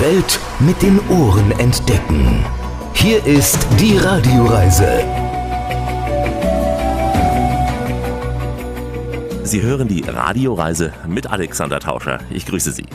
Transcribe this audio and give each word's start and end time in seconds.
Welt 0.00 0.38
mit 0.60 0.80
den 0.80 1.00
Ohren 1.08 1.50
entdecken. 1.58 2.44
Hier 2.94 3.24
ist 3.26 3.66
die 3.80 3.96
Radioreise. 3.96 5.02
Sie 9.42 9.60
hören 9.60 9.88
die 9.88 10.02
Radioreise 10.02 10.92
mit 11.08 11.28
Alexander 11.28 11.80
Tauscher. 11.80 12.20
Ich 12.30 12.46
grüße 12.46 12.70
Sie. 12.70 12.86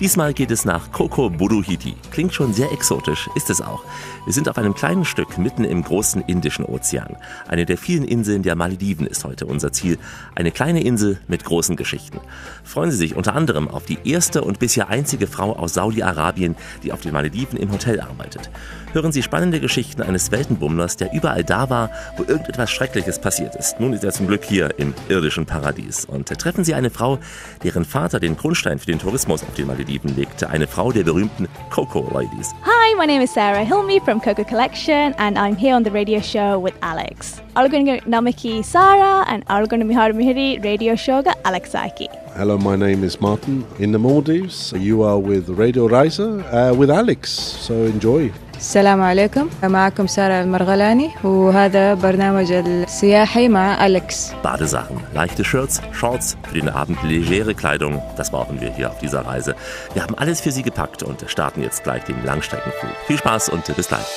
Diesmal 0.00 0.32
geht 0.32 0.52
es 0.52 0.64
nach 0.64 0.92
Koko 0.92 1.28
Buruhiti. 1.28 1.96
Klingt 2.12 2.32
schon 2.32 2.52
sehr 2.52 2.70
exotisch, 2.70 3.28
ist 3.34 3.50
es 3.50 3.60
auch. 3.60 3.82
Wir 4.26 4.32
sind 4.32 4.48
auf 4.48 4.56
einem 4.56 4.72
kleinen 4.72 5.04
Stück 5.04 5.38
mitten 5.38 5.64
im 5.64 5.82
großen 5.82 6.22
Indischen 6.22 6.64
Ozean. 6.64 7.16
Eine 7.48 7.66
der 7.66 7.76
vielen 7.76 8.04
Inseln 8.04 8.44
der 8.44 8.54
Malediven 8.54 9.08
ist 9.08 9.24
heute 9.24 9.46
unser 9.46 9.72
Ziel. 9.72 9.98
Eine 10.36 10.52
kleine 10.52 10.84
Insel 10.84 11.18
mit 11.26 11.44
großen 11.44 11.74
Geschichten. 11.74 12.20
Freuen 12.62 12.92
Sie 12.92 12.96
sich 12.96 13.16
unter 13.16 13.34
anderem 13.34 13.66
auf 13.66 13.86
die 13.86 13.98
erste 14.04 14.42
und 14.42 14.60
bisher 14.60 14.88
einzige 14.88 15.26
Frau 15.26 15.56
aus 15.56 15.74
Saudi-Arabien, 15.74 16.54
die 16.84 16.92
auf 16.92 17.00
den 17.00 17.12
Malediven 17.12 17.58
im 17.58 17.72
Hotel 17.72 18.00
arbeitet. 18.00 18.50
Hören 18.92 19.10
Sie 19.10 19.24
spannende 19.24 19.58
Geschichten 19.58 20.02
eines 20.02 20.30
Weltenbummlers, 20.30 20.96
der 20.96 21.12
überall 21.12 21.42
da 21.42 21.70
war, 21.70 21.90
wo 22.16 22.22
irgendetwas 22.22 22.70
Schreckliches 22.70 23.18
passiert 23.18 23.56
ist. 23.56 23.80
Nun 23.80 23.92
ist 23.92 24.04
er 24.04 24.12
zum 24.12 24.28
Glück 24.28 24.44
hier 24.44 24.78
im 24.78 24.94
irdischen 25.08 25.44
Paradies. 25.44 26.04
Und 26.04 26.28
treffen 26.28 26.62
Sie 26.62 26.74
eine 26.74 26.90
Frau, 26.90 27.18
deren 27.64 27.84
Vater 27.84 28.20
den 28.20 28.36
Grundstein 28.36 28.78
für 28.78 28.86
den 28.86 29.00
Tourismus 29.00 29.42
auf 29.42 29.54
den 29.54 29.66
Malediven 29.66 29.87
legte. 29.88 30.48
Eine 30.50 30.66
Frau 30.66 30.92
der 30.92 31.04
berühmten 31.04 31.48
Coco 31.70 32.00
Ladies. 32.12 32.54
Hi, 32.62 32.94
my 32.96 33.06
name 33.06 33.22
is 33.22 33.30
Sarah 33.30 33.64
Hilmy 33.64 34.00
from 34.04 34.20
Coco 34.20 34.44
Collection 34.44 35.14
and 35.18 35.38
I'm 35.38 35.56
here 35.56 35.74
on 35.74 35.82
the 35.82 35.90
radio 35.90 36.20
show 36.20 36.58
with 36.58 36.74
Alex. 36.82 37.40
Algon 37.56 38.00
Namiki 38.04 38.64
Sarah 38.64 39.24
and 39.28 39.44
Algon 39.46 39.82
Mihar 39.84 40.12
Mihiri 40.12 40.62
radio 40.64 40.94
show 40.94 41.22
ga 41.22 41.32
Alex 41.44 41.72
Saiki. 41.72 42.08
Hello, 42.36 42.58
my 42.58 42.76
name 42.76 43.02
is 43.02 43.20
Martin 43.20 43.66
in 43.78 43.92
the 43.92 43.98
Maldives. 43.98 44.72
You 44.76 45.02
are 45.02 45.18
with 45.18 45.48
Radio 45.48 45.86
Riser 45.86 46.40
uh, 46.52 46.74
with 46.74 46.90
Alex, 46.90 47.30
so 47.30 47.74
enjoy. 47.74 48.30
السلام 48.57 49.01
عليكم 49.01 49.49
معكم 49.63 50.07
سارة 50.07 50.41
المرغلاني 50.41 51.09
وهذا 51.23 51.93
برنامج 51.93 52.51
السياحي 52.51 53.47
مع 53.47 53.85
أليكس 53.85 54.31
Badesachen, 54.43 54.97
leichte 55.13 55.43
Shirts, 55.43 55.81
Shorts, 55.91 56.37
für 56.47 56.53
den 56.53 56.69
Abend 56.69 56.97
legere 57.03 57.55
Kleidung, 57.55 58.01
das 58.15 58.31
brauchen 58.31 58.61
wir 58.61 58.71
hier 58.73 58.89
auf 58.89 58.99
dieser 58.99 59.25
Reise. 59.25 59.55
Wir 59.93 60.03
haben 60.03 60.15
alles 60.15 60.41
für 60.41 60.51
Sie 60.51 60.63
gepackt 60.63 61.03
und 61.03 61.25
starten 61.27 61.61
jetzt 61.61 61.83
gleich 61.83 62.03
den 62.03 62.23
Langstreckenflug. 62.23 62.93
Viel 63.07 63.17
Spaß 63.17 63.49
und 63.49 63.75
bis 63.75 63.87
gleich. 63.89 64.07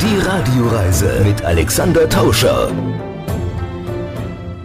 Die 0.00 0.18
Radioreise 0.18 1.22
mit 1.24 1.44
Alexander 1.44 2.08
Tauscher. 2.08 2.70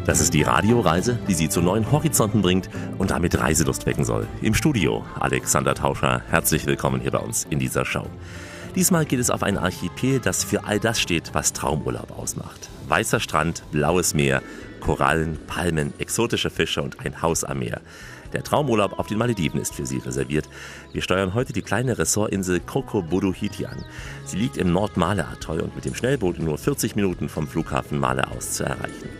Das 0.04 0.20
ist 0.20 0.34
die 0.34 0.42
Radioreise, 0.42 1.16
die 1.28 1.34
Sie 1.34 1.48
zu 1.48 1.60
neuen 1.60 1.92
Horizonten 1.92 2.42
bringt 2.42 2.68
und 2.98 3.12
damit 3.12 3.38
Reiselust 3.38 3.86
wecken 3.86 4.04
soll. 4.04 4.26
Im 4.40 4.52
Studio 4.52 5.04
Alexander 5.20 5.76
Tauscher, 5.76 6.22
herzlich 6.28 6.66
willkommen 6.66 7.00
hier 7.00 7.12
bei 7.12 7.20
uns 7.20 7.46
in 7.48 7.60
dieser 7.60 7.84
Show. 7.84 8.06
Diesmal 8.74 9.04
geht 9.04 9.20
es 9.20 9.30
auf 9.30 9.44
ein 9.44 9.56
Archipel, 9.56 10.18
das 10.18 10.42
für 10.42 10.64
all 10.64 10.80
das 10.80 11.00
steht, 11.00 11.34
was 11.34 11.52
Traumurlaub 11.52 12.18
ausmacht. 12.18 12.68
Weißer 12.88 13.20
Strand, 13.20 13.62
blaues 13.70 14.12
Meer, 14.12 14.42
Korallen, 14.80 15.38
Palmen, 15.46 15.92
exotische 15.98 16.50
Fische 16.50 16.82
und 16.82 16.98
ein 16.98 17.22
Haus 17.22 17.44
am 17.44 17.60
Meer. 17.60 17.80
Der 18.32 18.42
Traumurlaub 18.42 18.98
auf 18.98 19.06
den 19.06 19.18
Malediven 19.18 19.60
ist 19.60 19.72
für 19.72 19.86
Sie 19.86 19.98
reserviert. 19.98 20.48
Wir 20.92 21.02
steuern 21.02 21.34
heute 21.34 21.52
die 21.52 21.62
kleine 21.62 21.96
Ressortinsel 21.96 22.58
Koko 22.58 23.02
Buruhiti 23.02 23.66
an. 23.66 23.84
Sie 24.24 24.38
liegt 24.38 24.56
im 24.56 24.72
Nord-Male-Atoll 24.72 25.60
und 25.60 25.76
mit 25.76 25.84
dem 25.84 25.94
Schnellboot 25.94 26.38
in 26.38 26.46
nur 26.46 26.58
40 26.58 26.96
Minuten 26.96 27.28
vom 27.28 27.46
Flughafen 27.46 28.00
Male 28.00 28.28
aus 28.32 28.54
zu 28.54 28.64
erreichen. 28.64 29.10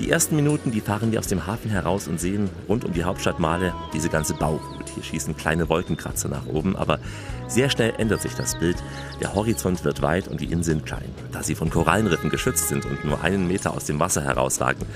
Die 0.00 0.10
ersten 0.10 0.36
Minuten, 0.36 0.70
die 0.70 0.80
fahren 0.80 1.10
wir 1.10 1.18
aus 1.18 1.26
dem 1.26 1.46
Hafen 1.46 1.70
heraus 1.72 2.06
und 2.06 2.20
sehen 2.20 2.48
rund 2.68 2.84
um 2.84 2.92
die 2.92 3.02
Hauptstadt 3.02 3.40
Male 3.40 3.74
diese 3.92 4.08
ganze 4.08 4.32
Bauwut. 4.34 4.88
Hier 4.94 5.02
schießen 5.02 5.36
kleine 5.36 5.68
Wolkenkratzer 5.68 6.28
nach 6.28 6.46
oben, 6.46 6.76
aber 6.76 7.00
sehr 7.48 7.68
schnell 7.68 7.92
ändert 7.98 8.22
sich 8.22 8.34
das 8.34 8.56
Bild. 8.56 8.76
Der 9.20 9.34
Horizont 9.34 9.84
wird 9.84 10.00
weit 10.00 10.28
und 10.28 10.40
die 10.40 10.52
Inseln 10.52 10.84
klein. 10.84 11.10
Da 11.32 11.42
sie 11.42 11.56
von 11.56 11.68
Korallenriffen 11.68 12.30
geschützt 12.30 12.68
sind 12.68 12.86
und 12.86 13.04
nur 13.04 13.22
einen 13.24 13.48
Meter 13.48 13.74
aus 13.74 13.86
dem 13.86 13.98
Wasser 13.98 14.22
herausragen, 14.22 14.86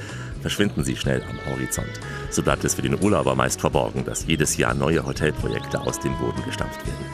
verschwinden 0.43 0.85
sie 0.85 0.97
schnell 0.97 1.23
am 1.23 1.53
Horizont. 1.53 1.89
So 2.31 2.43
bleibt 2.43 2.65
es 2.65 2.75
für 2.75 2.83
den 2.83 3.03
Urlauber 3.03 3.35
meist 3.35 3.61
verborgen, 3.61 4.05
dass 4.05 4.27
jedes 4.27 4.57
Jahr 4.59 4.75
neue 4.75 5.07
Hotelprojekte 5.07 5.81
aus 5.81 5.99
dem 6.01 6.17
Boden 6.19 6.45
gestampft 6.45 6.85
werden. 6.87 7.07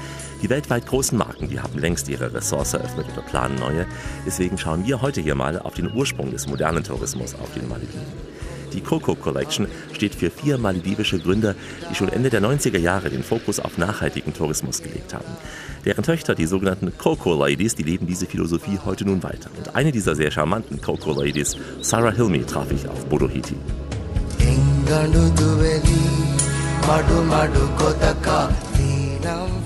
Die 0.43 0.51
weltweit 0.51 0.87
großen 0.87 1.17
Marken, 1.19 1.49
die 1.49 1.61
haben 1.61 1.79
längst 1.79 2.09
ihre 2.09 2.33
Ressorts 2.33 2.73
eröffnet 2.73 3.07
oder 3.13 3.23
planen 3.23 3.59
neue. 3.59 3.87
Deswegen 4.27 4.57
schauen 4.57 4.87
wir 4.87 5.03
heute 5.03 5.21
hier 5.21 5.35
mal 5.35 5.59
auf 5.59 5.75
den 5.75 5.93
Ursprung 5.93 6.31
des 6.31 6.47
modernen 6.47 6.85
Tourismus 6.85 7.35
auf 7.35 7.53
den 7.55 7.69
Malediven. 7.69 8.38
Die 8.73 8.81
Coco 8.81 9.15
Collection 9.15 9.67
steht 9.93 10.15
für 10.15 10.31
vier 10.31 10.59
maledivische 10.59 11.19
Gründer, 11.19 11.55
die 11.91 11.95
schon 11.95 12.09
Ende 12.09 12.31
der 12.31 12.43
90er 12.43 12.79
Jahre 12.79 13.11
den 13.11 13.23
Fokus 13.23 13.61
auf 13.61 13.79
nachhaltigen 13.79 14.35
Tourismus 14.35 14.83
gelegt 14.83 15.15
haben. 15.15 15.37
Deren 15.85 16.05
Töchter, 16.05 16.35
die 16.35 16.47
sogenannten 16.47 16.97
Coco 16.99 17.35
Ladies, 17.35 17.75
die 17.75 17.83
leben 17.83 18.07
diese 18.07 18.27
Philosophie 18.27 18.79
heute 18.85 19.05
nun 19.05 19.23
weiter. 19.23 19.51
Und 19.57 19.75
eine 19.75 19.93
dieser 19.93 20.15
sehr 20.15 20.31
charmanten 20.31 20.81
Coco 20.81 21.13
Ladies, 21.13 21.57
Sarah 21.81 22.13
Hilmy, 22.13 22.45
traf 22.45 22.71
ich 22.71 22.89
auf 22.89 23.07
Bodohiti. 23.07 23.57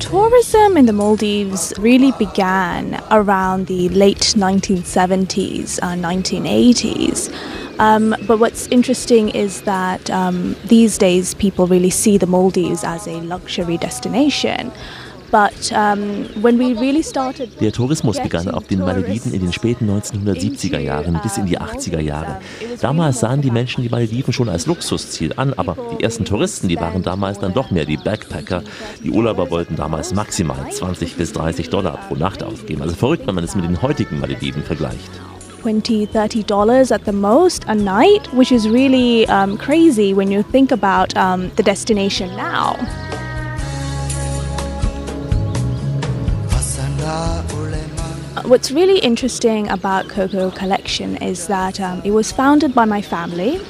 Tourism 0.01 0.77
in 0.77 0.87
the 0.87 0.93
Maldives 0.93 1.73
really 1.79 2.13
began 2.19 3.03
around 3.11 3.67
the 3.69 3.89
late 3.91 4.35
1970s, 4.37 5.79
uh, 5.83 5.95
1980s. 5.95 7.33
Um, 7.79 8.15
but 8.27 8.39
what's 8.39 8.67
interesting 8.69 9.29
is 9.31 9.63
that 9.63 10.11
um, 10.11 10.57
these 10.65 10.99
days 10.99 11.35
people 11.35 11.67
really 11.67 11.91
see 11.91 12.19
the 12.19 12.27
Maldives 12.27 12.85
as 12.85 13.07
a 13.07 13.21
luxury 13.21 13.79
destination. 13.79 14.73
But, 15.33 15.73
when 16.43 16.59
we 16.59 16.79
really 16.79 17.03
started 17.03 17.59
Der 17.59 17.73
Tourismus 17.73 18.21
begann 18.21 18.51
auf 18.51 18.67
den 18.67 18.81
Malediven 18.81 19.33
in 19.33 19.41
den 19.41 19.53
späten 19.53 19.89
1970er 19.89 20.79
Jahren 20.79 21.19
bis 21.23 21.39
in 21.39 21.47
die 21.47 21.59
80er 21.59 22.01
Jahre. 22.01 22.39
Damals 22.83 23.21
sahen 23.21 23.41
die 23.41 23.51
Menschen 23.51 23.83
die 23.83 23.89
Malediven 23.89 24.35
schon 24.35 24.51
als 24.51 24.67
Luxusziel 24.67 25.33
an, 25.37 25.55
aber 25.55 25.75
die 25.97 26.03
ersten 26.03 26.27
Touristen, 26.27 26.69
die 26.69 26.79
waren 26.79 27.03
damals 27.03 27.39
dann 27.39 27.55
doch 27.55 27.71
mehr 27.71 27.87
die 27.87 27.97
Backpacker. 27.97 28.63
Die 29.03 29.11
Urlauber 29.11 29.51
wollten 29.51 29.75
damals 29.75 30.13
maximal 30.13 30.71
20 30.71 31.17
bis 31.17 31.33
30 31.33 31.71
Dollar 31.71 31.99
pro 32.09 32.15
Nacht 32.15 32.43
ausgeben. 32.43 32.83
Also 32.83 32.95
verrückt, 32.95 33.27
wenn 33.27 33.35
man 33.35 33.45
es 33.45 33.55
mit 33.55 33.65
den 33.65 33.81
heutigen 33.81 34.21
Malediven 34.21 34.63
vergleicht. 34.63 35.11
20 35.63 36.11
30 36.11 36.45
dollars 36.45 36.93
at 36.93 37.07
the 37.07 37.13
most 37.13 37.67
a 37.69 37.75
night 37.75 38.29
which 38.33 38.51
is 38.51 38.69
really 38.69 39.27
um, 39.29 39.57
crazy 39.57 40.13
when 40.13 40.31
you 40.31 40.43
think 40.43 40.73
about 40.73 41.17
um, 41.17 41.51
the 41.57 41.63
destination 41.63 42.29
now 42.37 42.77
What's 48.45 48.73
really 48.73 48.99
interesting 48.99 49.69
about 49.69 50.09
Coco 50.09 50.51
Collection 50.51 51.17
is 51.23 51.47
that 51.47 51.81
um, 51.81 52.03
it 52.05 52.11
was 52.11 52.33
founded 52.33 52.75
by 52.75 52.85
my 52.85 53.01
family. 53.01 53.61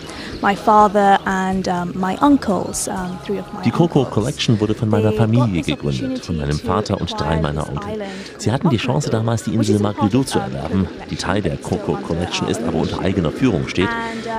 My 0.40 0.56
father 0.56 1.18
and 1.24 1.68
um, 1.68 1.92
my 1.94 2.16
uncles, 2.16 2.88
um, 2.88 3.16
three 3.24 3.38
of 3.38 3.52
my 3.52 3.62
Die 3.62 3.70
Coco. 3.70 4.04
Collection 4.04 4.58
wurde 4.58 4.74
von 4.74 4.88
meiner 4.88 5.12
Familie 5.12 5.62
gegründet, 5.62 6.24
von 6.24 6.36
meinem 6.36 6.58
Vater 6.58 7.00
und 7.00 7.12
drei 7.20 7.40
meiner 7.40 7.68
Onkel. 7.68 8.02
Sie 8.38 8.50
hatten 8.50 8.68
die 8.70 8.78
Chance 8.78 9.10
damals, 9.10 9.44
die 9.44 9.54
Insel 9.54 9.78
Magrido 9.78 10.24
zu 10.24 10.40
erwerben, 10.40 10.88
die 11.10 11.16
Teil 11.16 11.42
der 11.42 11.58
Coco 11.58 11.92
Collection 11.92 12.48
ist, 12.48 12.60
aber 12.62 12.78
unter 12.78 12.98
eigener 13.00 13.30
Führung 13.30 13.68
steht. 13.68 13.88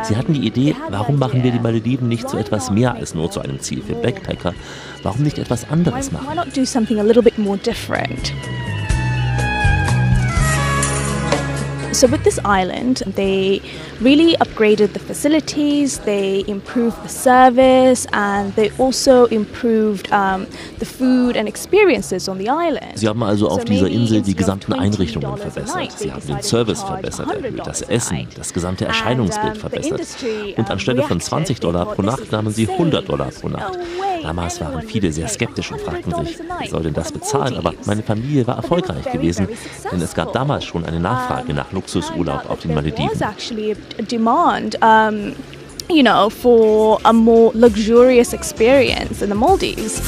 Sie 0.02 0.18
hatten 0.18 0.34
die 0.34 0.46
Idee, 0.46 0.76
warum 0.90 1.20
machen 1.20 1.42
wir 1.42 1.52
die 1.52 1.60
Malediven 1.60 2.10
nicht 2.10 2.28
zu 2.28 2.38
etwas 2.38 2.70
mehr 2.70 2.96
als 2.96 3.14
nur 3.14 3.32
zu 3.32 3.40
einem 3.40 3.62
Ziel 3.62 3.82
für 3.82 3.96
Backpacker? 3.96 4.54
Warum 5.04 5.24
nicht 5.24 5.38
etwas 5.38 5.70
anderes 5.70 6.12
machen? 6.12 6.28
So, 11.94 12.08
with 12.08 12.24
this 12.24 12.40
island, 12.44 13.04
they 13.16 13.62
really 14.02 14.36
upgraded 14.38 14.94
the 14.94 15.00
facilities, 15.00 16.00
they 16.00 16.44
improved 16.48 16.98
the 17.04 17.10
service, 17.10 18.08
and 18.12 18.52
they 18.56 18.72
also 18.80 19.26
improved 19.28 20.12
um, 20.12 20.48
the 20.80 20.86
food 20.86 21.38
and 21.38 21.48
experiences 21.48 22.28
on 22.28 22.40
the 22.40 22.50
island. 22.50 22.98
Sie 22.98 23.08
haben 23.08 23.22
also 23.22 23.48
auf 23.48 23.64
dieser 23.64 23.88
Insel 23.88 24.24
die 24.24 24.36
gesamten 24.36 24.74
Einrichtungen 24.74 25.28
$20 25.28 25.34
a 25.34 25.38
verbessert. 25.38 25.92
Sie 26.00 26.12
haben 26.12 26.28
den 26.28 26.42
Service 26.42 26.82
verbessert, 26.82 27.28
$100 27.28 27.44
erhöht, 27.44 27.62
das 27.68 27.82
Essen, 27.84 28.28
das 28.36 28.54
gesamte 28.54 28.86
Erscheinungsbild 28.86 29.58
verbessert. 29.58 30.02
Und 30.58 30.72
anstelle 30.72 31.04
von 31.04 31.18
reacted. 31.18 31.28
20 31.28 31.60
They 31.60 31.64
Dollar 31.64 31.86
pro 31.86 32.02
"This 32.02 32.12
Nacht 32.12 32.32
nahmen 32.32 32.52
sie 32.52 32.64
insane. 32.64 32.80
100 32.80 33.10
Dollar 33.10 33.30
pro 33.30 33.50
Nacht. 33.50 33.78
Damals 34.24 34.60
waren 34.62 34.82
viele 34.82 35.12
sehr 35.12 35.28
skeptisch 35.28 35.72
und 35.72 35.82
fragten 35.82 36.14
sich, 36.26 36.38
$100 36.38 36.42
a 36.42 36.44
night 36.44 36.62
wie 36.64 36.70
soll 36.70 36.84
denn 36.84 36.94
das 36.94 37.12
bezahlen? 37.12 37.56
Aber 37.58 37.74
meine 37.86 38.02
Familie 38.04 38.48
war 38.48 38.56
erfolgreich 38.56 39.12
gewesen, 39.12 39.48
denn 39.92 40.02
es 40.02 40.14
gab 40.16 40.34
damals 40.34 40.64
schon 40.66 40.86
eine 40.86 41.00
Nachfrage 41.00 41.54
nach 41.54 41.72
Luxusurlaub 41.84 42.46
uh, 42.46 42.50
auf 42.50 42.60
den 42.62 42.74
Malediven. 42.74 43.10
Um, 44.82 45.36
you 45.90 46.02
know, 46.02 46.30
for 46.30 47.00
a 47.04 47.14
more 47.14 47.52
luxurious 47.54 48.34
experience 48.34 49.22
in 49.22 49.30
the 49.30 49.36
Maldives. 49.36 50.02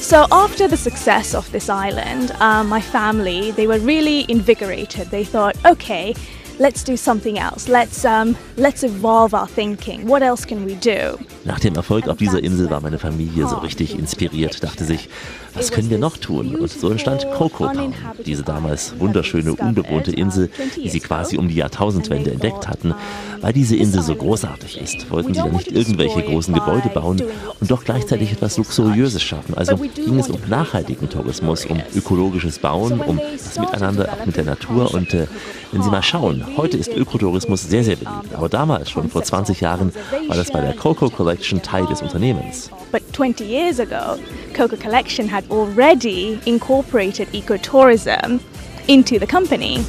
So 0.00 0.26
after 0.30 0.68
the 0.68 0.76
success 0.76 1.34
of 1.34 1.50
this 1.50 1.68
island, 1.68 2.30
uh, 2.38 2.62
my 2.62 2.80
family 2.80 3.50
they 3.50 3.66
were 3.66 3.80
really 3.80 4.24
invigorated. 4.28 5.10
They 5.10 5.24
thought, 5.24 5.56
okay, 5.64 6.14
let's 6.58 6.84
do 6.84 6.96
something 6.96 7.38
else. 7.38 7.68
Let's 7.68 8.04
um, 8.04 8.36
let's 8.56 8.82
evolve 8.82 9.34
our 9.34 9.46
thinking. 9.46 10.06
What 10.06 10.22
else 10.22 10.46
can 10.46 10.64
we 10.66 10.74
do? 10.74 11.18
Nach 11.44 11.60
dem 11.60 11.74
Erfolg 11.74 12.08
auf 12.08 12.16
dieser 12.16 12.42
Insel 12.42 12.70
war 12.70 12.80
meine 12.80 12.98
Familie 12.98 13.46
so 13.48 13.56
richtig 13.56 13.98
inspiriert, 13.98 14.62
dachte 14.62 14.84
sich, 14.84 15.08
was 15.54 15.70
können 15.70 15.90
wir 15.90 15.98
noch 15.98 16.16
tun? 16.16 16.56
Und 16.56 16.70
so 16.70 16.90
entstand 16.90 17.26
Coco 17.36 17.68
Town, 17.68 17.94
diese 18.24 18.42
damals 18.42 18.98
wunderschöne, 18.98 19.54
unbewohnte 19.54 20.10
Insel, 20.10 20.50
die 20.76 20.88
sie 20.88 21.00
quasi 21.00 21.36
um 21.38 21.48
die 21.48 21.54
Jahrtausendwende 21.54 22.32
entdeckt 22.32 22.66
hatten. 22.66 22.94
Weil 23.40 23.52
diese 23.52 23.76
Insel 23.76 24.02
so 24.02 24.16
großartig 24.16 24.80
ist, 24.80 25.10
wollten 25.10 25.34
sie 25.34 25.40
da 25.40 25.48
nicht 25.48 25.70
irgendwelche 25.70 26.22
großen 26.22 26.54
Gebäude 26.54 26.88
bauen 26.88 27.22
und 27.60 27.70
doch 27.70 27.84
gleichzeitig 27.84 28.32
etwas 28.32 28.56
Luxuriöses 28.56 29.22
schaffen. 29.22 29.54
Also 29.54 29.76
ging 29.76 30.18
es 30.18 30.28
um 30.30 30.40
nachhaltigen 30.48 31.08
Tourismus, 31.08 31.66
um 31.66 31.80
ökologisches 31.94 32.58
Bauen, 32.58 33.00
um 33.00 33.20
das 33.32 33.58
Miteinander 33.58 34.12
auch 34.12 34.26
mit 34.26 34.36
der 34.36 34.44
Natur. 34.44 34.92
Und 34.92 35.14
äh, 35.14 35.26
wenn 35.74 35.82
Sie 35.82 35.90
mal 35.90 36.02
schauen, 36.02 36.44
heute 36.56 36.76
ist 36.76 36.88
Ökotourismus 36.88 37.62
sehr, 37.68 37.82
sehr 37.82 37.96
beliebt. 37.96 38.32
Aber 38.32 38.48
damals, 38.48 38.90
schon 38.90 39.10
vor 39.10 39.24
20 39.24 39.60
Jahren, 39.60 39.92
war 40.28 40.36
das 40.36 40.52
bei 40.52 40.60
der 40.60 40.72
Coco 40.74 41.10
Collection 41.10 41.60
Teil 41.60 41.84
des 41.86 42.00
Unternehmens. 42.00 42.70
But 42.92 43.02
20 43.12 43.44
years 43.44 43.80
ago, 43.80 44.16
Coca 44.56 44.76
Collection 44.76 45.28
had 45.28 45.44
already 45.50 46.38
incorporated 46.44 47.26
ecotourism 47.32 48.38
into 48.86 49.18
the 49.18 49.26
company. 49.26 49.84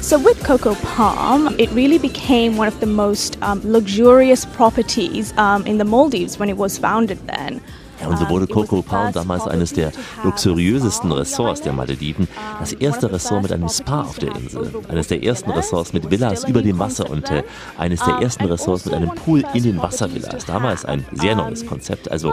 So 0.00 0.18
with 0.18 0.40
Coco 0.44 0.76
Palm, 0.76 1.56
it 1.58 1.68
really 1.72 1.98
became 1.98 2.56
one 2.56 2.68
of 2.68 2.78
the 2.78 2.86
most 2.86 3.42
um, 3.42 3.60
luxurious 3.64 4.44
properties 4.44 5.36
um, 5.36 5.66
in 5.66 5.78
the 5.78 5.84
Maldives 5.84 6.38
when 6.38 6.48
it 6.48 6.56
was 6.56 6.78
founded 6.78 7.18
then. 7.26 7.60
Und 8.06 8.18
so 8.18 8.28
wurde 8.28 8.46
Coco 8.46 8.82
Palm 8.82 9.12
damals 9.12 9.46
eines 9.46 9.72
der 9.72 9.92
luxuriösesten 10.22 11.10
Ressorts 11.12 11.62
der 11.62 11.72
Malediven. 11.72 12.28
Das 12.60 12.72
erste 12.72 13.12
Ressort 13.12 13.42
mit 13.42 13.52
einem 13.52 13.68
Spa 13.68 14.02
auf 14.02 14.18
der 14.18 14.34
Insel. 14.34 14.72
Eines 14.88 15.08
der 15.08 15.22
ersten 15.22 15.50
Ressorts 15.50 15.92
mit 15.92 16.10
Villas 16.10 16.44
über 16.44 16.62
dem 16.62 16.78
Wasser 16.78 17.10
und 17.10 17.30
äh, 17.30 17.42
eines 17.78 18.02
der 18.04 18.16
ersten 18.16 18.44
Ressorts 18.44 18.84
mit 18.84 18.94
einem 18.94 19.10
Pool 19.10 19.44
in 19.54 19.62
den 19.62 19.80
Wasservillas. 19.80 20.44
Damals 20.46 20.84
ein 20.84 21.04
sehr 21.12 21.36
neues 21.36 21.66
Konzept. 21.66 22.10
Also 22.10 22.32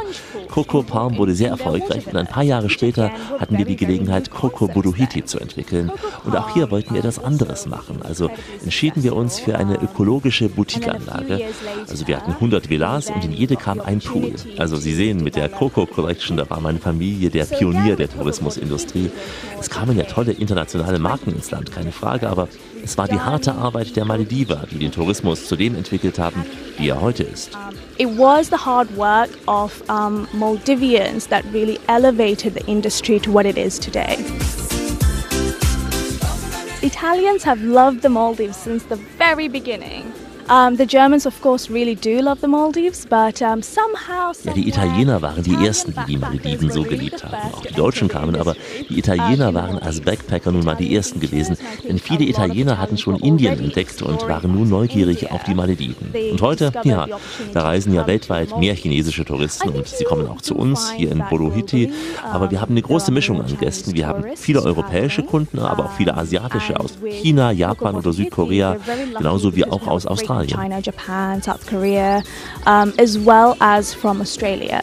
Coco 0.49 0.83
Palm 0.83 1.17
wurde 1.17 1.33
sehr 1.35 1.49
erfolgreich 1.49 2.07
und 2.07 2.15
ein 2.15 2.27
paar 2.27 2.43
Jahre 2.43 2.69
später 2.69 3.11
hatten 3.39 3.57
wir 3.57 3.65
die 3.65 3.75
Gelegenheit, 3.75 4.31
Coco 4.31 4.67
Buduhiti 4.67 5.23
zu 5.25 5.39
entwickeln. 5.39 5.91
Und 6.25 6.35
auch 6.35 6.53
hier 6.53 6.71
wollten 6.71 6.93
wir 6.93 6.99
etwas 6.99 7.23
anderes 7.23 7.65
machen. 7.65 8.01
Also 8.03 8.29
entschieden 8.63 9.03
wir 9.03 9.15
uns 9.15 9.39
für 9.39 9.57
eine 9.57 9.75
ökologische 9.75 10.49
Boutique-Anlage. 10.49 11.41
Also 11.89 12.07
wir 12.07 12.17
hatten 12.17 12.31
100 12.31 12.69
Villas 12.69 13.09
und 13.09 13.23
in 13.23 13.31
jede 13.31 13.55
kam 13.55 13.79
ein 13.79 13.99
Pool. 13.99 14.33
Also 14.57 14.75
Sie 14.75 14.93
sehen, 14.93 15.23
mit 15.23 15.35
der 15.35 15.49
Coco 15.61 15.85
Collection, 15.85 16.37
da 16.37 16.49
war 16.49 16.59
meine 16.59 16.79
Familie 16.79 17.29
der 17.29 17.45
Pionier 17.45 17.95
der 17.95 18.09
Tourismusindustrie. 18.09 19.11
Es 19.59 19.69
kamen 19.69 19.95
ja 19.95 20.05
tolle 20.05 20.31
internationale 20.31 20.97
Marken 20.97 21.35
ins 21.35 21.51
Land, 21.51 21.71
keine 21.71 21.91
Frage, 21.91 22.27
aber 22.27 22.47
es 22.83 22.97
war 22.97 23.07
die 23.07 23.19
harte 23.19 23.53
Arbeit 23.53 23.95
der 23.95 24.03
Malediver, 24.05 24.63
die 24.71 24.79
den 24.79 24.91
Tourismus 24.91 25.45
zu 25.45 25.55
dem 25.55 25.75
entwickelt 25.75 26.17
haben, 26.17 26.43
wie 26.79 26.89
er 26.89 26.99
heute 26.99 27.21
ist. 27.21 27.51
It 27.99 28.07
was 28.17 28.47
the 28.47 28.55
hard 28.55 28.87
work 28.97 29.29
of 29.45 29.83
um, 29.87 30.27
Maldivians 30.33 31.27
that 31.27 31.43
really 31.53 31.77
elevated 31.87 32.55
the 32.55 32.63
industry 32.65 33.19
to 33.19 33.31
what 33.31 33.45
it 33.45 33.55
is 33.55 33.79
today. 33.79 34.17
Italians 36.81 37.45
have 37.45 37.61
loved 37.61 38.01
the 38.01 38.09
Maldives 38.09 38.57
since 38.57 38.83
the 38.89 38.97
very 39.19 39.47
beginning. 39.47 40.10
The 40.47 40.85
Germans, 40.85 41.25
of 41.25 41.39
course, 41.41 41.71
really 41.71 41.95
do 41.95 42.21
love 42.21 42.39
the 42.41 42.47
Maldives, 42.47 43.05
but 43.05 43.37
somehow. 43.37 44.33
Ja, 44.43 44.53
die 44.53 44.67
Italiener 44.67 45.21
waren 45.21 45.43
die 45.43 45.53
ersten, 45.65 45.93
die 45.93 46.13
die 46.13 46.17
Malediven 46.17 46.69
so 46.71 46.83
geliebt 46.83 47.23
haben. 47.23 47.53
Auch 47.53 47.61
die 47.61 47.73
Deutschen 47.73 48.07
kamen, 48.07 48.35
aber 48.35 48.55
die 48.89 48.99
Italiener 48.99 49.53
waren 49.53 49.79
als 49.79 50.01
Backpacker 50.01 50.51
nun 50.51 50.65
mal 50.65 50.75
die 50.75 50.95
ersten 50.95 51.19
gewesen. 51.19 51.57
Denn 51.87 51.99
viele 51.99 52.25
Italiener 52.25 52.77
hatten 52.77 52.97
schon 52.97 53.17
Indien 53.17 53.59
entdeckt 53.59 54.01
und 54.01 54.27
waren 54.27 54.53
nun 54.53 54.69
neugierig 54.69 55.31
auf 55.31 55.43
die 55.43 55.53
Malediven. 55.53 56.13
Und 56.31 56.41
heute, 56.41 56.71
ja, 56.83 57.07
da 57.53 57.61
reisen 57.61 57.93
ja 57.93 58.07
weltweit 58.07 58.57
mehr 58.57 58.73
chinesische 58.73 59.23
Touristen 59.23 59.69
und 59.69 59.87
sie 59.87 60.03
kommen 60.03 60.27
auch 60.27 60.41
zu 60.41 60.55
uns 60.55 60.91
hier 60.91 61.11
in 61.11 61.23
Boruhiti. 61.29 61.93
Aber 62.31 62.51
wir 62.51 62.61
haben 62.61 62.71
eine 62.71 62.81
große 62.81 63.11
Mischung 63.11 63.41
an 63.41 63.57
Gästen. 63.57 63.93
Wir 63.93 64.07
haben 64.07 64.25
viele 64.35 64.63
europäische 64.63 65.23
Kunden, 65.23 65.59
aber 65.59 65.85
auch 65.85 65.91
viele 65.93 66.17
asiatische 66.17 66.79
aus 66.79 66.97
China, 67.21 67.51
Japan 67.51 67.95
oder 67.95 68.11
Südkorea, 68.11 68.77
genauso 69.17 69.55
wie 69.55 69.65
auch 69.65 69.87
aus 69.87 70.05
Australien. 70.05 70.30
China, 70.47 70.79
Japan, 70.79 71.41
South 71.41 71.65
Korea, 71.67 72.23
um, 72.65 72.93
as 72.97 73.17
well 73.17 73.55
as 73.59 73.93
from 73.93 74.21
Australia. 74.21 74.81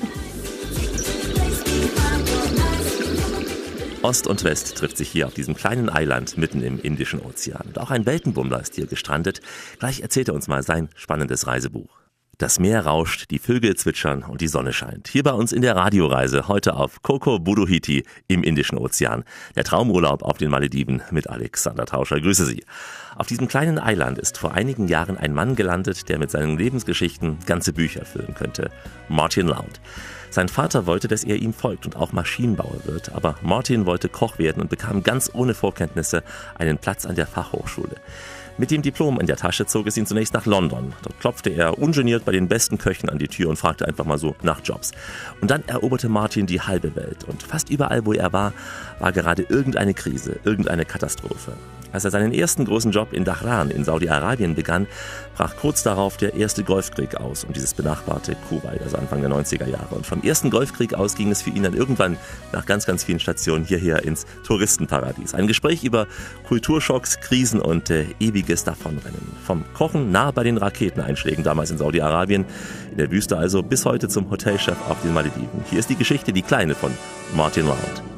Ost 4.02 4.26
und 4.26 4.44
West 4.44 4.76
trifft 4.76 4.96
sich 4.96 5.08
hier 5.08 5.26
auf 5.26 5.34
diesem 5.34 5.54
kleinen 5.54 5.90
Eiland 5.90 6.38
mitten 6.38 6.62
im 6.62 6.80
Indischen 6.80 7.20
Ozean. 7.20 7.66
Und 7.66 7.78
auch 7.80 7.90
ein 7.90 8.06
Weltenbummler 8.06 8.60
ist 8.60 8.76
hier 8.76 8.86
gestrandet. 8.86 9.40
Gleich 9.80 10.00
erzählt 10.00 10.28
er 10.28 10.34
uns 10.34 10.46
mal 10.46 10.62
sein 10.62 10.88
spannendes 10.94 11.46
Reisebuch. 11.46 11.97
Das 12.40 12.60
Meer 12.60 12.86
rauscht, 12.86 13.32
die 13.32 13.40
Vögel 13.40 13.74
zwitschern 13.74 14.22
und 14.22 14.40
die 14.40 14.46
Sonne 14.46 14.72
scheint. 14.72 15.08
Hier 15.08 15.24
bei 15.24 15.32
uns 15.32 15.50
in 15.50 15.60
der 15.60 15.74
Radioreise 15.74 16.46
heute 16.46 16.76
auf 16.76 17.02
Koko 17.02 17.40
Buduhiti 17.40 18.04
im 18.28 18.44
Indischen 18.44 18.78
Ozean. 18.78 19.24
Der 19.56 19.64
Traumurlaub 19.64 20.22
auf 20.22 20.38
den 20.38 20.48
Malediven 20.48 21.02
mit 21.10 21.28
Alexander 21.28 21.84
Tauscher. 21.84 22.20
Grüße 22.20 22.46
Sie. 22.46 22.64
Auf 23.16 23.26
diesem 23.26 23.48
kleinen 23.48 23.80
Eiland 23.80 24.18
ist 24.18 24.38
vor 24.38 24.52
einigen 24.52 24.86
Jahren 24.86 25.18
ein 25.18 25.34
Mann 25.34 25.56
gelandet, 25.56 26.08
der 26.08 26.20
mit 26.20 26.30
seinen 26.30 26.56
Lebensgeschichten 26.56 27.38
ganze 27.44 27.72
Bücher 27.72 28.04
füllen 28.04 28.36
könnte. 28.36 28.70
Martin 29.08 29.48
Lound. 29.48 29.80
Sein 30.30 30.48
Vater 30.48 30.86
wollte, 30.86 31.08
dass 31.08 31.24
er 31.24 31.36
ihm 31.36 31.52
folgt 31.52 31.86
und 31.86 31.96
auch 31.96 32.12
Maschinenbauer 32.12 32.84
wird, 32.84 33.16
aber 33.16 33.34
Martin 33.42 33.84
wollte 33.84 34.08
Koch 34.08 34.38
werden 34.38 34.62
und 34.62 34.70
bekam 34.70 35.02
ganz 35.02 35.28
ohne 35.34 35.54
Vorkenntnisse 35.54 36.22
einen 36.56 36.78
Platz 36.78 37.04
an 37.04 37.16
der 37.16 37.26
Fachhochschule. 37.26 37.96
Mit 38.60 38.72
dem 38.72 38.82
Diplom 38.82 39.20
in 39.20 39.28
der 39.28 39.36
Tasche 39.36 39.66
zog 39.66 39.86
es 39.86 39.96
ihn 39.96 40.04
zunächst 40.04 40.34
nach 40.34 40.44
London. 40.44 40.92
Dort 41.02 41.20
klopfte 41.20 41.50
er 41.50 41.78
ungeniert 41.78 42.24
bei 42.24 42.32
den 42.32 42.48
besten 42.48 42.76
Köchen 42.76 43.08
an 43.08 43.18
die 43.18 43.28
Tür 43.28 43.50
und 43.50 43.56
fragte 43.56 43.86
einfach 43.86 44.04
mal 44.04 44.18
so 44.18 44.34
nach 44.42 44.60
Jobs. 44.64 44.90
Und 45.40 45.52
dann 45.52 45.62
eroberte 45.68 46.08
Martin 46.08 46.46
die 46.46 46.60
halbe 46.60 46.96
Welt. 46.96 47.22
Und 47.22 47.40
fast 47.40 47.70
überall, 47.70 48.04
wo 48.04 48.14
er 48.14 48.32
war, 48.32 48.52
war 48.98 49.12
gerade 49.12 49.44
irgendeine 49.44 49.94
Krise, 49.94 50.40
irgendeine 50.42 50.84
Katastrophe. 50.84 51.52
Als 51.92 52.04
er 52.04 52.10
seinen 52.10 52.32
ersten 52.32 52.64
großen 52.64 52.92
Job 52.92 53.12
in 53.12 53.24
Dahran 53.24 53.70
in 53.70 53.84
Saudi-Arabien 53.84 54.54
begann, 54.54 54.86
brach 55.36 55.56
kurz 55.56 55.82
darauf 55.82 56.16
der 56.16 56.34
erste 56.34 56.64
Golfkrieg 56.64 57.16
aus 57.16 57.44
um 57.44 57.52
dieses 57.52 57.74
benachbarte 57.74 58.36
Kuwait, 58.48 58.82
also 58.82 58.96
Anfang 58.96 59.20
der 59.20 59.30
90er 59.30 59.66
Jahre. 59.66 59.94
Und 59.94 60.06
vom 60.06 60.22
ersten 60.22 60.50
Golfkrieg 60.50 60.94
aus 60.94 61.14
ging 61.14 61.30
es 61.30 61.42
für 61.42 61.50
ihn 61.50 61.62
dann 61.62 61.74
irgendwann 61.74 62.16
nach 62.52 62.66
ganz, 62.66 62.84
ganz 62.86 63.04
vielen 63.04 63.20
Stationen 63.20 63.64
hierher 63.64 64.04
ins 64.04 64.26
Touristenparadies. 64.46 65.34
Ein 65.34 65.46
Gespräch 65.46 65.84
über 65.84 66.06
Kulturschocks, 66.46 67.20
Krisen 67.20 67.60
und 67.60 67.90
äh, 67.90 68.06
ewiges 68.20 68.64
Davonrennen. 68.64 69.36
Vom 69.46 69.64
Kochen 69.74 70.10
nah 70.10 70.30
bei 70.30 70.44
den 70.44 70.58
Raketeneinschlägen 70.58 71.44
damals 71.44 71.70
in 71.70 71.78
Saudi-Arabien, 71.78 72.44
in 72.90 72.98
der 72.98 73.10
Wüste 73.10 73.38
also, 73.38 73.62
bis 73.62 73.84
heute 73.84 74.08
zum 74.08 74.30
Hotelchef 74.30 74.76
auf 74.88 75.00
den 75.02 75.14
Malediven. 75.14 75.64
Hier 75.70 75.78
ist 75.78 75.88
die 75.88 75.96
Geschichte, 75.96 76.32
die 76.32 76.42
kleine 76.42 76.74
von 76.74 76.92
Martin 77.34 77.66
Round. 77.66 78.17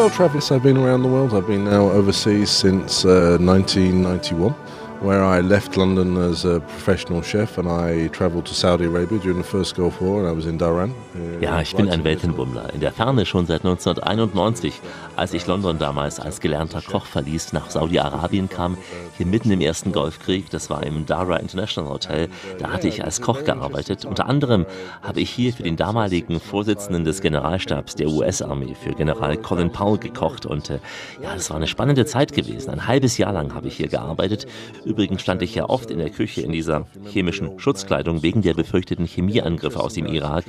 Well, 0.00 0.08
Travis, 0.08 0.50
I've 0.50 0.62
been 0.62 0.78
around 0.78 1.02
the 1.02 1.08
world. 1.08 1.34
I've 1.34 1.46
been 1.46 1.66
now 1.66 1.90
overseas 1.90 2.48
since 2.48 3.04
uh, 3.04 3.36
1991, 3.38 4.54
where 5.02 5.24
I 5.24 5.40
left 5.40 5.76
London 5.76 6.16
as 6.18 6.44
a 6.44 6.60
professional 6.60 7.22
chef 7.22 7.56
and 7.58 7.66
I 7.68 8.08
travelled 8.08 8.44
to 8.46 8.54
Saudi 8.54 8.84
Arabia 8.84 9.18
during 9.18 9.38
the 9.38 9.44
first 9.48 9.74
Gulf 9.74 10.00
War 10.00 10.20
and 10.20 10.28
I 10.28 10.32
was 10.32 10.44
in 10.46 10.58
Dhahran. 10.58 10.90
uh, 11.14 11.42
Ja, 11.42 11.60
ich 11.62 11.74
bin 11.74 11.88
ein 11.88 12.04
Weltenbummler. 12.04 12.72
In 12.74 12.80
der 12.80 12.92
Ferne 12.92 13.24
schon 13.24 13.46
seit 13.46 13.64
1991, 13.64 14.74
als 15.16 15.32
ich 15.32 15.46
London 15.46 15.78
damals 15.78 16.20
als 16.20 16.40
gelernter 16.40 16.82
Koch 16.82 17.06
verließ, 17.06 17.52
nach 17.54 17.70
Saudi-Arabien 17.70 18.48
kam, 18.50 18.76
hier 19.16 19.24
mitten 19.26 19.50
im 19.50 19.60
ersten 19.62 19.92
Golfkrieg, 19.92 20.50
das 20.50 20.68
war 20.68 20.82
im 20.82 21.06
Dara 21.06 21.36
International 21.36 21.90
Hotel, 21.90 22.28
da 22.58 22.70
hatte 22.70 22.88
ich 22.88 23.02
als 23.02 23.22
Koch 23.22 23.44
gearbeitet. 23.44 24.04
Unter 24.04 24.26
anderem 24.26 24.66
habe 25.02 25.20
ich 25.20 25.30
hier 25.30 25.52
für 25.54 25.62
den 25.62 25.76
damaligen 25.76 26.40
Vorsitzenden 26.40 27.04
des 27.04 27.22
Generalstabs 27.22 27.94
der 27.94 28.08
US-Armee, 28.08 28.74
für 28.74 28.90
General 28.92 29.36
Colin 29.38 29.72
Powell, 29.72 29.98
gekocht. 29.98 30.44
Und 30.44 30.68
äh, 30.68 30.78
ja, 31.22 31.34
das 31.34 31.48
war 31.48 31.56
eine 31.56 31.66
spannende 31.66 32.04
Zeit 32.04 32.32
gewesen. 32.34 32.70
Ein 32.70 32.86
halbes 32.86 33.16
Jahr 33.16 33.32
lang 33.32 33.54
habe 33.54 33.68
ich 33.68 33.76
hier 33.76 33.88
gearbeitet. 33.88 34.46
Übrigens 34.90 35.22
stand 35.22 35.40
ich 35.42 35.54
ja 35.54 35.68
oft 35.68 35.88
in 35.88 35.98
der 35.98 36.10
Küche 36.10 36.40
in 36.40 36.50
dieser 36.50 36.84
chemischen 37.12 37.60
Schutzkleidung 37.60 38.24
wegen 38.24 38.42
der 38.42 38.54
befürchteten 38.54 39.06
Chemieangriffe 39.06 39.78
aus 39.78 39.94
dem 39.94 40.06
Irak. 40.06 40.44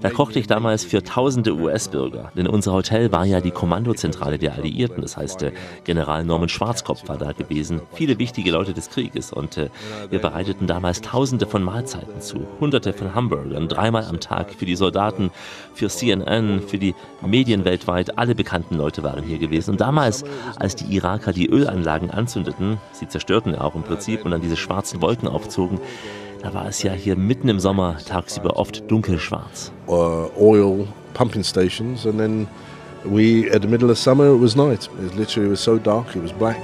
Da 0.00 0.08
kochte 0.08 0.38
ich 0.38 0.46
damals 0.46 0.84
für 0.84 1.02
tausende 1.02 1.54
US-Bürger, 1.54 2.32
denn 2.34 2.46
unser 2.46 2.72
Hotel 2.72 3.12
war 3.12 3.26
ja 3.26 3.42
die 3.42 3.50
Kommandozentrale 3.50 4.38
der 4.38 4.54
Alliierten. 4.54 5.02
Das 5.02 5.18
heißt, 5.18 5.42
äh, 5.42 5.52
General 5.84 6.24
Norman 6.24 6.48
Schwarzkopf 6.48 7.06
war 7.10 7.18
da 7.18 7.32
gewesen, 7.32 7.82
viele 7.92 8.18
wichtige 8.18 8.52
Leute 8.52 8.72
des 8.72 8.88
Krieges 8.88 9.34
und 9.34 9.58
äh, 9.58 9.68
wir 10.08 10.18
bereiteten 10.18 10.66
damals 10.66 11.02
tausende 11.02 11.46
von 11.46 11.62
Mahlzeiten 11.62 12.22
zu, 12.22 12.46
hunderte 12.60 12.94
von 12.94 13.14
Hamburgern, 13.14 13.68
dreimal 13.68 14.06
am 14.06 14.18
Tag 14.18 14.54
für 14.54 14.64
die 14.64 14.76
Soldaten, 14.76 15.30
für 15.74 15.88
CNN, 15.90 16.62
für 16.62 16.78
die 16.78 16.94
Medien 17.20 17.66
weltweit, 17.66 18.16
alle 18.16 18.34
bekannten 18.34 18.76
Leute 18.76 19.02
waren 19.02 19.24
hier 19.24 19.38
gewesen. 19.38 19.72
Und 19.72 19.82
damals, 19.82 20.24
als 20.56 20.74
die 20.74 20.94
Iraker 20.94 21.34
die 21.34 21.50
Ölanlagen 21.50 22.10
anzündeten, 22.10 22.78
sie 22.92 23.08
zerstörten 23.08 23.54
auch 23.54 23.73
auch 23.74 23.76
im 23.76 23.82
Prinzip 23.82 24.24
und 24.24 24.30
dann 24.30 24.40
diese 24.40 24.56
schwarzen 24.56 25.02
Wolken 25.02 25.28
aufzogen, 25.28 25.78
da 26.42 26.54
war 26.54 26.66
es 26.68 26.82
ja 26.82 26.92
hier 26.92 27.16
mitten 27.16 27.48
im 27.48 27.58
Sommer 27.58 27.96
tagsüber 28.06 28.56
oft 28.56 28.90
dunkelschwarz. 28.90 29.72
uh, 29.88 30.28
oil 30.38 30.86
pumping 31.14 31.42
stations, 31.42 32.06
and 32.06 32.18
then 32.18 32.46
we, 33.04 33.50
at 33.50 33.62
the 33.62 33.68
middle 33.68 33.90
of 33.90 33.98
summer, 33.98 34.34
it 34.34 34.38
was 34.38 34.56
night. 34.56 34.88
It 35.00 35.14
literally 35.14 35.46
it 35.46 35.50
was 35.50 35.60
so 35.60 35.78
dark, 35.78 36.16
it 36.16 36.22
was 36.22 36.32
black. 36.32 36.60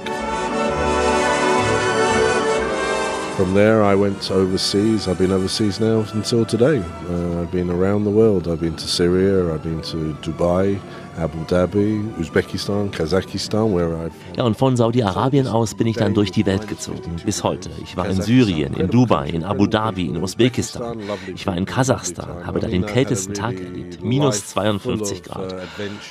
From 3.37 3.53
there, 3.55 3.81
I 3.81 3.95
went 3.95 4.29
overseas. 4.29 5.07
I've 5.07 5.17
been 5.17 5.31
overseas 5.31 5.79
now 5.79 6.05
until 6.13 6.45
today. 6.45 6.83
Uh, 7.09 7.41
I've 7.41 7.51
been 7.51 7.71
around 7.71 8.03
the 8.03 8.11
world. 8.11 8.47
I've 8.47 8.59
been 8.59 8.75
to 8.75 8.87
Syria. 8.87 9.51
I've 9.53 9.63
been 9.63 9.81
to 9.83 10.13
Dubai, 10.21 10.79
Abu 11.17 11.43
Dhabi, 11.45 12.01
where 12.17 13.95
I've 13.97 14.11
Ja, 14.37 14.43
und 14.43 14.57
von 14.57 14.77
Saudi-Arabien 14.77 15.47
aus 15.47 15.75
bin 15.75 15.87
ich 15.87 15.97
dann 15.97 16.13
durch 16.13 16.31
die 16.31 16.45
Welt 16.45 16.67
gezogen, 16.67 17.17
bis 17.25 17.43
heute. 17.43 17.69
Ich 17.83 17.97
war 17.97 18.07
in 18.07 18.21
Syrien, 18.21 18.73
in 18.73 18.87
Dubai, 18.89 19.29
in 19.29 19.43
Abu 19.43 19.67
Dhabi, 19.67 20.07
in 20.07 20.23
Usbekistan. 20.23 20.99
Ich 21.35 21.45
war 21.45 21.57
in 21.57 21.65
Kasachstan, 21.65 22.45
habe 22.45 22.59
da 22.59 22.67
den 22.67 22.85
kältesten 22.85 23.33
Tag 23.33 23.59
erlebt, 23.59 24.03
minus 24.03 24.47
52 24.47 25.23
Grad. 25.23 25.55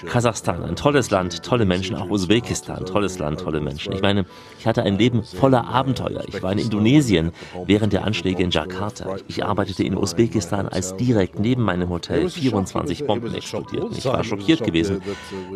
Kasachstan, 0.06 0.64
ein 0.64 0.76
tolles 0.76 1.10
Land, 1.10 1.42
tolle 1.42 1.64
Menschen, 1.64 1.96
auch 1.96 2.10
Usbekistan, 2.10 2.84
tolles 2.84 3.18
Land, 3.18 3.40
tolle 3.40 3.60
Menschen. 3.60 3.92
Ich 3.92 4.02
meine, 4.02 4.26
ich 4.58 4.66
hatte 4.66 4.82
ein 4.82 4.98
Leben 4.98 5.22
voller 5.22 5.66
Abenteuer. 5.66 6.24
Ich 6.28 6.42
war 6.42 6.52
in 6.52 6.58
Indonesien 6.58 7.32
während 7.66 7.92
der 7.92 8.04
Anschläge 8.04 8.42
in 8.42 8.50
Jakarta. 8.50 9.16
Ich 9.28 9.44
arbeitete 9.44 9.82
in 9.82 9.96
Usbekistan, 9.96 10.68
als 10.68 10.96
direkt 10.96 11.38
neben 11.38 11.62
meinem 11.62 11.88
Hotel 11.88 12.28
24 12.28 13.06
Bomben 13.06 13.34
explodierten. 13.34 13.96
Ich 13.96 14.04
war 14.04 14.22
schockiert 14.24 14.62
gewesen. 14.62 14.89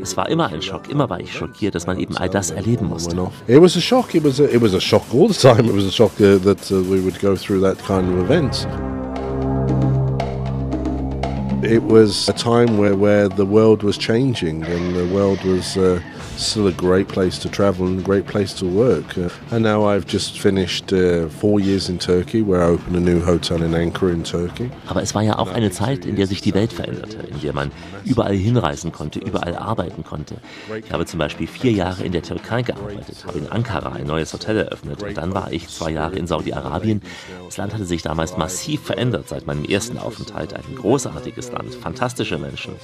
Es 0.02 0.16
war 0.16 0.28
immer 0.28 0.46
ein 0.46 0.62
Schock, 0.62 0.88
immer 0.88 1.08
war 1.08 1.20
ich 1.20 1.32
schockiert, 1.32 1.74
dass 1.74 1.86
man 1.86 1.98
eben 1.98 2.16
all 2.16 2.28
das 2.28 2.50
erleben 2.50 2.88
musste. 2.88 3.16
It 3.46 3.60
was 3.60 3.76
a 3.76 3.80
shock. 3.80 4.14
It 4.14 4.24
was 4.24 4.40
a, 4.40 4.44
it 4.44 4.62
all 4.62 5.28
the 5.28 5.34
time. 5.34 5.68
It 5.68 5.74
was 5.74 5.86
a 5.86 5.90
shock 5.90 6.12
uh, 6.20 6.38
that 6.38 6.70
uh, 6.70 6.82
we 6.82 7.00
would 7.00 7.20
go 7.20 7.36
through 7.36 7.60
that 7.60 7.78
kind 7.86 8.08
of 8.12 8.30
event. 8.30 8.66
It 11.64 11.82
was 11.82 12.28
a 12.28 12.34
time 12.34 12.76
where, 12.76 12.94
where 12.94 13.28
the 13.28 13.46
world 13.46 13.82
was 13.82 13.96
changing 13.96 14.64
and 14.64 14.94
the 14.94 15.06
world 15.14 15.42
was 15.44 15.78
uh, 15.78 15.98
still 16.38 16.66
a 16.66 16.72
great 16.72 17.08
place 17.08 17.38
to 17.38 17.48
travel 17.48 17.86
and 17.86 18.00
a 18.00 18.02
great 18.02 18.26
place 18.26 18.52
to 18.54 18.66
work. 18.66 19.16
Uh, 19.16 19.28
and 19.50 19.62
now 19.62 19.84
I've 19.84 20.06
just 20.06 20.38
finished 20.38 20.92
uh, 20.92 21.28
four 21.28 21.60
years 21.60 21.88
in 21.88 21.98
Turkey, 21.98 22.42
where 22.42 22.62
I 22.62 22.66
opened 22.66 22.96
a 22.96 23.00
new 23.00 23.20
hotel 23.20 23.62
in 23.62 23.74
Ankara 23.74 24.12
in 24.12 24.24
Turkey. 24.24 24.70
Aber 24.86 25.02
es 25.02 25.14
war 25.14 25.22
ja 25.22 25.38
auch 25.38 25.52
eine 25.52 25.70
Zeit, 25.70 26.04
in 26.04 26.16
der 26.16 26.26
sich 26.26 26.40
die 26.40 26.54
Welt 26.54 26.72
veränderte, 26.72 27.18
in 27.26 27.40
der 27.40 27.52
man 27.52 27.70
überall 28.04 28.34
hinreisen 28.34 28.92
konnte, 28.92 29.18
überall 29.18 29.56
arbeiten 29.56 30.04
konnte. 30.04 30.36
Ich 30.84 30.92
habe 30.92 31.06
zum 31.06 31.18
Beispiel 31.18 31.46
vier 31.46 31.72
Jahre 31.72 32.04
in 32.04 32.12
der 32.12 32.22
Türkei 32.22 32.62
gearbeitet, 32.62 33.24
habe 33.26 33.38
in 33.38 33.48
Ankara 33.48 33.92
ein 33.92 34.06
neues 34.06 34.32
Hotel 34.32 34.58
eröffnet 34.58 35.02
und 35.02 35.16
dann 35.16 35.34
war 35.34 35.52
ich 35.52 35.68
zwei 35.68 35.90
Jahre 35.90 36.16
in 36.16 36.26
Saudi-Arabien. 36.26 37.02
Das 37.44 37.56
Land 37.56 37.74
hatte 37.74 37.84
sich 37.84 38.02
damals 38.02 38.36
massiv 38.36 38.82
verändert 38.82 39.28
seit 39.28 39.46
meinem 39.46 39.64
ersten 39.64 39.98
Aufenthalt. 39.98 40.54
Ein 40.54 40.76
großartiges 40.76 41.52
Land, 41.52 41.74
fantastische 41.74 42.38
Menschen, 42.38 42.74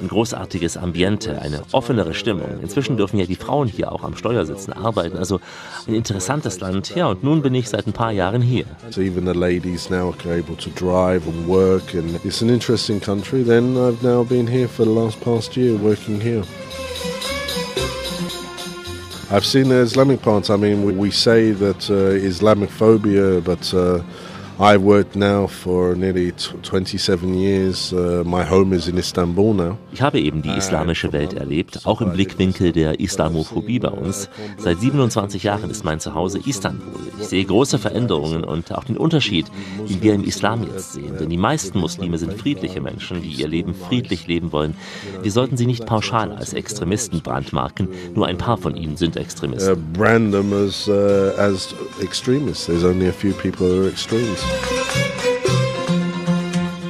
ein 0.00 0.08
großartiges 0.08 0.76
Ambiente, 0.76 1.40
eine 1.40 1.62
offenere 1.72 2.14
Stimmung. 2.14 2.60
Inzwischen 2.62 2.93
dürfen 2.96 3.18
ja 3.18 3.26
die 3.26 3.36
Frauen 3.36 3.68
hier 3.68 3.92
auch 3.92 4.04
am 4.04 4.16
Steuer 4.16 4.46
sitzen, 4.46 4.72
arbeiten. 4.72 5.16
Also 5.16 5.40
ein 5.86 5.94
interessantes 5.94 6.60
Land. 6.60 6.94
Ja, 6.94 7.06
und 7.08 7.24
nun 7.24 7.42
bin 7.42 7.54
ich 7.54 7.68
seit 7.68 7.86
ein 7.86 7.92
paar 7.92 8.12
Jahren 8.12 8.42
hier. 8.42 8.64
So 8.90 9.00
even 9.00 9.26
the 9.26 9.38
ladies 9.38 9.90
now 9.90 10.14
are 10.24 10.34
able 10.34 10.56
to 10.56 10.70
drive 10.70 11.26
and 11.26 11.48
work, 11.48 11.94
and 11.94 12.24
it's 12.24 12.42
an 12.42 12.48
interesting 12.48 13.00
country. 13.00 13.44
Then 13.44 13.76
I've 13.76 14.02
now 14.02 14.24
been 14.24 14.46
here 14.46 14.68
for 14.68 14.84
the 14.84 14.92
last 14.92 15.20
past 15.20 15.56
year, 15.56 15.76
working 15.76 16.20
here. 16.20 16.42
I've 19.30 19.44
seen 19.44 19.68
the 19.68 19.80
Islamic 19.80 20.22
part. 20.22 20.48
I 20.48 20.56
mean, 20.56 20.96
we, 20.96 21.10
say 21.10 21.50
that 21.50 21.90
uh, 21.90 22.14
Islamophobia, 22.14 23.42
but 23.42 23.74
uh, 23.74 24.00
I've 24.56 24.82
worked 24.82 25.16
now 25.16 25.48
for 25.48 25.96
nearly 25.96 26.30
t- 26.30 26.54
27 26.62 27.34
years. 27.34 27.92
Uh, 27.92 28.22
my 28.24 28.44
home 28.44 28.72
is 28.72 28.86
in 28.86 28.96
Istanbul 28.96 29.52
now. 29.52 29.76
Ich 29.92 30.00
habe 30.00 30.20
eben 30.20 30.42
die 30.42 30.50
islamische 30.56 31.12
Welt 31.12 31.32
erlebt, 31.32 31.80
auch 31.84 32.00
im 32.00 32.12
Blickwinkel 32.12 32.70
der 32.70 33.00
Islamophobie 33.00 33.80
bei 33.80 33.88
uns. 33.88 34.28
Seit 34.58 34.78
27 34.78 35.42
Jahren 35.42 35.70
ist 35.70 35.84
mein 35.84 35.98
Zuhause 35.98 36.38
Istanbul. 36.46 36.86
Ich 37.20 37.26
sehe 37.26 37.44
große 37.44 37.80
Veränderungen 37.80 38.44
und 38.44 38.72
auch 38.72 38.84
den 38.84 38.96
Unterschied, 38.96 39.46
den 39.88 40.00
wir 40.02 40.14
im 40.14 40.22
Islam 40.22 40.62
jetzt 40.62 40.92
sehen. 40.92 41.16
Denn 41.18 41.30
die 41.30 41.36
meisten 41.36 41.80
Muslime 41.80 42.18
sind 42.18 42.34
friedliche 42.34 42.80
Menschen, 42.80 43.22
die 43.22 43.30
ihr 43.32 43.48
Leben 43.48 43.74
friedlich 43.74 44.28
leben 44.28 44.52
wollen. 44.52 44.76
Wir 45.22 45.32
sollten 45.32 45.56
sie 45.56 45.66
nicht 45.66 45.84
pauschal 45.84 46.30
als 46.30 46.52
Extremisten 46.52 47.22
brandmarken. 47.22 47.88
Nur 48.14 48.26
ein 48.28 48.38
paar 48.38 48.56
von 48.58 48.76
ihnen 48.76 48.96
sind 48.96 49.16
Uh, 49.16 49.20
Extremisten. 49.20 49.92
brand 49.94 50.32
them 50.32 50.52
as 50.52 50.88
uh, 50.88 51.32
as 51.38 51.74
extremists. 52.00 52.66
There's 52.66 52.84
only 52.84 53.08
a 53.08 53.12
few 53.12 53.32
people 53.32 53.66
who 53.66 53.82
are 53.82 53.88
extremes. 53.88 54.43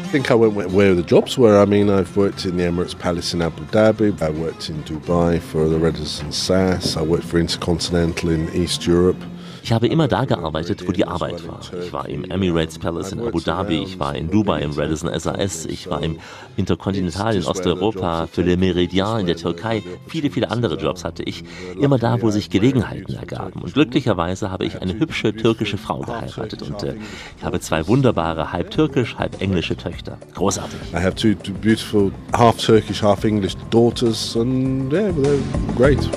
I 0.07 0.17
think 0.17 0.31
I 0.31 0.35
went 0.35 0.71
where- 0.73 0.95
the 0.95 1.03
jobs 1.03 1.37
were. 1.37 1.59
I 1.61 1.65
mean, 1.65 1.91
I've 1.91 2.17
worked 2.17 2.45
in 2.45 2.57
the 2.57 2.63
Emirates 2.63 2.97
Palace 2.97 3.35
in 3.35 3.43
Abu 3.43 3.65
Dhabi. 3.65 4.23
I 4.23 4.31
worked 4.31 4.71
in 4.71 4.83
Dubai 4.85 5.41
for 5.41 5.69
the 5.69 5.77
Radisson 5.77 6.31
SAS. 6.31 6.97
I 6.97 7.03
worked 7.03 7.25
for 7.25 7.39
Intercontinental 7.39 8.31
in 8.31 8.49
East 8.55 8.87
Europe. 8.87 9.21
Ich 9.65 9.73
habe 9.73 9.87
immer 9.87 10.09
da 10.09 10.27
gearbeitet, 10.27 10.87
wo 10.87 10.93
die 10.93 11.07
Arbeit 11.07 11.49
war. 11.49 11.59
Ich 11.83 11.91
war 11.91 12.07
im 12.07 12.25
Emirates 12.25 12.79
Palace 12.79 13.13
in 13.13 13.21
Abu 13.21 13.41
Dhabi, 13.41 13.83
ich 13.83 13.99
war 13.99 14.15
in 14.15 14.31
Dubai 14.31 14.61
im 14.61 14.73
Radisson 14.73 15.09
SAS, 15.19 15.65
ich 15.65 15.89
war 15.89 16.03
im 16.03 16.19
Intercontinental 16.59 17.35
in 17.35 17.47
Osteuropa, 17.47 18.27
für 18.27 18.43
Le 18.43 18.57
Méridien 18.57 19.21
in 19.21 19.27
der 19.27 19.37
Türkei. 19.37 19.83
Viele, 20.07 20.29
viele 20.29 20.51
andere 20.51 20.77
Jobs 20.77 21.03
hatte 21.03 21.23
ich. 21.23 21.45
Immer 21.81 21.97
da, 21.97 22.21
wo 22.21 22.29
sich 22.31 22.51
Gelegenheiten 22.51 23.15
ergaben. 23.15 23.63
Und 23.63 23.73
glücklicherweise 23.73 24.51
habe 24.51 24.67
ich 24.67 24.83
eine 24.83 24.99
hübsche 24.99 25.35
türkische 25.35 25.79
Frau 25.79 26.01
geheiratet 26.01 26.61
und 26.61 26.83
äh, 26.83 26.97
ich 27.39 27.43
habe 27.43 27.59
zwei 27.59 27.89
wunderbare, 27.89 28.53
halb 28.53 28.71
türkisch, 28.71 29.17
halb 29.17 29.41
englische 29.41 29.79
Töchter. 29.79 30.19
Großartig. 30.35 30.79
I 30.93 30.97
have 30.97 31.15
two 31.15 31.35
beautiful, 31.63 32.13
half 32.35 32.59
Turkish, 32.59 33.03
half 33.03 33.25
English 33.25 33.57
daughters, 33.71 34.37
and 34.37 34.93
yeah, 34.93 35.11
they're 35.11 35.41
great. 35.75 36.11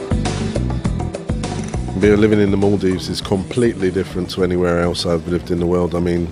Being 2.00 2.22
living 2.22 2.39
in 2.39 2.51
the 2.51 2.58
Maldives 2.58 3.10
is 3.10 3.22
completely 3.22 3.89
different 3.89 4.30
to 4.32 4.44
anywhere 4.44 4.82
else 4.82 5.08
I've 5.08 5.27
lived 5.27 5.50
in 5.50 5.60
the 5.60 5.66
world. 5.66 5.96
I 5.96 6.00
mean, 6.00 6.27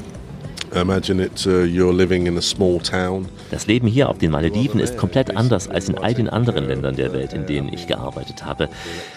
Das 3.51 3.67
Leben 3.67 3.87
hier 3.87 4.09
auf 4.09 4.17
den 4.17 4.31
Malediven 4.31 4.79
ist 4.79 4.97
komplett 4.97 5.37
anders 5.37 5.69
als 5.69 5.87
in 5.87 5.97
all 5.97 6.13
den 6.13 6.29
anderen 6.29 6.67
Ländern 6.67 6.95
der 6.95 7.13
Welt, 7.13 7.33
in 7.33 7.45
denen 7.45 7.71
ich 7.71 7.87
gearbeitet 7.87 8.45
habe. 8.45 8.67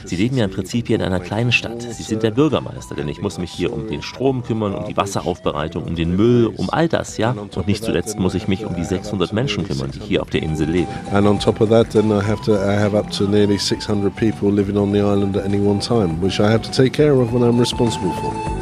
Sie 0.05 0.17
leben 0.17 0.37
ja 0.37 0.45
im 0.45 0.51
Prinzip 0.51 0.87
hier 0.87 0.97
in 0.97 1.03
einer 1.03 1.19
kleinen 1.19 1.51
Stadt. 1.51 1.83
Sie 1.83 2.03
sind 2.03 2.23
der 2.23 2.31
Bürgermeister, 2.31 2.95
denn 2.95 3.09
ich 3.09 3.21
muss 3.21 3.39
mich 3.39 3.51
hier 3.51 3.73
um 3.73 3.89
den 3.89 4.03
Strom 4.03 4.45
kümmern, 4.45 4.75
um 4.75 4.87
die 4.87 4.97
Wasseraufbereitung, 4.97 5.83
um 5.85 5.97
den 5.97 6.15
Müll, 6.15 6.47
um 6.47 6.71
all 6.71 6.89
das, 6.89 7.19
ja. 7.19 7.33
Und 7.33 7.67
nicht 7.67 7.83
zuletzt 7.83 8.19
muss 8.19 8.35
ich 8.35 8.47
mich 8.47 8.65
um 8.65 8.77
die 8.77 8.85
600 8.85 9.33
Menschen 9.33 9.67
kümmern, 9.67 9.91
die 9.91 10.01
hier 10.01 10.23
auf 10.23 10.31
der 10.31 10.43
Insel 10.43 10.69
leben. 10.71 10.89
And 11.13 11.27
on 11.27 11.41
top 11.41 11.61
of 11.61 11.71
that, 11.71 11.91
then 11.91 12.11
I 12.11 12.23
have 12.23 12.43
to 12.45 12.53
I 12.55 12.77
have 12.77 12.97
up 12.97 13.11
to 13.11 13.25
nearly 13.27 13.59
600 13.59 14.15
people 14.15 14.51
living 14.51 14.77
on 14.77 14.93
the 14.93 15.01
island 15.01 15.37
at 15.37 15.45
any 15.45 15.59
one 15.59 15.81
time, 15.81 16.23
which 16.23 16.39
I 16.39 16.49
have 16.49 16.63
to 16.63 16.71
take 16.71 16.93
care 16.93 17.13
of 17.13 17.33
when 17.33 17.43
I'm 17.43 17.59
responsible 17.59 18.13
for. 18.13 18.58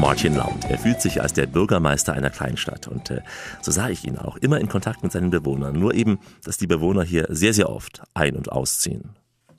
Martin 0.00 0.34
Laund. 0.34 0.64
Er 0.70 0.78
fühlt 0.78 1.02
sich 1.02 1.20
als 1.20 1.34
der 1.34 1.46
Bürgermeister 1.46 2.14
einer 2.14 2.30
Kleinstadt 2.30 2.88
und 2.88 3.10
äh, 3.10 3.20
so 3.60 3.70
sah 3.70 3.90
ich 3.90 4.06
ihn 4.06 4.16
auch 4.16 4.38
immer 4.38 4.58
in 4.58 4.66
Kontakt 4.66 5.02
mit 5.02 5.12
seinen 5.12 5.28
Bewohnern. 5.28 5.78
Nur 5.78 5.92
eben, 5.92 6.20
dass 6.42 6.56
die 6.56 6.66
Bewohner 6.66 7.02
hier 7.02 7.26
sehr, 7.28 7.52
sehr 7.52 7.68
oft 7.68 8.00
ein- 8.14 8.34
und 8.34 8.50
ausziehen. 8.50 9.10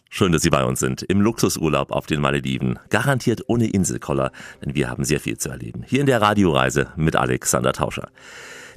Schön, 0.09 0.31
dass 0.31 0.41
Sie 0.41 0.49
bei 0.49 0.65
uns 0.65 0.79
sind. 0.79 1.03
Im 1.03 1.21
Luxusurlaub 1.21 1.91
auf 1.91 2.07
den 2.07 2.21
Malediven. 2.21 2.79
Garantiert 2.89 3.43
ohne 3.49 3.67
Inselkoller, 3.67 4.31
denn 4.65 4.73
wir 4.73 4.89
haben 4.89 5.03
sehr 5.03 5.19
viel 5.19 5.37
zu 5.37 5.49
erleben. 5.49 5.83
Hier 5.85 5.99
in 5.99 6.07
der 6.07 6.23
Radioreise 6.23 6.87
mit 6.95 7.15
Alexander 7.15 7.71
Tauscher. 7.71 8.09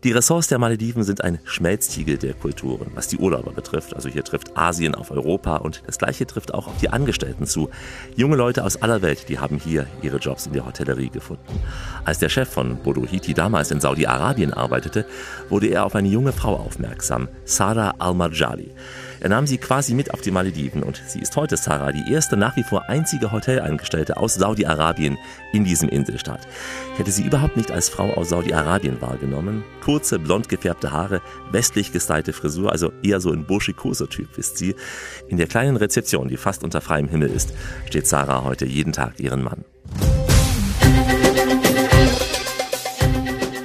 Die 0.03 0.13
Ressorts 0.13 0.49
der 0.49 0.59
Malediven 0.59 1.05
sind 1.05 1.23
ein 1.23 1.39
Schmelztiegel 1.45 2.19
der 2.19 2.35
Kulturen, 2.35 2.91
was 2.95 3.09
die 3.09 3.19
Urlauber 3.19 3.53
betrifft. 3.53 3.95
Also 3.95 4.09
hier 4.09 4.25
trifft 4.25 4.57
Asien 4.57 4.95
auf 4.95 5.11
Europa 5.11 5.57
und 5.57 5.83
das 5.87 5.99
gleiche 5.99 6.27
trifft 6.27 6.53
auch 6.53 6.67
auf 6.67 6.79
die 6.79 6.91
Angestellten 6.91 7.47
zu. 7.47 7.71
Junge 8.17 8.37
Leute 8.37 8.65
aus 8.65 8.83
aller 8.83 9.03
Welt, 9.03 9.29
die 9.29 9.39
haben 9.39 9.59
hier 9.59 9.87
ihre 10.03 10.19
Jobs 10.19 10.47
in 10.47 10.53
der 10.53 10.67
Hotellerie 10.67 11.11
gefunden. 11.11 11.61
Als 12.05 12.19
der 12.19 12.29
Chef 12.29 12.49
von 12.49 12.77
Bodo 12.79 13.07
Hiti 13.07 13.35
damals 13.35 13.71
in 13.71 13.81
Saudi-Arabien 13.81 14.53
arbeitete, 14.53 15.07
wurde 15.49 15.69
er 15.69 15.85
auf 15.85 15.95
eine 15.95 16.09
junge 16.09 16.33
Frau 16.33 16.57
aufmerksam, 16.57 17.29
Sarah 17.45 17.95
Al-Marjali. 17.99 18.71
Er 19.25 19.31
nahm 19.31 19.47
sie 19.47 19.57
quasi 19.57 19.95
mit 19.95 20.13
auf 20.13 20.21
die 20.21 20.31
Malediven 20.31 20.83
und 20.83 21.03
sie 21.07 21.19
ist 21.19 21.35
heute, 21.35 21.57
Sarah, 21.57 21.93
die 21.93 22.13
erste 22.13 22.37
nach 22.37 22.57
wie 22.57 22.63
vor 22.63 22.91
einzige 22.91 23.33
Hotelangestellte 23.33 24.19
aus 24.19 24.35
Saudi-Arabien 24.35 25.17
in 25.55 25.65
diesem 25.65 25.89
Inselstaat. 25.89 26.47
Ich 26.93 26.99
hätte 26.99 27.11
sie 27.11 27.23
überhaupt 27.23 27.57
nicht 27.57 27.71
als 27.71 27.89
Frau 27.89 28.13
aus 28.13 28.29
Saudi-Arabien 28.29 29.01
wahrgenommen. 29.01 29.65
Kurze, 29.83 30.19
blond 30.19 30.51
gefärbte 30.51 30.93
Haare, 30.93 31.23
westlich 31.51 31.91
gestylte 31.91 32.35
Frisur, 32.35 32.71
also 32.71 32.93
eher 33.03 33.19
so 33.19 33.33
ein 33.33 33.47
burschikoser-Typ 33.47 34.37
ist 34.37 34.59
sie. 34.59 34.75
In 35.27 35.39
der 35.39 35.47
kleinen 35.47 35.79
Rezeption, 35.79 36.29
die 36.29 36.37
fast 36.37 36.63
unter 36.63 36.83
freiem 36.83 37.09
Himmel 37.09 37.31
ist, 37.31 37.55
steht 37.87 38.07
Sarah 38.07 38.45
heute 38.45 38.67
jeden 38.67 38.93
Tag 38.93 39.19
ihren 39.21 39.43
Mann. 39.43 39.65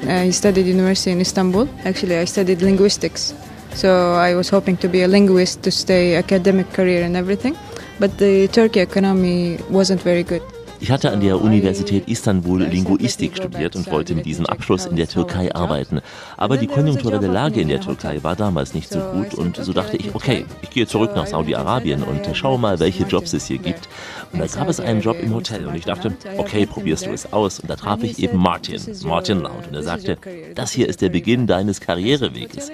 I 0.07 0.31
studied 0.31 0.67
university 0.67 1.11
in 1.11 1.19
Istanbul. 1.19 1.67
Actually, 1.83 2.17
I 2.17 2.25
studied 2.25 2.61
linguistics. 2.61 3.35
So 3.73 3.87
I 4.15 4.35
was 4.35 4.49
hoping 4.49 4.77
to 4.79 4.87
be 4.87 5.03
a 5.03 5.07
linguist 5.07 5.63
to 5.63 5.71
stay 5.71 6.15
academic 6.15 6.73
career 6.73 7.03
and 7.03 7.15
everything. 7.15 7.55
But 7.99 8.17
the 8.17 8.47
Turkey 8.47 8.79
economy 8.79 9.57
wasn't 9.69 10.01
very 10.01 10.23
good. 10.23 10.41
Ich 10.81 10.91
hatte 10.91 11.11
an 11.11 11.19
der 11.19 11.41
Universität 11.41 12.07
Istanbul 12.07 12.63
Linguistik 12.63 13.35
studiert 13.35 13.75
und 13.75 13.91
wollte 13.91 14.15
mit 14.15 14.25
diesem 14.25 14.45
Abschluss 14.45 14.85
in 14.85 14.95
der 14.95 15.09
Türkei 15.09 15.53
arbeiten. 15.53 15.99
Aber 16.37 16.55
die 16.55 16.67
konjunkturelle 16.67 17.27
Lage 17.27 17.59
in 17.59 17.67
der 17.67 17.81
Türkei 17.81 18.23
war 18.23 18.37
damals 18.37 18.73
nicht 18.73 18.89
so 18.89 18.99
gut 18.99 19.33
und 19.33 19.57
so 19.57 19.73
dachte 19.73 19.97
ich, 19.97 20.15
okay, 20.15 20.45
ich 20.61 20.69
gehe 20.69 20.87
zurück 20.87 21.11
nach 21.15 21.27
Saudi-Arabien 21.27 22.03
und 22.03 22.21
schaue 22.33 22.57
mal, 22.57 22.79
welche 22.79 23.03
Jobs 23.03 23.33
es 23.33 23.45
hier 23.45 23.57
gibt. 23.57 23.89
Und 24.31 24.39
da 24.39 24.47
gab 24.47 24.69
es 24.69 24.79
einen 24.79 25.01
Job 25.01 25.17
im 25.21 25.33
Hotel 25.33 25.67
und 25.67 25.75
ich 25.75 25.83
dachte, 25.83 26.15
okay, 26.37 26.65
probierst 26.65 27.07
du 27.07 27.11
es 27.11 27.33
aus. 27.33 27.59
Und 27.59 27.69
da 27.69 27.75
traf 27.75 28.01
ich 28.01 28.17
eben 28.19 28.37
Martin, 28.37 28.81
Martin 29.03 29.39
Loud. 29.41 29.67
Und 29.67 29.75
er 29.75 29.83
sagte, 29.83 30.17
das 30.55 30.71
hier 30.71 30.87
ist 30.87 31.01
der 31.01 31.09
Beginn 31.09 31.45
deines 31.45 31.81
Karriereweges. 31.81 32.71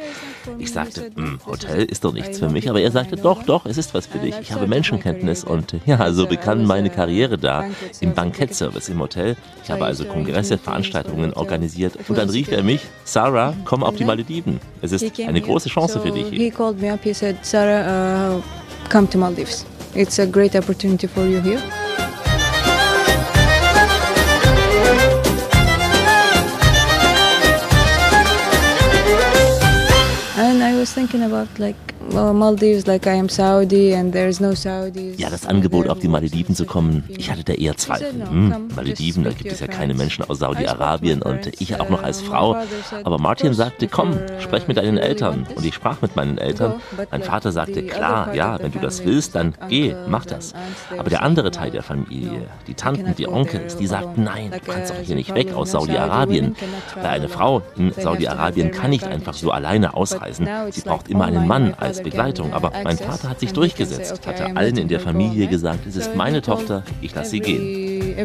Ich 0.60 0.72
sagte, 0.72 1.12
"Hm, 1.16 1.40
Hotel 1.46 1.84
ist 1.84 2.04
doch 2.04 2.14
nichts 2.14 2.40
für 2.40 2.50
mich, 2.50 2.70
aber 2.70 2.82
er 2.82 2.92
sagte, 2.92 3.16
doch, 3.16 3.44
doch, 3.44 3.66
es 3.66 3.78
ist 3.78 3.94
was 3.94 4.06
für 4.08 4.20
dich. 4.20 4.36
Ich 4.42 4.52
habe 4.52 4.68
Menschenkenntnis 4.68 5.44
und 5.44 5.76
ja, 5.86 6.12
so 6.12 6.28
begann 6.28 6.66
meine 6.66 6.90
Karriere 6.90 7.38
da 7.38 7.66
im 8.02 8.14
Bankettservice 8.14 8.90
im 8.90 9.00
Hotel. 9.00 9.36
Ich 9.64 9.72
habe 9.72 9.86
also 9.86 10.06
Kongresse, 10.06 10.58
Veranstaltungen 10.58 11.34
organisiert 11.34 11.94
und 12.08 12.18
dann 12.18 12.30
rief 12.30 12.52
er 12.52 12.64
mich, 12.64 12.82
Sarah, 13.04 13.54
komm 13.66 13.84
auf 13.84 13.96
die 13.96 14.06
Malediven. 14.06 14.60
Es 14.82 14.92
ist 14.92 15.20
eine 15.20 15.42
große 15.42 15.70
Chance 15.70 16.00
für 16.00 16.12
dich 16.12 16.28
hier. 16.28 16.40
He 16.40 16.52
called 16.52 16.82
me 16.82 16.92
up. 16.92 17.00
He 17.04 17.14
said, 17.14 17.38
Sarah, 17.44 18.38
uh, 18.38 18.42
come 18.90 19.10
to 19.10 19.18
Maldives. 19.18 19.66
It's 19.94 20.20
a 20.20 20.26
great 20.26 20.56
opportunity 20.56 21.08
for 21.08 21.26
you 21.26 21.42
here. 21.42 21.60
Was 30.86 30.94
thinking 30.94 31.24
about 31.24 31.58
like 31.58 31.94
Ja, 35.18 35.30
das 35.30 35.46
Angebot, 35.46 35.90
auf 35.90 36.00
die 36.00 36.08
Malediven 36.08 36.56
zu 36.56 36.66
kommen, 36.66 37.04
ich 37.10 37.32
hatte 37.32 37.44
da 37.44 37.54
eher 37.54 37.76
Zweifel. 37.78 38.14
Hm, 38.28 38.70
Malediven, 38.76 39.24
da 39.24 39.32
gibt 39.32 39.52
es 39.52 39.60
ja 39.60 39.68
keine 39.68 39.94
Menschen 39.94 40.24
aus 40.30 40.40
Saudi-Arabien 40.40 41.22
und 41.22 41.48
ich 41.60 41.80
auch 41.80 41.90
noch 41.90 42.04
als 42.04 42.22
Frau. 42.22 42.58
Aber 43.04 43.18
Martin 43.18 43.54
sagte, 43.54 43.88
komm, 43.88 44.18
sprech 44.40 44.68
mit 44.68 44.78
deinen 44.78 44.98
Eltern. 44.98 45.48
Und 45.56 45.66
ich 45.66 45.74
sprach 45.74 46.02
mit 46.02 46.16
meinen 46.16 46.38
Eltern. 46.38 46.76
Mein 47.12 47.24
Vater 47.24 47.52
sagte, 47.52 47.84
klar, 47.84 48.34
ja, 48.36 48.60
wenn 48.62 48.72
du 48.72 48.80
das 48.80 49.04
willst, 49.04 49.36
dann 49.36 49.54
geh, 49.70 49.96
mach 50.08 50.26
das. 50.26 50.54
Aber 50.98 51.10
der 51.10 51.24
andere 51.24 51.52
Teil 51.52 51.72
der 51.72 51.84
Familie, 51.84 52.48
die 52.68 52.76
Tanten, 52.76 53.16
die 53.16 53.28
Onkels, 53.28 53.78
die 53.78 53.88
sagten, 53.88 54.24
nein, 54.24 54.52
du 54.52 54.72
kannst 54.72 54.92
doch 54.92 55.00
hier 55.02 55.16
nicht 55.16 55.34
weg 55.34 55.54
aus 55.54 55.72
Saudi-Arabien. 55.72 56.56
Weil 56.96 57.06
eine 57.06 57.30
Frau 57.30 57.62
in 57.76 57.92
Saudi-Arabien 57.92 58.72
kann 58.72 58.92
nicht 58.92 59.06
einfach 59.06 59.34
so 59.34 59.52
alleine 59.52 59.96
ausreisen. 59.96 60.48
Sie 60.70 60.82
braucht 60.82 61.10
immer 61.10 61.26
einen 61.26 61.48
Mann 61.48 61.74
als 61.74 61.95
Begleitung. 62.02 62.54
Aber 62.54 62.72
mein 62.84 62.98
Vater 62.98 63.30
hat 63.30 63.40
sich 63.40 63.54
durchgesetzt, 63.54 64.26
hatte 64.26 64.56
allen 64.56 64.78
in 64.78 64.88
der 64.88 65.00
Familie 65.00 65.48
gesagt, 65.48 65.86
es 65.88 65.96
ist 65.96 66.16
meine 66.16 66.42
Tochter, 66.42 66.84
ich 67.02 67.14
lasse 67.14 67.32
sie 67.32 67.40
gehen. 67.40 68.16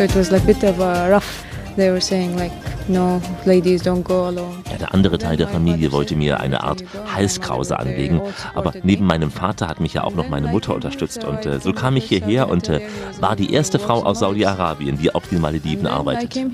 So 0.00 0.04
it 0.04 0.16
was 0.16 0.30
like 0.30 0.42
a 0.44 0.46
bit 0.46 0.64
of 0.64 0.80
a 0.80 1.08
rough. 1.08 1.44
They 1.76 1.90
were 1.90 2.00
saying 2.00 2.34
like, 2.38 2.52
no, 2.90 3.22
ladies 3.44 3.82
don't 3.82 4.02
go 4.02 4.24
alone. 4.24 4.56
Ja, 4.70 4.78
der 4.78 4.94
andere 4.94 5.18
Teil 5.18 5.36
der 5.36 5.48
Familie 5.48 5.92
wollte 5.92 6.16
mir 6.16 6.40
eine 6.40 6.62
Art 6.62 6.84
Halskrause 7.14 7.78
anlegen, 7.78 8.20
aber 8.54 8.72
neben 8.82 9.06
meinem 9.06 9.30
Vater 9.30 9.68
hat 9.68 9.80
mich 9.80 9.94
ja 9.94 10.04
auch 10.04 10.14
noch 10.14 10.28
meine 10.28 10.48
Mutter 10.48 10.74
unterstützt 10.74 11.24
und 11.24 11.46
äh, 11.46 11.60
so 11.60 11.72
kam 11.72 11.96
ich 11.96 12.04
hierher 12.04 12.48
und 12.48 12.68
äh, 12.68 12.80
war 13.20 13.36
die 13.36 13.52
erste 13.52 13.78
Frau 13.78 14.02
aus 14.02 14.18
Saudi-Arabien, 14.20 14.98
die 14.98 15.14
auf 15.14 15.28
den 15.28 15.40
Malediven 15.40 15.86
arbeitet. 15.86 16.30
came 16.30 16.50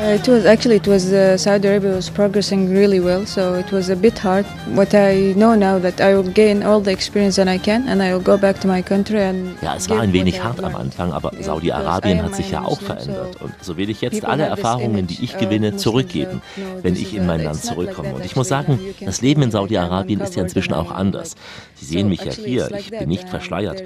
It 0.00 0.28
was 0.28 0.46
actually 0.46 0.76
it 0.76 0.86
was 0.86 1.12
uh, 1.12 1.36
Saudi 1.36 1.66
Arabia 1.66 1.90
was 1.90 2.08
progressing 2.08 2.70
really 2.72 3.00
well, 3.00 3.26
so 3.26 3.54
it 3.54 3.72
was 3.72 3.90
a 3.90 3.96
bit 3.96 4.16
hard. 4.18 4.46
What 4.74 4.94
I 4.94 5.34
know 5.34 5.56
now 5.56 5.80
that 5.80 6.00
I 6.00 6.14
will 6.14 6.30
gain 6.30 6.62
all 6.62 6.80
the 6.80 6.92
experience 6.92 7.34
that 7.36 7.48
I 7.48 7.58
can, 7.58 7.88
and 7.88 8.00
I 8.00 8.12
will 8.14 8.22
go 8.22 8.38
back 8.38 8.60
to 8.60 8.68
my 8.68 8.80
country 8.80 9.20
and. 9.20 9.60
Ja, 9.60 9.74
es 9.74 9.90
war 9.90 10.00
ein 10.00 10.12
wenig 10.12 10.42
hart 10.42 10.62
am. 10.62 10.76
Anfang, 10.76 11.12
aber 11.12 11.30
Because 11.30 11.46
Saudi-Arabien 11.46 12.16
I 12.16 12.20
am 12.20 12.26
hat 12.26 12.36
sich 12.36 12.50
ja 12.50 12.62
auch 12.62 12.80
verändert. 12.80 13.42
Und 13.42 13.52
so 13.60 13.76
will 13.76 13.90
ich 13.90 14.00
jetzt 14.00 14.24
alle 14.24 14.44
Erfahrungen, 14.44 15.08
die 15.08 15.24
ich 15.24 15.34
uh, 15.34 15.40
gewinne, 15.40 15.76
zurückgeben, 15.76 16.42
know 16.54 16.82
wenn 16.82 16.94
ich 16.94 17.14
in 17.14 17.26
mein 17.26 17.42
Land 17.42 17.64
zurückkomme. 17.64 18.14
Und 18.14 18.24
ich 18.24 18.36
muss 18.36 18.48
sagen, 18.48 18.78
das 19.00 19.20
Leben 19.20 19.42
in 19.42 19.50
see 19.50 19.56
like 19.56 19.70
Saudi-Arabien 19.70 20.20
ist 20.20 20.36
ja 20.36 20.42
inzwischen 20.42 20.74
auch 20.74 20.92
anders. 20.92 21.34
Sie 21.74 21.84
sehen 21.84 22.08
mich 22.08 22.24
ja 22.24 22.32
hier, 22.32 22.70
ich 22.78 22.90
bin 22.90 23.08
nicht 23.08 23.28
verschleiert. 23.28 23.82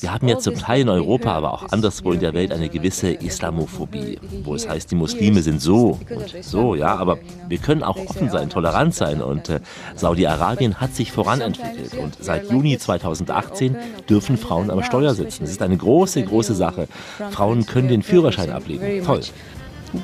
Wir 0.00 0.12
haben 0.12 0.26
ja 0.26 0.38
zum 0.38 0.56
Teil 0.56 0.82
in 0.82 0.88
Europa, 0.88 1.32
aber 1.32 1.54
auch 1.54 1.70
anderswo 1.70 2.12
in 2.12 2.20
der 2.20 2.34
Welt 2.34 2.52
eine 2.52 2.68
gewisse 2.68 3.10
Islamophobie, 3.12 4.18
wo 4.42 4.54
es 4.54 4.68
heißt, 4.68 4.90
die 4.90 4.96
Muslime 4.96 5.38
is 5.38 5.51
sind 5.52 5.62
so 5.62 5.98
und 6.10 6.44
so, 6.44 6.74
ja, 6.74 6.96
aber 6.96 7.18
wir 7.48 7.58
können 7.58 7.82
auch 7.82 7.96
offen 7.96 8.30
sein, 8.30 8.48
tolerant 8.48 8.94
sein 8.94 9.20
und 9.20 9.48
äh, 9.48 9.60
Saudi-Arabien 9.94 10.80
hat 10.80 10.94
sich 10.94 11.12
voranentwickelt 11.12 11.94
und 11.94 12.16
seit 12.20 12.50
Juni 12.50 12.78
2018 12.78 13.76
dürfen 14.08 14.36
Frauen 14.36 14.70
am 14.70 14.82
Steuer 14.82 15.14
sitzen. 15.14 15.42
Das 15.42 15.50
ist 15.50 15.62
eine 15.62 15.76
große, 15.76 16.22
große 16.22 16.54
Sache. 16.54 16.88
Frauen 17.30 17.66
können 17.66 17.88
den 17.88 18.02
Führerschein 18.02 18.50
ablegen. 18.50 19.04
Toll. 19.04 19.20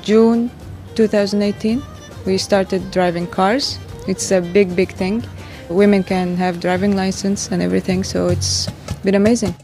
June 0.03 0.49
2018, 0.95 1.81
we 2.25 2.37
started 2.37 2.81
driving 2.93 3.29
cars. 3.29 3.79
It's 4.07 4.31
a 4.31 4.39
big, 4.39 4.75
big 4.75 4.95
thing. 4.97 5.23
Women 5.69 6.03
can 6.03 6.37
have 6.37 6.59
driving 6.59 6.95
license 6.95 7.51
and 7.51 7.61
everything, 7.61 8.03
so 8.03 8.27
it's 8.27 8.67
been 9.03 9.15
amazing. 9.15 9.55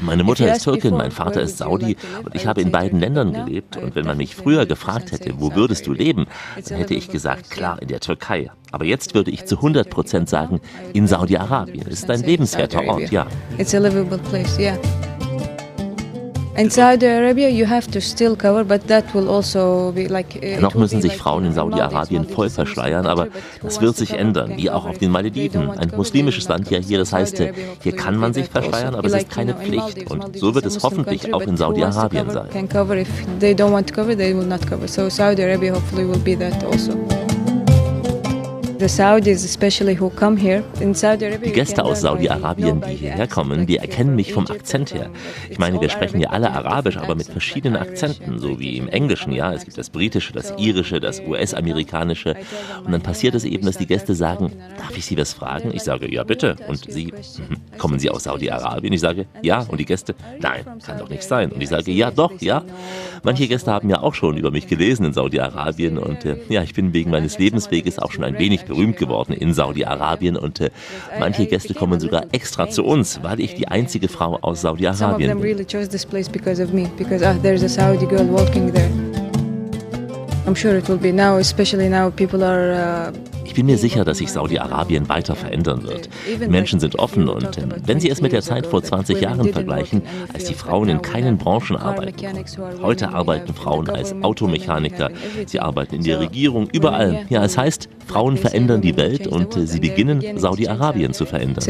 Meine 0.00 0.24
Mutter 0.24 0.54
ist 0.54 0.64
Türkin, 0.64 0.96
mein 0.96 1.10
Vater 1.10 1.40
ist 1.40 1.58
Saudi 1.58 1.96
und 2.24 2.34
ich 2.34 2.46
habe 2.46 2.60
in 2.60 2.70
beiden. 2.70 3.00
Ländern 3.00 3.32
gelebt. 3.32 3.76
Und 3.76 3.94
wenn 3.94 4.04
man 4.06 4.16
mich 4.16 4.36
früher 4.36 4.62
100% 4.62 4.66
gefragt 4.66 5.12
hätte, 5.12 5.32
wo 5.38 5.54
würdest 5.54 5.86
du 5.86 5.92
leben, 5.92 6.26
dann 6.68 6.78
hätte 6.78 6.94
ich 6.94 7.08
gesagt, 7.08 7.50
klar, 7.50 7.80
in 7.80 7.88
der 7.88 8.00
Türkei. 8.00 8.50
Aber 8.72 8.84
jetzt 8.84 9.14
würde 9.14 9.30
ich 9.30 9.46
zu 9.46 9.56
100 9.56 9.90
Prozent 9.90 10.28
sagen, 10.28 10.60
in 10.92 11.06
Saudi-Arabien. 11.06 11.86
Es 11.88 12.00
ist 12.00 12.10
ein 12.10 12.22
lebenswerter 12.22 12.84
Ort, 12.86 13.10
ja. 13.10 13.26
It's 13.58 13.74
a 13.74 13.78
livable 13.78 14.18
place, 14.18 14.58
yeah. 14.58 14.78
In 16.56 16.68
Saudi 16.68 17.06
Arabia, 17.06 17.48
you 17.48 17.64
have 17.64 17.88
to 17.90 18.00
still 18.00 18.36
cover, 18.36 18.64
but 18.64 18.86
that 18.88 19.14
will 19.14 19.28
also 19.28 19.92
be 19.94 20.08
like. 20.08 20.36
uh, 20.42 20.60
will 20.60 20.74
müssen 20.74 21.00
sich 21.00 21.16
Frauen 21.16 21.44
in 21.44 21.52
Maldives. 21.52 21.70
Saudi-Arabien 21.70 22.24
voll 22.24 22.46
is 22.46 22.58
a 22.58 22.62
Muslim 22.62 22.64
verschleiern, 22.66 23.06
aber 23.06 23.28
das 23.62 23.80
wird 23.80 23.96
sich 23.96 24.12
ändern, 24.12 24.52
wie 24.56 24.68
auch 24.70 24.84
auf 24.86 24.98
den 24.98 25.10
Malediven. 25.10 25.70
Ein 25.70 25.92
muslimisches 25.96 26.48
Land 26.48 26.70
ja 26.70 26.78
hier, 26.78 26.98
das 26.98 27.12
heißt, 27.12 27.40
äh, 27.40 27.52
hier 27.82 27.92
hopefully 27.92 27.96
kann 27.96 28.16
man 28.16 28.34
sich 28.34 28.48
also. 28.54 28.68
verschleiern, 28.68 28.94
aber 28.94 29.06
es 29.06 29.14
ist 29.14 29.30
keine 29.30 29.54
Pflicht. 29.54 30.10
Und 30.10 30.36
so 30.38 30.54
wird 30.54 30.66
es 30.66 30.82
hoffentlich 30.82 31.32
auch 31.32 31.42
in 31.42 31.56
Saudi-Arabien 31.56 32.30
sein. 32.30 32.50
Can 32.50 32.68
cover 32.68 32.96
if 32.96 33.08
they 33.38 33.52
don't 33.54 33.72
want 33.72 33.88
to 33.88 33.94
cover, 33.94 34.16
they 34.16 34.36
will 34.36 34.46
not 34.46 34.66
cover. 34.68 34.88
So 34.88 35.08
Saudi 35.08 35.42
Arabia 35.42 35.72
hopefully 35.72 36.06
will 36.06 36.18
be 36.18 36.36
that 36.36 36.64
also. 36.64 36.92
Die 38.80 38.86
Gäste 41.52 41.84
aus 41.84 42.00
Saudi-Arabien, 42.00 42.80
die 42.80 42.94
hierher 42.94 43.26
kommen, 43.26 43.66
die 43.66 43.76
erkennen 43.76 44.16
mich 44.16 44.32
vom 44.32 44.46
Akzent 44.46 44.94
her. 44.94 45.10
Ich 45.50 45.58
meine, 45.58 45.80
wir 45.82 45.90
sprechen 45.90 46.18
ja 46.18 46.30
alle 46.30 46.50
Arabisch, 46.50 46.96
aber 46.96 47.14
mit 47.14 47.26
verschiedenen 47.26 47.76
Akzenten, 47.76 48.38
so 48.38 48.58
wie 48.58 48.78
im 48.78 48.88
Englischen, 48.88 49.32
ja. 49.32 49.52
Es 49.52 49.64
gibt 49.64 49.76
das. 49.76 49.90
Britische, 49.90 50.32
das 50.32 50.54
Irische, 50.56 50.98
das 51.00 51.20
US-Amerikanische. 51.20 52.36
Und 52.84 52.92
dann 52.92 53.02
passiert 53.02 53.34
es 53.34 53.44
eben, 53.44 53.66
dass 53.66 53.76
die 53.76 53.86
Gäste 53.86 54.14
sagen, 54.14 54.52
darf 54.78 54.96
ich 54.96 55.04
Sie 55.04 55.16
was 55.18 55.34
fragen? 55.34 55.72
Ich 55.74 55.82
sage, 55.82 56.10
ja 56.10 56.22
"We 56.22 56.26
bitte. 56.26 56.56
Und 56.68 56.90
Sie, 56.90 57.06
question." 57.06 57.46
mhm, 57.50 57.78
kommen 57.78 57.98
Sie 57.98 58.06
"Yes, 58.06 58.14
aus 58.14 58.22
I 58.22 58.24
do." 58.24 58.30
Saudi-Arabien? 58.30 58.92
Ich 58.94 59.00
sage, 59.00 59.26
ja. 59.42 59.60
Und 59.68 59.78
die 59.78 59.84
Gäste, 59.84 60.14
"Are 60.22 60.36
you 60.36 60.40
nein, 60.40 60.64
kann 60.86 60.98
doch 60.98 61.08
nicht 61.10 61.24
sein. 61.24 61.46
Und 61.50 61.56
Arabia?" 61.56 61.62
ich 61.64 61.68
sage, 61.68 61.90
ja 61.92 62.10
doch, 62.10 62.32
ja. 62.40 62.60
"No, 62.60 62.66
Manche 63.24 63.46
Gäste 63.46 63.70
impossible." 63.70 63.74
haben 63.74 63.90
ja 63.90 64.00
auch 64.00 64.14
schon 64.14 64.38
über 64.38 64.50
mich 64.50 64.68
gelesen 64.68 65.04
in 65.04 65.12
Saudi-Arabien 65.12 65.98
und 65.98 66.24
äh, 66.24 66.36
ja, 66.48 66.62
ich 66.62 66.72
bin 66.72 66.94
wegen 66.94 67.10
meines 67.10 67.38
Lebensweges 67.38 67.98
auch 67.98 68.12
schon 68.12 68.24
ein 68.24 68.38
wenig 68.38 68.64
berühmt 68.70 68.96
geworden 68.96 69.32
in 69.32 69.52
Saudi-Arabien 69.52 70.36
und 70.36 70.60
äh, 70.60 70.70
manche 71.18 71.46
Gäste 71.46 71.74
kommen 71.74 71.98
sogar 72.00 72.26
extra 72.32 72.70
zu 72.70 72.84
uns, 72.84 73.20
weil 73.22 73.40
ich 73.40 73.54
die 73.54 73.68
einzige 73.68 74.08
Frau 74.08 74.38
aus 74.40 74.60
Saudi-Arabien 74.62 75.38
bin. 75.40 75.58
ah. 77.22 77.40
I'm 80.46 80.56
sure 80.56 80.76
it 80.76 80.88
will 80.88 80.96
be 80.96 81.12
now, 81.12 81.36
especially 81.36 81.88
now 81.88 82.10
people 82.10 82.42
are. 82.42 82.72
Uh, 82.72 83.29
Ich 83.50 83.56
bin 83.56 83.66
mir 83.66 83.78
sicher, 83.78 84.04
dass 84.04 84.18
sich 84.18 84.30
Saudi-Arabien 84.30 85.08
weiter 85.08 85.34
verändern 85.34 85.82
wird. 85.82 86.08
Die 86.40 86.46
Menschen 86.46 86.78
sind 86.78 87.00
offen 87.00 87.28
und 87.28 87.58
äh, 87.58 87.62
wenn 87.84 87.98
Sie 87.98 88.08
es 88.08 88.22
mit 88.22 88.30
der 88.30 88.42
Zeit 88.42 88.64
vor 88.64 88.80
20 88.80 89.20
Jahren 89.20 89.52
vergleichen, 89.52 90.02
als 90.32 90.44
die 90.44 90.54
Frauen 90.54 90.88
in 90.88 91.02
keinen 91.02 91.36
Branchen 91.36 91.76
arbeiten. 91.76 92.14
Heute 92.80 93.08
arbeiten 93.08 93.52
Frauen 93.52 93.90
als 93.90 94.14
Automechaniker, 94.22 95.10
sie 95.46 95.58
arbeiten 95.58 95.96
in 95.96 96.04
der 96.04 96.20
Regierung, 96.20 96.68
überall. 96.72 97.26
Ja, 97.28 97.44
es 97.44 97.58
heißt, 97.58 97.88
Frauen 98.06 98.36
verändern 98.36 98.82
die 98.82 98.96
Welt 98.96 99.26
und 99.26 99.56
äh, 99.56 99.66
sie 99.66 99.80
beginnen, 99.80 100.38
Saudi-Arabien 100.38 101.12
zu 101.12 101.26
verändern. 101.26 101.60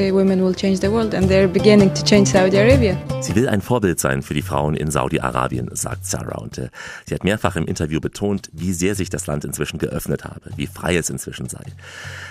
Sie 3.20 3.34
will 3.34 3.48
ein 3.48 3.60
Vorbild 3.62 4.00
sein 4.00 4.22
für 4.22 4.34
die 4.34 4.42
Frauen 4.42 4.74
in 4.74 4.90
Saudi-Arabien, 4.90 5.70
sagt 5.72 6.04
Sarah. 6.06 6.38
Und 6.38 6.58
äh, 6.58 6.68
sie 7.06 7.14
hat 7.14 7.24
mehrfach 7.24 7.56
im 7.56 7.66
Interview 7.66 8.00
betont, 8.00 8.50
wie 8.52 8.72
sehr 8.72 8.94
sich 8.94 9.10
das 9.10 9.26
Land 9.26 9.44
inzwischen 9.44 9.78
geöffnet 9.78 10.24
habe, 10.24 10.50
wie 10.56 10.66
frei 10.66 10.96
es 10.96 11.10
inzwischen 11.10 11.48
sei. 11.48 11.69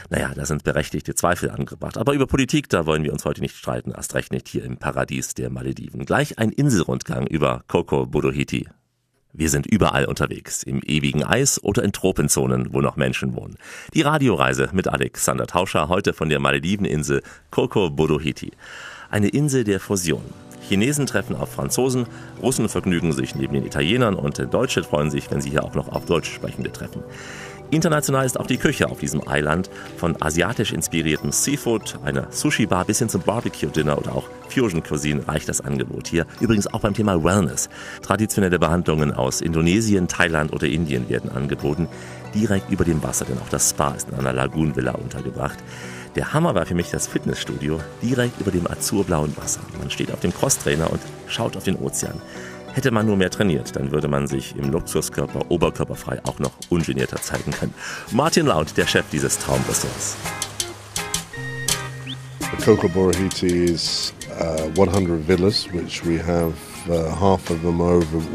Naja, 0.09 0.31
da 0.35 0.45
sind 0.45 0.63
berechtigte 0.63 1.13
Zweifel 1.15 1.51
angebracht. 1.51 1.97
Aber 1.97 2.13
über 2.13 2.25
Politik, 2.25 2.69
da 2.69 2.85
wollen 2.85 3.03
wir 3.03 3.13
uns 3.13 3.25
heute 3.25 3.41
nicht 3.41 3.55
streiten. 3.55 3.91
Erst 3.91 4.15
recht 4.15 4.31
nicht 4.31 4.47
hier 4.47 4.63
im 4.63 4.77
Paradies 4.77 5.35
der 5.35 5.49
Malediven. 5.49 6.05
Gleich 6.05 6.39
ein 6.39 6.51
Inselrundgang 6.51 7.27
über 7.27 7.63
Coco 7.67 8.05
Bodohiti. 8.05 8.67
Wir 9.31 9.51
sind 9.51 9.67
überall 9.67 10.05
unterwegs, 10.05 10.63
im 10.63 10.81
ewigen 10.83 11.23
Eis 11.23 11.63
oder 11.63 11.83
in 11.83 11.91
Tropenzonen, 11.91 12.73
wo 12.73 12.81
noch 12.81 12.95
Menschen 12.95 13.35
wohnen. 13.35 13.57
Die 13.93 14.01
Radioreise 14.01 14.69
mit 14.73 14.87
Alexander 14.87 15.45
Tauscher 15.45 15.87
heute 15.87 16.13
von 16.13 16.29
der 16.29 16.39
Malediveninsel 16.39 17.21
Coco 17.51 17.91
Bodohiti. 17.91 18.51
Eine 19.11 19.29
Insel 19.29 19.63
der 19.63 19.79
Fusion. 19.79 20.23
Chinesen 20.67 21.05
treffen 21.05 21.35
auf 21.35 21.51
Franzosen, 21.51 22.07
Russen 22.41 22.69
vergnügen 22.69 23.11
sich 23.11 23.35
neben 23.35 23.53
den 23.53 23.65
Italienern 23.65 24.15
und 24.15 24.39
Deutsche 24.51 24.83
freuen 24.83 25.09
sich, 25.09 25.29
wenn 25.31 25.41
sie 25.41 25.51
hier 25.51 25.63
auch 25.63 25.73
noch 25.73 25.89
auf 25.89 26.05
Deutsch 26.05 26.31
sprechende 26.31 26.71
treffen. 26.71 27.03
International 27.71 28.25
ist 28.25 28.39
auch 28.39 28.47
die 28.47 28.57
Küche 28.57 28.89
auf 28.89 28.99
diesem 28.99 29.27
Eiland, 29.27 29.69
von 29.97 30.19
asiatisch 30.21 30.73
inspiriertem 30.73 31.31
Seafood, 31.31 31.99
einer 32.03 32.31
Sushi-Bar 32.31 32.85
bis 32.85 32.97
hin 32.97 33.09
zum 33.09 33.21
Barbecue-Dinner 33.21 33.95
oder 33.97 34.15
auch 34.15 34.23
Fusion-Cuisine 34.49 35.27
reicht 35.27 35.47
das 35.47 35.61
Angebot 35.61 36.07
hier. 36.07 36.25
Übrigens 36.39 36.65
auch 36.73 36.79
beim 36.79 36.95
Thema 36.95 37.23
Wellness. 37.23 37.69
Traditionelle 38.01 38.57
Behandlungen 38.57 39.13
aus 39.13 39.41
Indonesien, 39.41 40.07
Thailand 40.07 40.51
oder 40.51 40.67
Indien 40.67 41.09
werden 41.09 41.29
angeboten, 41.29 41.87
direkt 42.33 42.71
über 42.71 42.85
dem 42.85 43.03
Wasser, 43.03 43.25
denn 43.25 43.37
auch 43.37 43.49
das 43.49 43.69
Spa 43.69 43.91
ist 43.91 44.09
in 44.09 44.17
einer 44.17 44.33
Lagoon-Villa 44.33 44.93
untergebracht. 44.93 45.59
Der 46.15 46.33
Hammer 46.33 46.55
war 46.55 46.65
für 46.65 46.73
mich 46.73 46.89
das 46.89 47.07
Fitnessstudio 47.07 47.79
direkt 48.01 48.41
über 48.41 48.49
dem 48.49 48.65
azurblauen 48.65 49.37
Wasser. 49.37 49.61
Man 49.77 49.91
steht 49.91 50.11
auf 50.11 50.21
dem 50.21 50.33
Crosstrainer 50.33 50.91
und 50.91 51.01
schaut 51.27 51.55
auf 51.55 51.65
den 51.65 51.75
Ozean. 51.75 52.19
Hätte 52.79 52.91
man 52.91 53.05
nur 53.05 53.17
mehr 53.17 53.29
trainiert, 53.29 53.75
dann 53.75 53.91
würde 53.91 54.07
man 54.07 54.25
sich 54.25 54.55
im 54.55 54.71
Luxuskörper 54.71 55.51
oberkörperfrei 55.51 56.21
auch 56.23 56.39
noch 56.39 56.53
ungenierter 56.69 57.21
zeigen 57.21 57.51
können. 57.51 57.73
Martin 58.13 58.45
Laut, 58.45 58.77
der 58.77 58.87
Chef 58.87 59.03
dieses 59.11 59.37
Traumressorts. 59.37 60.15
The 62.39 62.63
Coco 62.63 62.87
Borahiti 62.87 63.65
is 63.65 64.13
uh, 64.39 64.81
100 64.81 65.27
villas, 65.27 65.67
which 65.73 66.05
we 66.05 66.25
have 66.25 66.53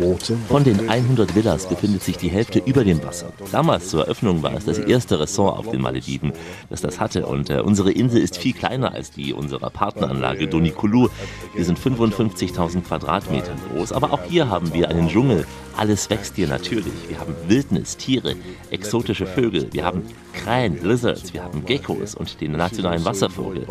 water. 0.01 0.37
Von 0.49 0.65
den 0.65 0.89
100 0.89 1.35
Villas 1.35 1.69
befindet 1.69 2.03
sich 2.03 2.17
die 2.17 2.29
Hälfte 2.29 2.61
über 2.61 2.85
dem 2.85 3.03
Wasser. 3.03 3.33
Damals 3.53 3.89
zur 3.89 4.03
Eröffnung 4.03 4.43
war 4.43 4.55
es 4.55 4.65
das 4.65 4.79
erste 4.79 5.21
Ressort 5.21 5.59
auf 5.59 5.71
den 5.71 5.81
Malediven, 5.81 6.33
das 6.71 6.81
das 6.81 7.01
hatte. 7.01 7.27
Und 7.27 7.51
äh, 7.51 7.61
unsere 7.61 7.93
Insel 7.93 8.21
ist 8.21 8.37
viel 8.37 8.53
kleiner 8.53 8.93
als 8.93 9.11
die 9.11 9.33
unserer 9.33 9.71
Partneranlage 9.71 10.49
Donikulu. 10.49 11.09
Wir 11.55 11.65
sind 11.65 11.79
55.000 11.79 12.83
Quadratmeter 12.83 13.55
groß. 13.73 13.93
Aber 13.93 14.13
auch 14.13 14.23
hier 14.29 14.49
haben 14.49 14.73
wir 14.73 14.89
einen 14.89 15.09
Dschungel. 15.09 15.47
Alles 15.77 16.11
wächst 16.11 16.37
hier 16.37 16.49
natürlich. 16.49 16.93
Wir 17.09 17.19
haben 17.19 17.35
Wildnis, 17.49 17.97
Tiere, 17.97 18.37
exotische 18.71 19.27
Vögel. 19.27 19.69
Wir 19.73 19.85
haben 19.85 20.03
Krähen, 20.35 20.79
Lizards, 20.83 21.33
wir 21.33 21.43
haben 21.43 21.65
Geckos 21.65 22.15
und 22.15 22.41
den 22.41 22.53
nationalen 22.53 23.05
Wasservogel. 23.05 23.67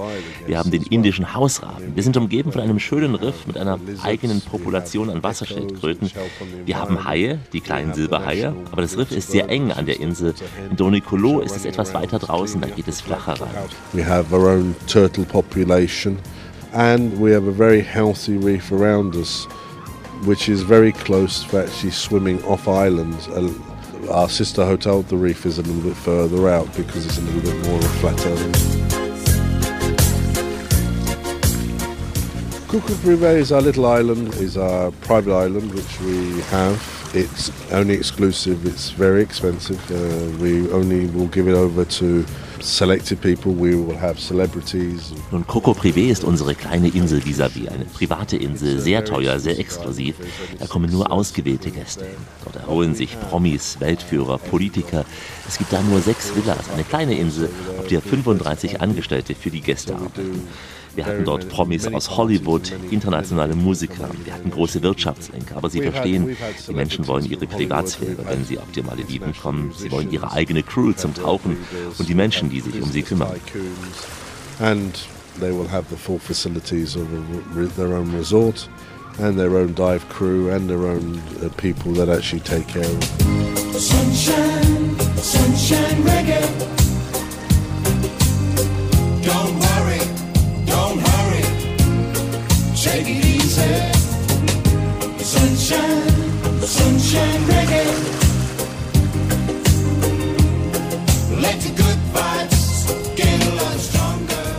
Wir 0.47 0.57
haben 0.57 0.71
den 0.71 0.83
indischen 0.83 1.33
Hausraben. 1.33 1.95
Wir 1.95 2.03
sind 2.03 2.17
umgeben 2.17 2.51
von 2.51 2.61
einem 2.61 2.79
schönen 2.79 3.15
Riff 3.15 3.45
mit 3.45 3.57
einer 3.57 3.79
eigenen 4.01 4.41
Population 4.41 5.09
an 5.09 5.21
Wasserschildkröten. 5.21 6.09
Wir 6.65 6.79
haben 6.79 7.05
Haie, 7.05 7.39
die 7.51 7.61
kleinen 7.61 7.93
Silberhaie, 7.93 8.53
aber 8.71 8.81
das 8.81 8.97
Riff 8.97 9.11
ist 9.11 9.31
sehr 9.31 9.49
eng 9.49 9.71
an 9.71 9.85
der 9.85 9.99
Insel. 9.99 10.33
In 10.69 10.75
Donikolo 10.75 11.41
ist 11.41 11.55
es 11.55 11.65
etwas 11.65 11.93
weiter 11.93 12.19
draußen, 12.19 12.61
da 12.61 12.67
geht 12.67 12.87
es 12.87 13.01
flacher 13.01 13.33
rein. 13.39 13.49
We 13.91 14.05
have 14.05 14.33
our 14.33 14.49
own 14.49 14.75
turtle 14.87 15.25
population 15.25 16.17
and 16.73 17.19
we 17.19 17.31
have 17.31 17.47
a 17.47 17.51
very 17.51 17.81
healthy 17.81 18.37
reef 18.37 18.71
around 18.71 19.15
us, 19.15 19.45
which 20.25 20.49
is 20.49 20.63
very 20.63 20.91
close 20.91 21.43
to 21.49 21.59
actually 21.59 21.91
swimming 21.91 22.43
off 22.43 22.67
island. 22.67 23.15
Our 24.09 24.29
sister 24.29 24.65
hotel, 24.65 25.01
the 25.01 25.17
reef, 25.17 25.45
is 25.45 25.57
a 25.57 25.61
little 25.61 25.81
bit 25.81 25.97
further 25.97 26.49
out 26.49 26.67
because 26.75 27.05
it's 27.05 27.17
a 27.17 27.21
little 27.21 27.41
bit 27.41 27.67
more 27.67 27.77
of 27.77 27.85
a 27.85 27.89
flat. 27.99 28.17
Cuckoo 32.67 32.93
Privé 32.95 33.35
is 33.35 33.51
our 33.51 33.61
little 33.61 33.85
island, 33.85 34.33
is 34.35 34.57
our 34.57 34.91
private 35.01 35.33
island 35.35 35.73
which 35.73 35.99
we 36.01 36.41
have. 36.41 37.11
It's 37.13 37.51
only 37.71 37.93
exclusive, 37.93 38.65
it's 38.65 38.89
very 38.89 39.21
expensive. 39.21 39.79
Uh, 39.91 40.37
we 40.41 40.69
only 40.71 41.05
will 41.07 41.27
give 41.27 41.47
it 41.47 41.53
over 41.53 41.85
to 41.85 42.25
selected 42.63 43.21
people. 43.21 43.53
We 43.53 43.75
will 43.75 43.99
have 43.99 44.19
celebrities. 44.19 45.13
Nun, 45.31 45.45
Coco 45.45 45.73
Privé 45.73 46.09
ist 46.09 46.23
unsere 46.23 46.55
kleine 46.55 46.87
Insel 46.87 47.23
vis-à-vis, 47.23 47.67
eine 47.67 47.85
private 47.85 48.37
Insel, 48.37 48.79
sehr 48.79 49.03
teuer, 49.03 49.39
sehr 49.39 49.59
exklusiv. 49.59 50.15
Da 50.59 50.67
kommen 50.67 50.91
nur 50.91 51.11
ausgewählte 51.11 51.71
Gäste 51.71 52.05
hin. 52.05 52.15
Dort 52.43 52.55
erholen 52.55 52.95
sich 52.95 53.19
Promis, 53.19 53.79
Weltführer, 53.79 54.37
Politiker. 54.37 55.05
Es 55.47 55.57
gibt 55.57 55.73
da 55.73 55.81
nur 55.81 56.01
sechs 56.01 56.35
Villas, 56.35 56.69
eine 56.73 56.83
kleine 56.83 57.17
Insel, 57.17 57.49
auf 57.77 57.87
der 57.87 58.01
35 58.01 58.81
Angestellte 58.81 59.35
für 59.35 59.51
die 59.51 59.61
Gäste 59.61 59.95
arbeiten. 59.95 60.47
Wir 60.95 61.05
hatten 61.05 61.25
dort 61.25 61.49
Promis 61.49 61.87
aus 61.87 62.17
Hollywood, 62.17 62.71
internationale 62.91 63.55
Musiker, 63.55 64.09
wir 64.23 64.33
hatten 64.33 64.51
große 64.51 64.83
Wirtschaftslenker, 64.83 65.57
aber 65.57 65.69
Sie 65.69 65.81
verstehen, 65.81 66.35
die 66.67 66.73
Menschen 66.73 67.07
wollen 67.07 67.25
ihre 67.25 67.47
Privatsphäre, 67.47 68.25
wenn 68.27 68.45
sie 68.45 68.59
auf 68.59 68.71
die 68.75 68.83
Malediven 68.83 69.33
kommen. 69.35 69.71
Sie 69.75 69.91
wollen 69.91 70.11
ihre 70.11 70.31
eigene 70.31 70.61
Crew 70.61 70.93
zum 70.93 71.13
Tauchen 71.13 71.57
und 71.97 72.07
die 72.07 72.15
Menschen, 72.15 72.49
die 72.49 72.61
sich 72.61 72.81
um 72.81 72.91
sie 72.91 73.01
kümmern. 73.01 73.39
And 74.59 74.93
they 75.39 75.51
will 75.51 75.67
have 75.67 75.85
the 75.89 75.95
full 75.95 76.19
facilities 76.19 76.95
of 76.95 77.07
their 77.75 77.93
own 77.93 78.13
resort 78.15 78.69
and 79.19 79.37
their 79.37 79.55
own 79.57 79.73
dive 79.73 80.07
crew 80.09 80.49
and 80.49 80.69
their 80.69 80.85
own 80.85 81.19
uh, 81.41 81.49
people 81.57 81.91
that 81.93 82.09
actually 82.09 82.41
take 82.41 82.67
care 82.67 82.83
of 82.83 83.17
them. 83.17 83.79
Sunshine, 83.79 84.95
sunshine 85.17 86.03
reggae. 86.03 86.92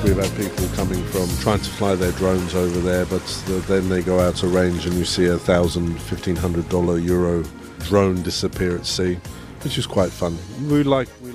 We've 0.02 0.16
had 0.16 0.36
people 0.36 0.66
coming 0.74 1.04
from 1.06 1.28
trying 1.38 1.60
to 1.60 1.70
fly 1.70 1.94
their 1.94 2.10
drones 2.12 2.56
over 2.56 2.80
there, 2.80 3.06
but 3.06 3.24
the, 3.46 3.62
then 3.68 3.88
they 3.88 4.02
go 4.02 4.18
out 4.18 4.34
to 4.36 4.48
range 4.48 4.84
and 4.86 4.96
you 4.96 5.04
see 5.04 5.26
a 5.26 5.38
thousand, 5.38 5.96
fifteen 6.00 6.34
hundred 6.34 6.68
dollar 6.68 6.98
euro 6.98 7.44
drone 7.84 8.20
disappear 8.22 8.76
at 8.76 8.84
sea, 8.84 9.16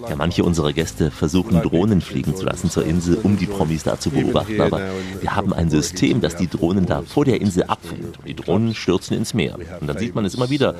Ja, 0.10 0.15
manche 0.15 0.44
unserer 0.44 0.74
Gäste 0.74 1.12
versuchen 1.12 1.62
Drohnen 1.62 2.02
fliegen 2.02 2.36
zu 2.36 2.46
lassen 2.46 2.70
zur 2.70 2.86
Insel, 2.86 3.20
um 3.24 3.38
die 3.38 3.46
Promis 3.46 3.84
da 3.84 4.00
zu 4.00 4.10
beobachten. 4.10 4.62
Aber 4.62 4.82
wir 5.20 5.36
haben 5.36 5.54
ein 5.54 5.70
System, 5.70 6.22
das 6.22 6.36
die 6.36 6.48
Drohnen 6.48 6.86
da 6.86 7.02
vor 7.02 7.26
der 7.26 7.42
Insel 7.42 7.63
abfängt. 7.63 8.20
Und 8.20 8.28
die 8.28 8.36
Drohnen 8.36 8.76
stürzen 8.76 9.18
ins 9.18 9.34
Meer. 9.34 9.58
Und 9.80 9.88
dann 9.88 9.98
sieht 9.98 10.15
man 10.15 10.26
es 10.26 10.36
immer 10.36 10.50
wieder, 10.50 10.76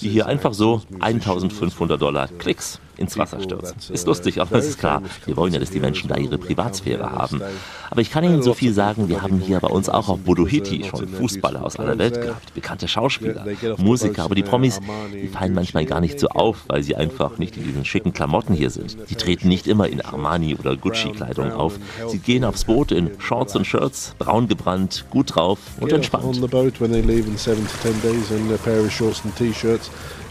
wie 0.00 0.08
hier 0.08 0.26
einfach 0.26 0.54
so 0.54 0.82
1500 1.00 2.00
Dollar 2.00 2.28
Klicks 2.38 2.78
ins 3.02 3.18
Wasser 3.18 3.40
stürzen. 3.42 3.76
Ist 3.92 4.06
lustig, 4.06 4.40
aber 4.40 4.56
es 4.56 4.66
ist 4.66 4.78
klar, 4.78 5.02
wir 5.26 5.36
wollen 5.36 5.52
ja, 5.52 5.60
dass 5.60 5.70
die 5.70 5.80
Menschen 5.80 6.08
da 6.08 6.16
ihre 6.16 6.38
Privatsphäre 6.38 7.10
haben. 7.10 7.42
Aber 7.90 8.00
ich 8.00 8.10
kann 8.10 8.24
Ihnen 8.24 8.42
so 8.42 8.54
viel 8.54 8.72
sagen, 8.72 9.08
wir 9.08 9.20
haben 9.20 9.38
hier 9.38 9.60
bei 9.60 9.68
uns 9.68 9.88
auch 9.90 10.08
auf 10.08 10.20
Bodohiti 10.20 10.84
schon 10.88 11.08
Fußballer 11.08 11.62
aus 11.62 11.76
aller 11.76 11.98
Welt 11.98 12.20
gehabt, 12.20 12.54
bekannte 12.54 12.88
Schauspieler, 12.88 13.44
Musiker, 13.76 14.22
aber 14.22 14.34
die 14.34 14.42
Promis, 14.42 14.80
die 15.12 15.28
fallen 15.28 15.52
manchmal 15.52 15.84
gar 15.84 16.00
nicht 16.00 16.18
so 16.18 16.28
auf, 16.28 16.64
weil 16.68 16.82
sie 16.82 16.96
einfach 16.96 17.38
nicht 17.38 17.56
in 17.56 17.64
diesen 17.64 17.84
schicken 17.84 18.12
Klamotten 18.12 18.54
hier 18.54 18.70
sind. 18.70 18.96
Die 19.10 19.16
treten 19.16 19.48
nicht 19.48 19.66
immer 19.66 19.88
in 19.88 20.00
Armani 20.00 20.54
oder 20.54 20.76
Gucci-Kleidung 20.76 21.52
auf. 21.52 21.78
Sie 22.08 22.18
gehen 22.18 22.44
aufs 22.44 22.64
Boot 22.64 22.92
in 22.92 23.10
Shorts 23.18 23.56
und 23.56 23.66
Shirts, 23.66 24.14
braun 24.18 24.48
gebrannt, 24.48 25.04
gut 25.10 25.34
drauf 25.34 25.58
und 25.80 25.92
entspannt. 25.92 26.40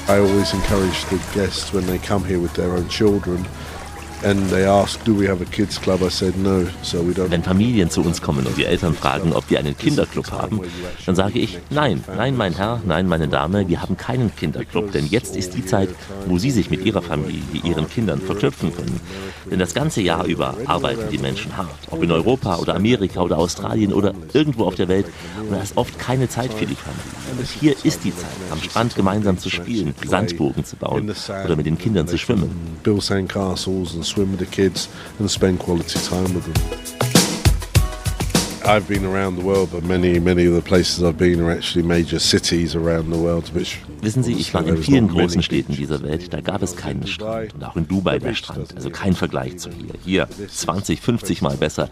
I 0.06 0.18
always 0.18 0.52
encourage 0.54 1.04
the 1.06 1.16
guests 1.34 1.72
when 1.72 1.86
they 1.86 1.98
come 1.98 2.24
here 2.24 2.40
with 2.40 2.54
their 2.54 2.72
own 2.72 2.88
children 2.88 3.46
Wenn 7.30 7.42
Familien 7.42 7.90
zu 7.90 8.02
uns 8.02 8.22
kommen 8.22 8.46
und 8.46 8.56
die 8.56 8.64
Eltern 8.64 8.94
fragen, 8.94 9.32
ob 9.32 9.50
wir 9.50 9.58
einen 9.58 9.76
Kinderclub 9.76 10.30
haben, 10.32 10.60
dann 11.04 11.14
sage 11.14 11.38
ich, 11.38 11.58
nein, 11.70 12.02
nein, 12.16 12.36
mein 12.36 12.54
Herr, 12.54 12.80
nein, 12.86 13.06
meine 13.06 13.28
Dame, 13.28 13.68
wir 13.68 13.82
haben 13.82 13.96
keinen 13.96 14.34
Kinderclub, 14.34 14.92
denn 14.92 15.06
jetzt 15.06 15.36
ist 15.36 15.54
die 15.54 15.64
Zeit, 15.64 15.90
wo 16.26 16.38
Sie 16.38 16.50
sich 16.50 16.70
mit 16.70 16.84
Ihrer 16.84 17.02
Familie, 17.02 17.42
ihren 17.62 17.88
Kindern 17.88 18.20
verknüpfen 18.20 18.74
können. 18.74 19.00
Denn 19.50 19.58
das 19.58 19.74
ganze 19.74 20.00
Jahr 20.00 20.24
über 20.24 20.54
arbeiten 20.66 21.10
die 21.10 21.18
Menschen 21.18 21.56
hart, 21.56 21.68
ob 21.90 22.02
in 22.02 22.10
Europa 22.10 22.56
oder 22.56 22.74
Amerika 22.74 23.20
oder 23.20 23.38
Australien 23.38 23.92
oder 23.92 24.14
irgendwo 24.32 24.64
auf 24.64 24.74
der 24.74 24.88
Welt. 24.88 25.06
Und 25.40 25.52
da 25.52 25.62
ist 25.62 25.76
oft 25.76 25.98
keine 25.98 26.28
Zeit 26.28 26.52
für 26.52 26.66
die 26.66 26.74
Familie. 26.74 27.04
Und 27.38 27.48
hier 27.48 27.74
ist 27.84 28.04
die 28.04 28.14
Zeit, 28.14 28.30
am 28.50 28.60
Strand 28.60 28.94
gemeinsam 28.94 29.38
zu 29.38 29.50
spielen, 29.50 29.94
Sandbogen 30.06 30.64
zu 30.64 30.76
bauen 30.76 31.12
oder 31.44 31.56
mit 31.56 31.66
den 31.66 31.78
Kindern 31.78 32.06
zu 32.08 32.16
schwimmen. 32.16 32.78
Swim 34.14 34.30
with 34.30 34.38
the 34.38 34.46
kids 34.46 34.88
and 35.18 35.28
spend 35.28 35.58
quality 35.58 35.98
time 35.98 36.32
with 36.34 36.44
them. 36.44 36.54
I've 38.64 38.88
been 38.88 39.04
around 39.04 39.36
the 39.36 39.44
world, 39.44 39.70
but 39.72 39.82
many, 39.82 40.20
many 40.20 40.46
of 40.46 40.54
the 40.54 40.62
places 40.62 41.02
I've 41.02 41.18
been 41.18 41.40
are 41.40 41.50
actually 41.50 41.82
major 41.82 42.18
cities 42.18 42.74
around 42.74 43.10
the 43.10 43.18
world, 43.18 43.52
which 43.54 43.78
Wissen 44.00 44.22
Sie, 44.22 44.34
ich 44.34 44.54
war 44.54 44.66
in 44.66 44.76
vielen 44.76 45.08
großen 45.08 45.42
Städten 45.42 45.74
dieser 45.74 46.02
Welt, 46.02 46.32
da 46.32 46.40
gab 46.40 46.62
es 46.62 46.76
keinen 46.76 47.06
Strand. 47.06 47.54
Und 47.54 47.64
auch 47.64 47.76
in 47.76 47.88
Dubai 47.88 48.18
der 48.18 48.34
Strand, 48.34 48.74
also 48.76 48.88
kein 48.90 49.14
Vergleich 49.14 49.58
zu 49.58 49.70
hier. 49.70 49.94
Hier 50.04 50.28
20, 50.48 51.00
50 51.00 51.42
Mal 51.42 51.56
besser. 51.56 51.90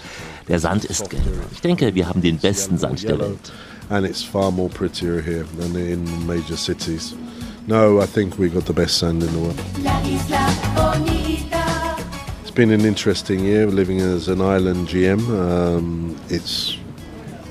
Der 0.49 0.61
Sand 0.61 0.85
ist 0.85 1.11
gelb. 1.11 1.23
Ich 1.53 1.61
denke, 1.61 1.95
wir 1.95 2.09
haben 2.09 2.23
den 2.23 2.39
besten 2.39 2.79
Sand 2.79 3.03
der 3.03 3.19
Welt. 3.19 3.53
and 3.91 4.07
it's 4.07 4.25
far 4.25 4.51
more 4.51 4.71
prettier 4.71 5.21
here 5.21 5.45
than 5.59 5.77
in 5.77 6.27
major 6.27 6.57
cities. 6.57 7.15
No, 7.67 8.01
I 8.01 8.07
think 8.07 8.39
we 8.39 8.49
got 8.49 8.65
the 8.65 8.73
best 8.73 8.97
sand 8.99 9.23
in 9.23 9.31
the 9.33 9.39
world. 9.39 9.59
It's 12.53 12.59
been 12.59 12.71
an 12.71 12.85
interesting 12.85 13.41
year 13.47 13.67
living 13.67 14.03
as 14.03 14.29
an 14.29 14.43
island 14.43 14.87
GM. 14.87 15.21
Um, 15.31 16.15
it's 16.29 16.77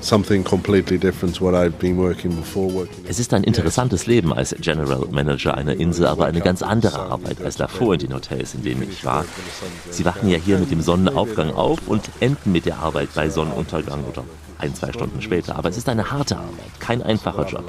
something 0.00 0.44
completely 0.44 0.96
different 0.96 1.34
to 1.34 1.44
what 1.44 1.56
I've 1.56 1.76
been 1.80 1.96
working 1.96 2.36
before. 2.36 2.72
Working 2.72 3.04
Es 3.08 3.18
ist 3.18 3.34
ein 3.34 3.42
interessantes 3.42 4.06
Leben 4.06 4.32
als 4.32 4.54
General 4.60 5.08
Manager 5.10 5.56
einer 5.56 5.74
Insel, 5.74 6.06
aber 6.06 6.26
eine 6.26 6.40
ganz 6.40 6.62
andere 6.62 7.00
Arbeit 7.00 7.42
als 7.42 7.56
davor 7.56 7.94
in 7.94 7.98
den 7.98 8.14
Hotels, 8.14 8.54
in 8.54 8.62
denen 8.62 8.84
ich 8.84 9.04
war. 9.04 9.24
Sie 9.90 10.04
wachen 10.04 10.28
ja 10.28 10.38
hier 10.38 10.58
mit 10.58 10.70
dem 10.70 10.80
Sonnenaufgang 10.80 11.50
auf 11.50 11.80
und 11.88 12.08
enden 12.20 12.52
mit 12.52 12.66
der 12.66 12.78
Arbeit 12.78 13.08
bei 13.12 13.28
Sonnenuntergang 13.28 14.04
oder 14.04 14.22
ein, 14.62 14.74
zwei 14.74 14.92
Stunden 14.92 15.20
später. 15.20 15.56
Aber 15.56 15.68
es 15.68 15.76
ist 15.76 15.88
eine 15.88 16.10
harte 16.10 16.36
Arbeit, 16.36 16.70
kein 16.78 17.02
einfacher 17.02 17.46
Job. 17.48 17.64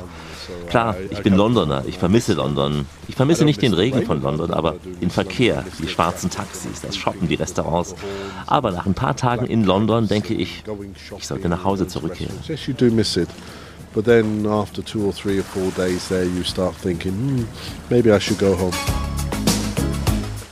Klar, 0.69 0.95
ich 1.09 1.21
bin 1.21 1.35
Londoner, 1.35 1.83
ich 1.87 1.97
vermisse 1.97 2.33
London. 2.33 2.85
Ich 3.07 3.15
vermisse 3.15 3.45
nicht 3.45 3.61
den 3.61 3.73
Regen 3.73 4.05
von 4.05 4.21
London, 4.21 4.51
aber 4.51 4.75
den 5.01 5.09
Verkehr, 5.09 5.65
die 5.79 5.87
schwarzen 5.87 6.29
Taxis, 6.29 6.81
das 6.81 6.95
Shoppen, 6.95 7.27
die 7.27 7.35
Restaurants. 7.35 7.95
Aber 8.47 8.71
nach 8.71 8.85
ein 8.85 8.93
paar 8.93 9.15
Tagen 9.15 9.45
in 9.45 9.63
London 9.63 10.07
denke 10.07 10.33
ich, 10.33 10.63
ich 11.17 11.27
sollte 11.27 11.49
nach 11.49 11.63
Hause 11.63 11.87
zurückkehren. 11.87 12.35
But 13.93 14.05
then 14.05 14.47
after 14.47 14.81
two 14.81 15.05
or 15.05 15.13
three 15.13 15.37
or 15.37 15.43
four 15.43 15.69
days 15.71 16.07
there, 16.09 16.25
you 16.25 16.43
start 16.43 16.73
thinking, 16.73 17.13
hmm, 17.13 17.43
maybe 17.91 18.11
I 18.11 18.17
should 18.17 18.39
go 18.39 18.55
home. 18.55 18.73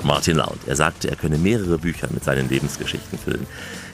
Martin 0.03 0.37
Laut. 0.37 0.57
Er 0.67 0.75
sagte, 0.75 1.09
er 1.09 1.15
könne 1.15 1.37
mehrere 1.37 1.77
Bücher 1.77 2.07
mit 2.11 2.23
seinen 2.23 2.49
Lebensgeschichten 2.49 3.17
füllen. 3.17 3.45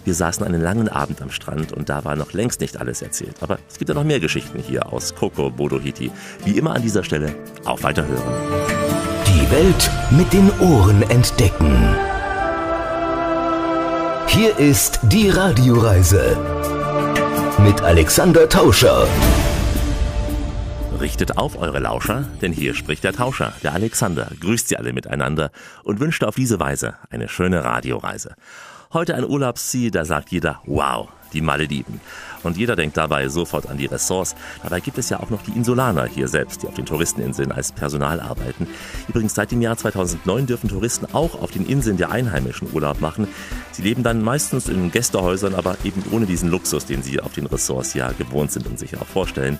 Wir 0.05 0.13
saßen 0.13 0.45
einen 0.45 0.61
langen 0.61 0.87
Abend 0.87 1.21
am 1.21 1.31
Strand 1.31 1.73
und 1.73 1.89
da 1.89 2.05
war 2.05 2.15
noch 2.15 2.33
längst 2.33 2.61
nicht 2.61 2.77
alles 2.79 3.01
erzählt. 3.01 3.35
Aber 3.41 3.59
es 3.69 3.77
gibt 3.77 3.89
ja 3.89 3.95
noch 3.95 4.03
mehr 4.03 4.19
Geschichten 4.19 4.59
hier 4.59 4.91
aus 4.91 5.13
Koko 5.15 5.49
Bodohiti. 5.49 6.11
Wie 6.45 6.57
immer 6.57 6.75
an 6.75 6.81
dieser 6.81 7.03
Stelle, 7.03 7.35
auf 7.65 7.83
Weiterhören. 7.83 8.23
Die 9.25 9.51
Welt 9.51 9.91
mit 10.11 10.31
den 10.31 10.49
Ohren 10.59 11.01
entdecken. 11.03 11.95
Hier 14.27 14.57
ist 14.57 14.99
die 15.03 15.29
Radioreise 15.29 16.37
mit 17.63 17.81
Alexander 17.81 18.47
Tauscher. 18.47 19.07
Richtet 20.99 21.37
auf 21.37 21.61
eure 21.61 21.77
Lauscher, 21.77 22.25
denn 22.41 22.51
hier 22.51 22.73
spricht 22.73 23.03
der 23.03 23.13
Tauscher, 23.13 23.53
der 23.61 23.73
Alexander, 23.73 24.31
grüßt 24.39 24.67
sie 24.67 24.77
alle 24.77 24.93
miteinander 24.93 25.51
und 25.83 25.99
wünscht 25.99 26.23
auf 26.23 26.33
diese 26.33 26.59
Weise 26.59 26.95
eine 27.11 27.29
schöne 27.29 27.63
Radioreise. 27.63 28.33
Heute 28.91 29.13
ein 29.13 29.23
Urlaubsziel, 29.23 29.91
da 29.91 30.05
sagt 30.05 30.29
jeder, 30.29 30.59
wow, 30.65 31.07
die 31.33 31.41
Malediven. 31.41 32.01
Und 32.41 32.57
jeder 32.57 32.75
denkt 32.75 32.97
dabei 32.97 33.27
sofort 33.27 33.69
an 33.69 33.77
die 33.77 33.85
Ressorts. 33.85 34.35
Dabei 34.63 34.79
gibt 34.79 34.97
es 34.97 35.09
ja 35.09 35.19
auch 35.19 35.29
noch 35.29 35.43
die 35.43 35.51
Insulaner 35.51 36.05
hier 36.05 36.27
selbst, 36.27 36.63
die 36.63 36.67
auf 36.67 36.73
den 36.73 36.87
Touristeninseln 36.87 37.51
als 37.51 37.73
Personal 37.73 38.19
arbeiten. 38.19 38.67
Übrigens 39.07 39.35
seit 39.35 39.51
dem 39.51 39.61
Jahr 39.61 39.77
2009 39.77 40.47
dürfen 40.47 40.67
Touristen 40.67 41.05
auch 41.13 41.39
auf 41.39 41.51
den 41.51 41.67
Inseln 41.67 41.97
der 41.97 42.09
Einheimischen 42.09 42.73
Urlaub 42.73 43.01
machen. 43.01 43.27
Sie 43.71 43.83
leben 43.83 44.01
dann 44.01 44.23
meistens 44.23 44.67
in 44.67 44.89
Gästehäusern, 44.89 45.53
aber 45.53 45.77
eben 45.83 46.03
ohne 46.11 46.25
diesen 46.25 46.49
Luxus, 46.49 46.85
den 46.85 47.03
sie 47.03 47.19
auf 47.19 47.33
den 47.33 47.45
Ressorts 47.45 47.93
ja 47.93 48.13
gewohnt 48.13 48.51
sind 48.51 48.65
und 48.65 48.79
sich 48.79 48.97
auch 48.97 49.05
vorstellen. 49.05 49.59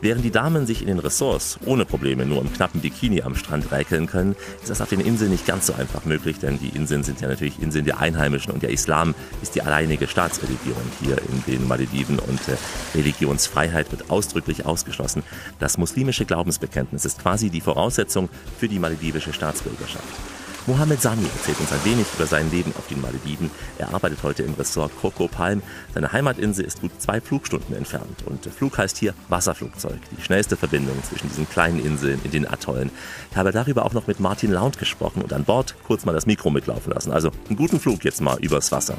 Während 0.00 0.24
die 0.24 0.30
Damen 0.30 0.64
sich 0.64 0.80
in 0.80 0.86
den 0.86 1.00
Ressorts 1.00 1.58
ohne 1.66 1.84
Probleme 1.84 2.24
nur 2.24 2.40
im 2.40 2.52
knappen 2.52 2.80
Bikini 2.80 3.22
am 3.22 3.34
Strand 3.34 3.72
räkeln 3.72 4.06
können, 4.06 4.36
ist 4.60 4.70
das 4.70 4.80
auf 4.80 4.88
den 4.88 5.00
Inseln 5.00 5.32
nicht 5.32 5.44
ganz 5.44 5.66
so 5.66 5.74
einfach 5.74 6.04
möglich, 6.04 6.38
denn 6.38 6.60
die 6.60 6.68
Inseln 6.68 7.02
sind 7.02 7.20
ja 7.20 7.26
natürlich 7.26 7.60
Inseln 7.60 7.84
der 7.84 7.98
Einheimischen 7.98 8.52
und 8.52 8.62
der 8.62 8.70
Islam 8.70 9.16
ist 9.42 9.56
die 9.56 9.62
alleinige 9.62 10.06
Staatsreligion 10.06 10.76
hier 11.00 11.18
in 11.18 11.42
den 11.52 11.66
Malediven 11.66 12.20
und 12.20 12.40
äh, 12.48 12.56
Religionsfreiheit 12.96 13.90
wird 13.90 14.08
ausdrücklich 14.08 14.66
ausgeschlossen. 14.66 15.24
Das 15.58 15.78
muslimische 15.78 16.24
Glaubensbekenntnis 16.24 17.04
ist 17.04 17.20
quasi 17.20 17.50
die 17.50 17.60
Voraussetzung 17.60 18.28
für 18.58 18.68
die 18.68 18.78
maledivische 18.78 19.32
Staatsbürgerschaft. 19.32 20.37
Mohamed 20.68 21.00
Sami 21.00 21.24
erzählt 21.24 21.58
uns 21.60 21.72
ein 21.72 21.82
wenig 21.82 22.06
über 22.14 22.26
sein 22.26 22.50
Leben 22.50 22.74
auf 22.76 22.86
den 22.88 23.00
Malediven. 23.00 23.50
Er 23.78 23.94
arbeitet 23.94 24.22
heute 24.22 24.42
im 24.42 24.52
Ressort 24.52 24.92
Coco 25.00 25.26
Palm. 25.26 25.62
Seine 25.94 26.12
Heimatinsel 26.12 26.62
ist 26.62 26.82
gut 26.82 26.90
zwei 26.98 27.22
Flugstunden 27.22 27.74
entfernt. 27.74 28.22
Und 28.26 28.44
Flug 28.44 28.76
heißt 28.76 28.98
hier 28.98 29.14
Wasserflugzeug, 29.30 29.98
die 30.14 30.22
schnellste 30.22 30.58
Verbindung 30.58 31.02
zwischen 31.08 31.30
diesen 31.30 31.48
kleinen 31.48 31.82
Inseln 31.82 32.20
in 32.22 32.32
den 32.32 32.46
Atollen. 32.46 32.90
Ich 33.30 33.36
habe 33.38 33.50
darüber 33.50 33.86
auch 33.86 33.94
noch 33.94 34.06
mit 34.08 34.20
Martin 34.20 34.52
Launt 34.52 34.78
gesprochen 34.78 35.22
und 35.22 35.32
an 35.32 35.44
Bord 35.44 35.74
kurz 35.86 36.04
mal 36.04 36.12
das 36.12 36.26
Mikro 36.26 36.50
mitlaufen 36.50 36.92
lassen. 36.92 37.12
Also 37.12 37.30
einen 37.48 37.56
guten 37.56 37.80
Flug 37.80 38.04
jetzt 38.04 38.20
mal 38.20 38.36
übers 38.38 38.70
Wasser. 38.70 38.98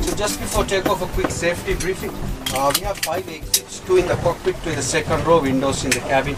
So 0.00 0.12
just 0.16 0.40
before 0.40 0.66
takeoff, 0.66 1.02
a 1.02 1.06
quick 1.14 1.30
safety 1.30 1.74
briefing. 1.74 2.10
Uh, 2.52 2.72
we 2.74 2.84
have 2.84 2.98
five 3.04 3.22
exits, 3.28 3.80
two 3.86 3.98
in 3.98 4.08
the 4.08 4.16
cockpit, 4.24 4.56
two 4.64 4.70
in 4.70 4.76
the 4.76 4.82
second 4.82 5.24
row, 5.24 5.40
windows 5.40 5.84
in 5.84 5.92
the 5.92 6.00
cabin. 6.00 6.34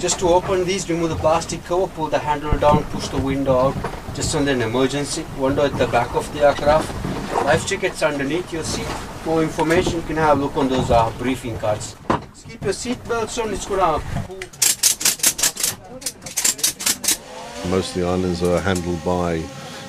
Just 0.00 0.18
to 0.18 0.28
open 0.28 0.64
these, 0.64 0.88
remove 0.88 1.10
the 1.10 1.16
plastic 1.16 1.64
cover, 1.64 1.86
pull 1.88 2.08
the 2.08 2.18
handle 2.18 2.56
down, 2.58 2.84
push 2.92 3.08
the 3.08 3.18
window 3.18 3.56
out, 3.58 3.74
just 4.18 4.34
on 4.34 4.48
an 4.48 4.60
emergency. 4.62 5.24
Window 5.38 5.66
at 5.66 5.78
the 5.78 5.86
back 5.86 6.12
of 6.16 6.26
the 6.34 6.40
aircraft. 6.40 6.92
Life 7.44 7.64
jackets 7.68 8.02
underneath 8.02 8.52
your 8.52 8.64
seat. 8.64 8.84
For 9.22 9.44
information, 9.44 10.00
you 10.00 10.02
can 10.08 10.16
have 10.16 10.38
a 10.38 10.42
look 10.42 10.56
on 10.56 10.68
those 10.68 10.90
uh, 10.90 11.08
briefing 11.18 11.56
cards. 11.58 11.94
Just 12.34 12.48
keep 12.48 12.64
your 12.64 12.72
seat 12.72 12.98
belts 13.08 13.38
on, 13.38 13.52
it's 13.54 13.64
gonna. 13.64 14.02
Most 17.70 17.94
of 17.94 18.02
the 18.02 18.08
islands 18.08 18.42
are 18.42 18.58
handled 18.58 19.04
by 19.04 19.38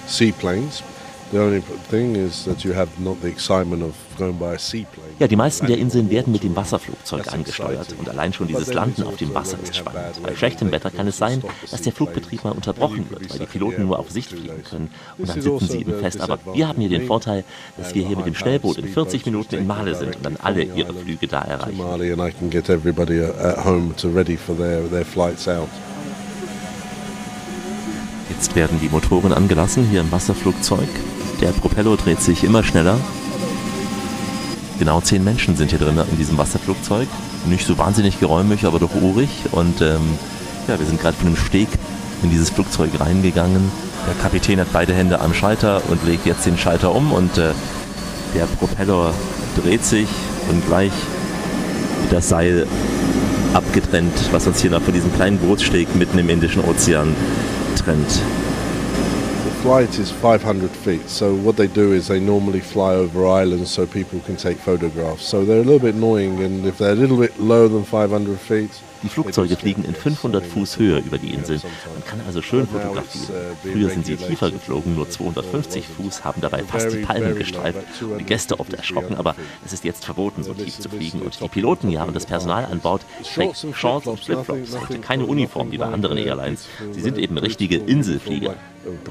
seaplanes. 0.06 0.84
The 1.32 1.40
only 1.40 1.62
thing 1.92 2.16
is 2.16 2.46
that 2.46 2.64
you 2.64 2.74
have 2.74 2.90
not 3.00 3.22
the 3.22 3.28
excitement 3.28 3.84
of 3.84 3.94
going 4.18 4.40
by 4.40 4.56
a 4.56 4.58
seaplane. 4.58 5.10
Ja, 5.20 5.28
die 5.28 5.36
meisten 5.36 5.68
der 5.68 5.78
Inseln 5.78 6.10
werden 6.10 6.34
mit 6.34 6.44
dem 6.44 6.56
Wasserflugzeug 6.56 7.32
angesteuert 7.32 7.94
und 8.00 8.10
allein 8.10 8.34
schon 8.34 8.48
dieses 8.48 8.74
Landen 8.74 9.04
auf 9.04 9.18
dem 9.18 9.36
Wasser 9.36 9.58
ist 9.62 9.76
spannend. 9.76 10.24
Bei 10.24 10.36
schlechtem 10.36 10.72
Wetter 10.72 10.90
kann 10.90 11.08
es 11.08 11.18
sein, 11.18 11.44
dass 11.70 11.84
der 11.84 11.94
Flugbetrieb 11.94 12.44
mal 12.44 12.52
unterbrochen 12.52 13.06
wird, 13.12 13.30
weil 13.30 13.40
die 13.40 13.46
Piloten 13.46 13.86
nur 13.86 14.00
auf 14.00 14.10
Sicht 14.10 14.30
fliegen 14.30 14.64
können 14.64 14.90
und 15.20 15.30
dann 15.30 15.40
sitzen 15.40 15.68
sie 15.68 15.80
eben 15.82 16.00
fest. 16.00 16.20
Aber 16.20 16.40
wir 16.52 16.68
haben 16.68 16.82
hier 16.82 16.90
den 16.90 17.06
Vorteil, 17.06 17.44
dass 17.78 17.94
wir 17.94 18.08
hier 18.08 18.18
mit 18.18 18.26
dem 18.26 18.36
Schnellboot 18.36 18.78
in 18.78 18.88
40 18.88 19.26
Minuten 19.28 19.56
in 19.56 19.68
Male 19.68 19.94
sind 19.94 20.16
und 20.16 20.26
dann 20.26 20.38
alle 20.42 20.64
ihre 20.64 20.96
Flüge 20.96 21.28
da 21.28 21.42
erreichen. 21.42 21.78
Mali 21.78 22.12
and 22.12 22.22
I 22.22 22.32
can 22.32 22.50
get 22.50 22.70
everybody 22.70 23.22
uh, 23.22 23.32
at 23.40 23.64
home 23.64 23.94
to 23.98 24.10
ready 24.10 24.36
for 24.36 24.56
their, 24.58 24.90
their 24.90 25.06
flights 25.06 25.48
out. 25.48 25.70
Jetzt 28.30 28.56
werden 28.56 28.80
die 28.82 28.90
Motoren 28.90 29.34
angelassen 29.34 29.86
hier 29.86 30.02
im 30.02 30.12
Wasserflugzeug. 30.12 30.88
Der 31.42 31.52
Propeller 31.52 31.96
dreht 31.96 32.22
sich 32.22 32.44
immer 32.44 32.64
schneller. 32.64 32.98
Genau 34.78 35.02
zehn 35.02 35.24
Menschen 35.24 35.56
sind 35.56 35.70
hier 35.70 35.80
drin 35.80 36.00
in 36.10 36.18
diesem 36.18 36.38
Wasserflugzeug. 36.38 37.08
Nicht 37.46 37.66
so 37.66 37.78
wahnsinnig 37.78 38.20
geräumig, 38.20 38.66
aber 38.66 38.80
doch 38.80 38.94
urig. 39.02 39.30
Und 39.52 39.82
ähm, 39.82 40.02
ja, 40.68 40.80
wir 40.80 40.86
sind 40.86 41.02
gerade 41.02 41.18
von 41.18 41.28
dem 41.28 41.38
Steg 41.38 41.68
in 42.24 42.30
dieses 42.30 42.50
Flugzeug 42.50 42.92
reingegangen. 43.00 43.72
Der 44.08 44.16
Kapitän 44.16 44.60
hat 44.60 44.68
beide 44.74 44.94
Hände 44.94 45.22
am 45.22 45.34
Schalter 45.34 45.82
und 45.90 46.06
legt 46.06 46.26
jetzt 46.26 46.46
den 46.46 46.58
Schalter 46.58 46.94
um 46.94 47.12
und 47.12 47.38
äh, 47.38 47.52
der 48.36 48.46
Propeller 48.46 49.14
dreht 49.62 49.84
sich 49.84 50.08
und 50.50 50.66
gleich 50.68 50.92
das 52.10 52.30
Seil 52.30 52.68
abgetrennt, 53.54 54.14
was 54.32 54.48
uns 54.48 54.62
hier 54.62 54.72
noch 54.72 54.82
von 54.82 54.94
diesem 54.94 55.14
kleinen 55.14 55.38
Bootssteg 55.38 55.96
mitten 55.96 56.18
im 56.18 56.30
Indischen 56.30 56.64
Ozean 56.64 57.16
trennt. 57.78 58.22
Flight 59.62 60.00
is 60.00 60.10
500 60.10 60.72
feet, 60.72 61.10
so 61.10 61.36
what 61.36 61.58
they 61.58 61.68
do 61.68 61.92
is 61.92 62.08
they 62.08 62.20
normally 62.20 62.62
fly 62.62 62.94
over 62.94 63.28
islands 63.28 63.70
so 63.70 63.86
people 63.86 64.22
can 64.22 64.38
take 64.38 64.58
photographs. 64.58 65.26
So 65.26 65.44
they're 65.44 65.60
a 65.60 65.64
little 65.66 65.80
bit 65.80 65.96
annoying, 65.96 66.42
and 66.42 66.66
if 66.66 66.78
they're 66.78 66.94
a 66.94 66.96
little 66.96 67.18
bit 67.18 67.38
lower 67.42 67.68
than 67.68 67.84
500 67.84 68.40
feet, 68.40 68.82
Die 69.04 69.10
Flugzeuge 69.10 69.56
fliegen 69.56 69.84
in 69.84 69.96
500 69.96 70.46
Fuß 70.46 70.78
Höhe 70.78 71.00
über 71.00 71.18
die 71.18 71.34
Insel. 71.34 71.60
Man 71.94 72.06
kann 72.06 72.22
also 72.26 72.42
schön 72.42 72.68
fotografieren. 72.68 73.34
Früher 73.62 73.90
sind 73.90 74.06
sie 74.06 74.16
tiefer 74.16 74.52
geflogen, 74.52 74.96
nur 74.96 75.10
250 75.10 75.88
Fuß, 75.88 76.24
haben 76.24 76.42
dabei 76.42 76.64
fast 76.64 76.92
die 76.92 76.98
Palmen 76.98 77.36
gestreift 77.36 77.80
und 78.02 78.18
die 78.20 78.26
Gäste 78.26 78.60
oft 78.60 78.74
erschrocken, 78.74 79.16
aber 79.16 79.36
es 79.66 79.74
ist 79.74 79.84
jetzt 79.84 80.06
verboten, 80.06 80.44
so 80.44 80.54
tief 80.54 80.80
zu 80.80 80.90
fliegen. 80.90 81.22
Und 81.22 81.40
die 81.40 81.48
Piloten 81.48 81.90
ja 81.90 82.04
und 82.04 82.16
das 82.16 82.26
Personal 82.26 82.66
an 82.66 82.80
Bord 82.80 83.02
trägt 83.24 83.66
Shorts 83.74 84.08
und 84.08 84.20
Flipflops 84.20 84.76
und 84.90 85.02
keine 85.02 85.26
Uniform 85.26 85.72
wie 85.72 85.78
bei 85.78 85.86
anderen 85.86 86.18
Airlines. 86.18 86.68
Sie 86.92 87.02
sind 87.02 87.18
eben 87.18 87.38
richtige 87.38 87.78
Inselflieger. 87.78 88.56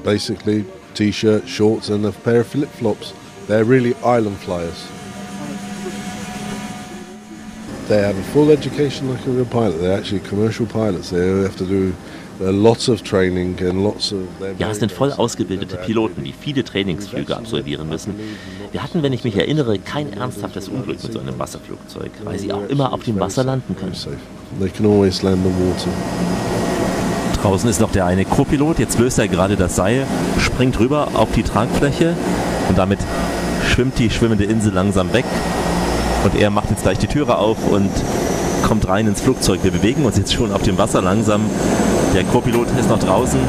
basically 0.03 0.65
t-shirt, 0.93 1.47
shorts, 1.47 1.89
and 1.89 2.05
a 2.05 2.11
pair 2.11 2.41
of 2.41 2.47
flip-flops. 2.47 3.13
They're 3.47 3.63
really 3.63 3.95
island 4.03 4.37
flyers. 4.37 4.98
They 7.89 8.01
have 8.03 8.17
a 8.17 8.23
full 8.33 8.51
education 8.51 9.09
like 9.09 9.25
a 9.27 9.31
real 9.31 9.45
pilot. 9.45 9.81
They're 9.81 9.97
actually 9.97 10.21
commercial 10.21 10.65
pilots. 10.65 11.09
They 11.09 11.43
have 11.43 11.57
to 11.57 11.65
do 11.65 11.93
There 12.39 12.47
are 12.47 12.53
lots 12.53 12.87
of 12.87 13.03
training 13.03 13.57
and 13.59 13.83
lots 13.83 14.13
of. 14.13 14.19
they're 14.39 14.55
Ja, 14.57 14.69
es 14.69 14.79
sind 14.79 14.93
voll 14.93 15.11
ausgebildete. 15.11 15.75
Piloten, 15.75 16.23
die 16.23 16.31
viele 16.31 16.63
Trainingsflüge 16.63 17.35
absolvieren 17.35 17.89
müssen. 17.89 18.13
Wir 18.71 18.81
hatten, 18.81 19.03
wenn 19.03 19.11
ich 19.11 19.25
mich 19.25 19.35
erinnere, 19.35 19.77
kein 19.77 20.13
ernsthaftes 20.13 20.69
Unglück 20.69 21.03
mit 21.03 21.11
so 21.11 21.19
einem 21.19 21.37
Wasserflugzeug, 21.37 22.11
weil 22.23 22.39
sie 22.39 22.53
auch 22.53 22.65
immer 22.69 22.93
auf 22.93 23.03
dem 23.03 23.19
Wasser 23.19 23.43
landen 23.43 23.75
können. 23.75 23.93
Very 23.93 24.15
safe. 24.15 24.61
They 24.61 24.69
can 24.69 24.85
always 24.85 25.21
land 25.21 25.45
on 25.45 25.51
water. 25.51 25.89
Draußen 27.41 27.69
ist 27.69 27.81
noch 27.81 27.91
der 27.91 28.05
eine 28.05 28.23
Co-Pilot, 28.23 28.79
jetzt 28.79 28.99
löst 28.99 29.19
er 29.19 29.27
gerade 29.27 29.57
das 29.57 29.75
Seil, 29.75 30.07
springt 30.39 30.79
rüber 30.79 31.09
auf 31.15 31.31
die 31.33 31.43
Tragfläche 31.43 32.15
und 32.69 32.77
damit 32.77 32.99
schwimmt 33.67 33.99
die 33.99 34.09
schwimmende 34.09 34.45
Insel 34.45 34.73
langsam 34.73 35.11
weg. 35.11 35.25
Und 36.23 36.35
er 36.35 36.49
macht 36.49 36.69
jetzt 36.69 36.83
gleich 36.83 36.97
die 36.97 37.07
Türe 37.07 37.37
auf 37.37 37.57
und 37.69 37.89
kommt 38.67 38.87
rein 38.87 39.07
ins 39.07 39.21
Flugzeug. 39.21 39.59
Wir 39.63 39.71
bewegen 39.71 40.05
uns 40.05 40.17
jetzt 40.17 40.33
schon 40.33 40.51
auf 40.51 40.61
dem 40.63 40.77
Wasser 40.77 41.01
langsam. 41.01 41.41
Der 42.13 42.23
Co-Pilot 42.25 42.67
ist 42.79 42.89
noch 42.89 42.99
draußen. 42.99 43.39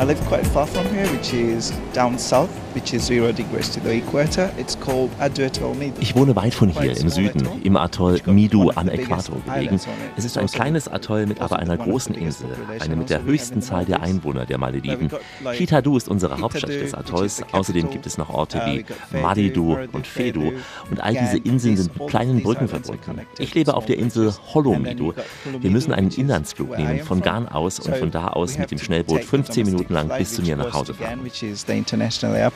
I 0.00 0.04
live 0.04 0.20
quite 0.28 0.44
far 0.46 0.66
from 0.66 0.84
here, 0.86 1.06
which 1.12 1.32
is 1.32 1.72
down 1.94 2.18
south, 2.18 2.48
which 2.74 2.94
is 2.94 3.06
zero 3.06 3.32
degrees 3.32 3.70
to 3.70 3.80
the 3.80 3.96
equator. 3.96 4.50
It's 4.58 4.78
called 4.78 5.10
Adueto 5.18 5.74
Midu. 5.74 5.94
Ich 6.00 6.14
wohne 6.14 6.34
weit 6.36 6.54
von 6.54 6.68
hier 6.68 6.96
im 6.96 7.08
Süden, 7.08 7.46
im 7.62 7.76
Atoll 7.76 8.20
Midu 8.26 8.70
am 8.74 8.88
Äquator 8.88 9.36
gelegen. 9.44 9.80
Es 10.16 10.24
ist 10.24 10.38
ein 10.38 10.46
kleines 10.46 10.88
Atoll 10.88 11.26
mit 11.26 11.40
aber 11.40 11.58
einer 11.58 11.76
großen 11.76 12.14
Insel, 12.14 12.48
eine 12.80 12.96
mit 12.96 13.10
der 13.10 13.22
höchsten 13.22 13.62
Zahl 13.62 13.84
der 13.84 14.02
Einwohner 14.02 14.46
der 14.46 14.58
Malediven. 14.58 15.10
Kitadu 15.52 15.96
ist 15.96 16.08
unsere 16.08 16.40
Hauptstadt 16.40 16.70
des 16.70 16.94
Atolls. 16.94 17.42
Außerdem 17.52 17.90
gibt 17.90 18.06
es 18.06 18.18
noch 18.18 18.30
Orte 18.30 18.60
wie 18.66 18.84
Maridu 19.20 19.76
und 19.92 20.06
Fedu 20.06 20.52
und 20.90 21.00
all 21.00 21.14
diese 21.14 21.38
Inseln 21.38 21.76
sind 21.76 21.98
mit 21.98 22.08
kleinen 22.08 22.42
Brücken 22.42 22.68
verbunden. 22.68 23.20
Ich 23.38 23.54
lebe 23.54 23.74
auf 23.74 23.86
der 23.86 23.98
Insel 23.98 24.32
Holomidu. 24.54 25.12
Wir 25.60 25.70
müssen 25.70 25.92
einen 25.92 26.10
Inlandsflug 26.10 26.76
nehmen 26.78 27.00
von 27.00 27.20
Garn 27.20 27.48
aus 27.48 27.80
und 27.80 27.96
von 27.96 28.10
da 28.10 28.28
aus 28.28 28.58
mit 28.58 28.70
dem 28.70 28.78
Schnellboot 28.78 29.24
15 29.24 29.66
Minuten 29.66 29.92
lang 29.92 30.08
bis 30.16 30.34
zu 30.34 30.42
mir 30.42 30.56
nach 30.56 30.72
Hause 30.72 30.94
fahren. 30.94 31.20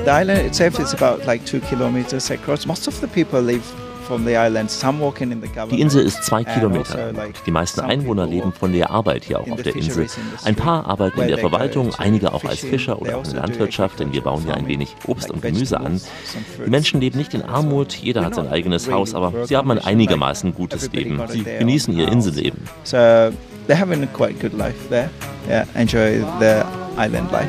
The 0.04 0.12
island 0.12 0.46
itself 0.46 0.78
is 0.78 0.92
about 0.92 1.26
like 1.26 1.44
two 1.44 1.60
kilometers 1.60 2.30
across. 2.30 2.66
Most 2.66 2.86
of 2.86 3.00
the 3.00 3.08
people 3.08 3.40
live 3.40 3.64
from 4.06 4.24
the 4.24 4.36
island. 4.36 4.70
Some 4.70 5.00
working 5.00 5.32
in 5.32 5.40
the 5.40 5.48
government. 5.48 5.72
Die 5.72 5.80
Insel 5.80 6.04
ist 6.04 6.24
zwei 6.24 6.44
Kilometer 6.44 6.98
also, 6.98 7.16
lang. 7.16 7.32
Die 7.44 7.50
meisten 7.50 7.80
some 7.80 7.88
Einwohner 7.90 8.26
leben 8.26 8.46
work 8.46 8.56
von 8.56 8.72
der 8.72 8.90
Arbeit 8.90 9.24
hier 9.24 9.40
auch 9.40 9.46
in 9.46 9.52
auf 9.52 9.58
the 9.58 9.64
der 9.64 9.76
Insel. 9.76 10.06
Ein 10.44 10.54
paar 10.54 10.86
arbeiten 10.86 11.20
in 11.20 11.28
der 11.28 11.38
Verwaltung, 11.38 11.94
einige 11.96 12.32
auch 12.32 12.44
als. 12.44 12.60
Fischer 12.66 13.00
oder 13.00 13.14
auch 13.14 13.18
also 13.18 13.30
in 13.32 13.36
der 13.36 13.46
Landwirtschaft, 13.46 14.00
denn 14.00 14.12
wir 14.12 14.22
bauen 14.22 14.44
ja 14.46 14.54
ein 14.54 14.66
wenig 14.66 14.94
Obst 15.06 15.30
und 15.30 15.42
Gemüse 15.42 15.78
an. 15.78 16.00
Die. 16.00 16.70
Menschen 16.70 17.00
leben 17.00 17.18
nicht 17.18 17.34
in 17.34 17.42
Armut, 17.42 17.94
jeder 17.94 18.24
hat 18.24 18.34
sein 18.34 18.48
eigenes 18.48 18.90
Haus, 18.90 19.14
aber 19.14 19.46
sie 19.46 19.56
haben 19.56 19.70
ein 19.70 19.78
einigermaßen 19.78 20.54
gutes 20.54 20.90
Leben. 20.92 21.20
Sie 21.28 21.44
genießen 21.44 21.96
ihr 21.96 22.08
Inselleben. 22.08 22.62
So 22.84 22.96
they're 22.96 23.78
having 23.78 24.02
a 24.02 24.06
quite 24.06 24.40
good 24.40 24.52
life 24.52 24.88
there. 24.88 25.10
Yeah, 25.48 25.64
enjoy 25.74 26.24
the 26.40 26.64
island 26.96 27.30
life. 27.30 27.48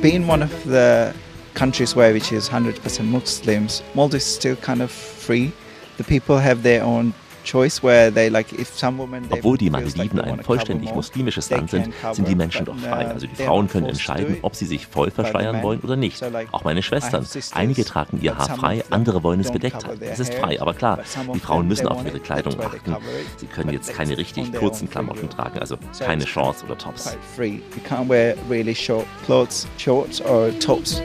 Being 0.00 0.26
one 0.26 0.42
of 0.42 0.50
the 0.64 1.12
countries 1.54 1.94
where 1.94 2.12
which 2.12 2.32
is 2.32 2.48
100% 2.48 3.04
Muslims, 3.04 3.82
Maldives 3.94 4.26
is 4.26 4.34
still 4.34 4.56
kind 4.56 4.82
of 4.82 4.90
free. 4.90 5.52
The 5.96 6.04
people 6.04 6.38
have 6.38 6.62
their 6.62 6.82
own 6.82 7.14
choice 7.44 7.82
where 7.82 8.12
they 8.12 8.28
like 8.28 8.52
if 8.52 8.76
some 8.76 8.98
women 8.98 9.28
they 9.28 9.38
Obwohl 9.38 9.58
die 9.58 9.70
Malediven 9.70 10.20
ein 10.20 10.42
vollständig 10.42 10.94
muslimisches 10.94 11.50
Land 11.50 11.70
sind, 11.70 11.92
sind 12.12 12.28
die 12.28 12.34
Menschen 12.34 12.64
doch 12.64 12.76
frei. 12.76 13.06
Also 13.06 13.26
die 13.26 13.34
Frauen 13.34 13.68
können 13.68 13.86
forced 13.86 14.06
to 14.06 14.12
do 14.12 14.18
entscheiden, 14.18 14.38
ob 14.42 14.54
sie 14.54 14.66
sich 14.66 14.86
voll 14.86 15.10
verschleiern 15.10 15.62
wollen 15.62 15.80
oder 15.80 15.96
nicht. 15.96 16.22
Auch 16.52 16.64
meine 16.64 16.82
Schwestern. 16.82 17.26
Einige 17.52 17.84
tragen 17.84 18.20
ihr 18.20 18.36
Haar 18.36 18.56
frei, 18.56 18.84
andere 18.90 19.22
wollen 19.22 19.40
es 19.40 19.50
bedeckt 19.50 19.82
their 19.98 20.12
Es 20.12 20.20
ist 20.20 20.34
frei, 20.34 20.60
aber 20.60 20.74
klar, 20.74 21.00
die 21.34 21.40
Frauen 21.40 21.68
müssen 21.68 21.88
auf 21.88 22.04
ihre 22.04 22.20
Kleidung 22.20 22.60
achten. 22.60 22.96
Sie 23.36 23.46
können 23.46 23.72
jetzt 23.72 23.92
keine 23.92 24.16
richtig 24.16 24.52
kurzen 24.52 24.88
Klamotten 24.88 25.28
tragen, 25.28 25.58
also 25.58 25.76
So 25.92 26.04
keine 26.04 26.26
Shorts 26.26 26.62
oder 26.64 26.76
Tops. 26.78 27.04
quite 27.04 27.18
free. 27.36 27.60
You 27.76 27.82
can't 27.88 28.08
wear 28.08 28.34
really 28.48 28.74
short 28.74 29.06
clothes, 29.24 29.66
shorts 29.78 30.20
or 30.20 30.50
tops. 30.58 31.02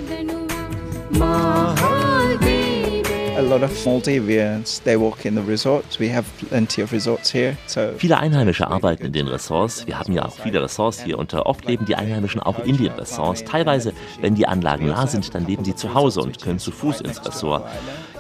Viele 7.98 8.18
Einheimische 8.18 8.68
arbeiten 8.68 9.06
in 9.06 9.14
den 9.14 9.28
Ressorts. 9.28 9.86
Wir 9.86 10.00
haben 10.00 10.12
ja 10.14 10.26
auch 10.26 10.36
viele 10.42 10.64
Ressorts 10.64 11.04
hier 11.04 11.20
und 11.20 11.34
äh, 11.34 11.38
oft 11.38 11.66
leben 11.68 11.86
die 11.86 11.96
Einheimischen 11.96 12.42
auch 12.42 12.58
in 12.66 12.78
den 12.78 12.92
Ressorts. 12.94 13.44
Teilweise, 13.44 13.94
wenn 14.22 14.34
die 14.34 14.48
Anlagen 14.48 14.88
nah 14.88 15.06
sind, 15.06 15.36
dann 15.36 15.46
leben 15.46 15.64
sie 15.64 15.76
zu 15.76 15.94
Hause 15.94 16.22
und 16.22 16.42
können 16.42 16.58
zu 16.58 16.72
Fuß 16.72 17.02
ins 17.02 17.24
Ressort. 17.24 17.64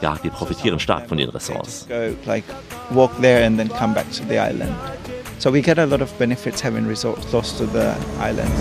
Ja, 0.01 0.19
wir 0.21 0.30
profitieren 0.30 0.80
stark 0.80 1.08
von 1.10 1.17
den 1.17 1.30
Ressorts. 1.30 1.88
go 1.88 2.13
like 2.25 2.43
walk 2.91 3.12
there 3.19 3.43
and 3.43 3.58
then 3.58 3.69
come 3.69 3.95
back 3.95 4.06
to 4.12 4.23
the 4.30 4.36
island. 4.36 4.71
So 5.39 5.51
we 5.51 5.62
get 5.62 5.80
a 5.80 5.86
lot 5.86 6.01
of 6.01 6.13
benefits 6.19 6.63
having 6.63 6.88
resorts 6.88 7.25
close 7.30 7.58
to 7.58 7.65
the 7.73 7.93
island. 8.23 8.51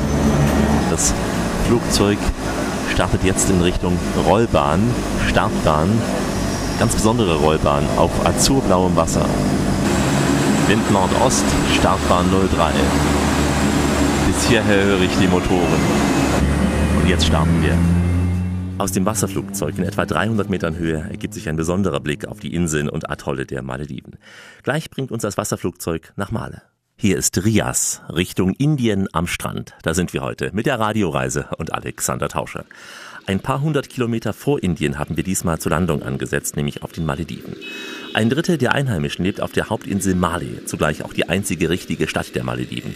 Das 0.91 1.13
Flugzeug 1.67 2.17
startet 2.95 3.25
jetzt 3.25 3.51
in 3.51 3.61
Richtung 3.61 3.99
Rollbahn, 4.27 4.81
Startbahn, 5.29 5.91
ganz 6.79 6.95
besondere 6.95 7.37
Rollbahn 7.37 7.85
auf 7.97 8.27
azurblauem 8.27 8.97
Wasser. 8.97 9.27
Wind 10.69 10.91
Nordost, 10.91 11.45
Startbahn 11.79 12.27
03. 12.31 12.73
Bis 14.27 14.49
hierher 14.49 14.85
höre 14.85 15.01
ich 15.01 15.17
die 15.19 15.29
Motoren. 15.29 15.81
Und 17.01 17.09
jetzt 17.09 17.27
starten 17.27 17.63
wir. 17.63 17.77
Aus 18.79 18.93
dem 18.93 19.07
Wasserflugzeug 19.07 19.79
in 19.79 19.85
etwa 19.85 20.05
300 20.05 20.51
Metern 20.51 20.77
Höhe 20.77 21.07
ergibt 21.09 21.33
sich 21.33 21.49
ein 21.49 21.57
besonderer 21.57 22.01
Blick 22.01 22.27
auf 22.27 22.41
die 22.41 22.55
Inseln 22.55 22.91
und 22.91 23.09
Atolle 23.09 23.47
der 23.47 23.63
Malediven. 23.63 24.19
Gleich 24.63 24.91
bringt 24.91 25.11
uns 25.13 25.23
das 25.23 25.39
Wasserflugzeug 25.39 26.13
nach 26.17 26.31
Male. 26.31 26.63
Hier 26.99 27.17
ist 27.17 27.45
Rias, 27.45 28.03
Richtung 28.09 28.55
Indien 28.55 29.07
am 29.13 29.27
Strand. 29.27 29.75
Da 29.83 29.95
sind 29.95 30.13
wir 30.13 30.23
heute 30.23 30.51
mit 30.53 30.67
der 30.67 30.81
Radioreise 30.81 31.49
und 31.59 31.73
Alexander 31.73 32.29
Tauscher. 32.29 32.65
Ein 33.29 33.41
paar 33.41 33.61
hundert 33.61 33.89
Kilometer 33.89 34.33
vor 34.33 34.63
Indien 34.63 35.01
haben 35.01 35.17
wir 35.17 35.25
diesmal 35.25 35.59
zur 35.59 35.71
Landung 35.71 36.05
angesetzt, 36.05 36.55
nämlich 36.55 36.85
auf 36.85 36.93
den 36.93 37.05
Malediven. 37.05 37.57
Ein 38.15 38.31
Drittel 38.31 38.57
der 38.57 38.73
Einheimischen 38.73 39.25
lebt 39.25 39.41
auf 39.41 39.51
der 39.51 39.69
Hauptinsel 39.69 40.15
Male, 40.15 40.65
zugleich 40.65 41.05
auch 41.05 41.13
die 41.13 41.29
einzige 41.29 41.69
richtige 41.69 42.07
Stadt 42.07 42.37
der 42.37 42.45
Malediven. 42.45 42.95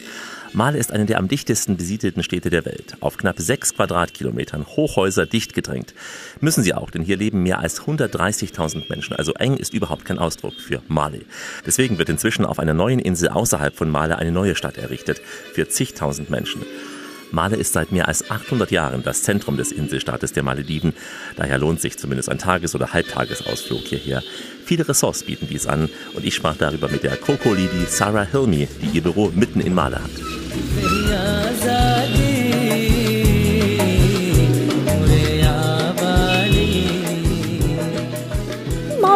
Male 0.52 0.78
ist 0.78 0.92
eine 0.92 1.04
der 1.04 1.18
am 1.18 1.26
dichtesten 1.26 1.76
besiedelten 1.76 2.22
Städte 2.22 2.48
der 2.48 2.64
Welt. 2.64 2.96
Auf 3.00 3.16
knapp 3.16 3.40
sechs 3.40 3.74
Quadratkilometern, 3.74 4.66
Hochhäuser 4.66 5.26
dicht 5.26 5.52
gedrängt. 5.52 5.94
Müssen 6.40 6.62
sie 6.62 6.74
auch, 6.74 6.90
denn 6.90 7.02
hier 7.02 7.16
leben 7.16 7.42
mehr 7.42 7.58
als 7.58 7.80
130.000 7.82 8.88
Menschen. 8.88 9.16
Also 9.16 9.32
eng 9.34 9.56
ist 9.56 9.74
überhaupt 9.74 10.04
kein 10.04 10.20
Ausdruck 10.20 10.54
für 10.54 10.80
Male. 10.86 11.22
Deswegen 11.66 11.98
wird 11.98 12.08
inzwischen 12.08 12.44
auf 12.44 12.60
einer 12.60 12.74
neuen 12.74 13.00
Insel 13.00 13.30
außerhalb 13.30 13.74
von 13.74 13.90
Male 13.90 14.16
eine 14.16 14.30
neue 14.30 14.54
Stadt 14.54 14.78
errichtet 14.78 15.20
für 15.52 15.68
zigtausend 15.68 16.30
Menschen. 16.30 16.62
Male 17.32 17.56
ist 17.56 17.72
seit 17.72 17.92
mehr 17.92 18.08
als 18.08 18.30
800 18.30 18.70
Jahren 18.70 19.02
das 19.02 19.22
Zentrum 19.22 19.56
des 19.56 19.72
Inselstaates 19.72 20.32
der 20.32 20.42
Malediven. 20.42 20.92
Daher 21.36 21.58
lohnt 21.58 21.80
sich 21.80 21.98
zumindest 21.98 22.28
ein 22.28 22.38
Tages- 22.38 22.74
oder 22.74 22.92
Halbtagesausflug 22.92 23.82
hierher. 23.82 24.22
Viele 24.64 24.88
Ressorts 24.88 25.24
bieten 25.24 25.46
dies 25.48 25.66
an 25.66 25.88
und 26.14 26.24
ich 26.24 26.34
sprach 26.34 26.56
darüber 26.56 26.88
mit 26.88 27.02
der 27.02 27.16
Coco-Lady 27.16 27.86
Sarah 27.88 28.24
Hilmi, 28.24 28.68
die 28.82 28.96
ihr 28.96 29.02
Büro 29.02 29.30
mitten 29.34 29.60
in 29.60 29.74
Male 29.74 30.00
hat. 30.02 30.10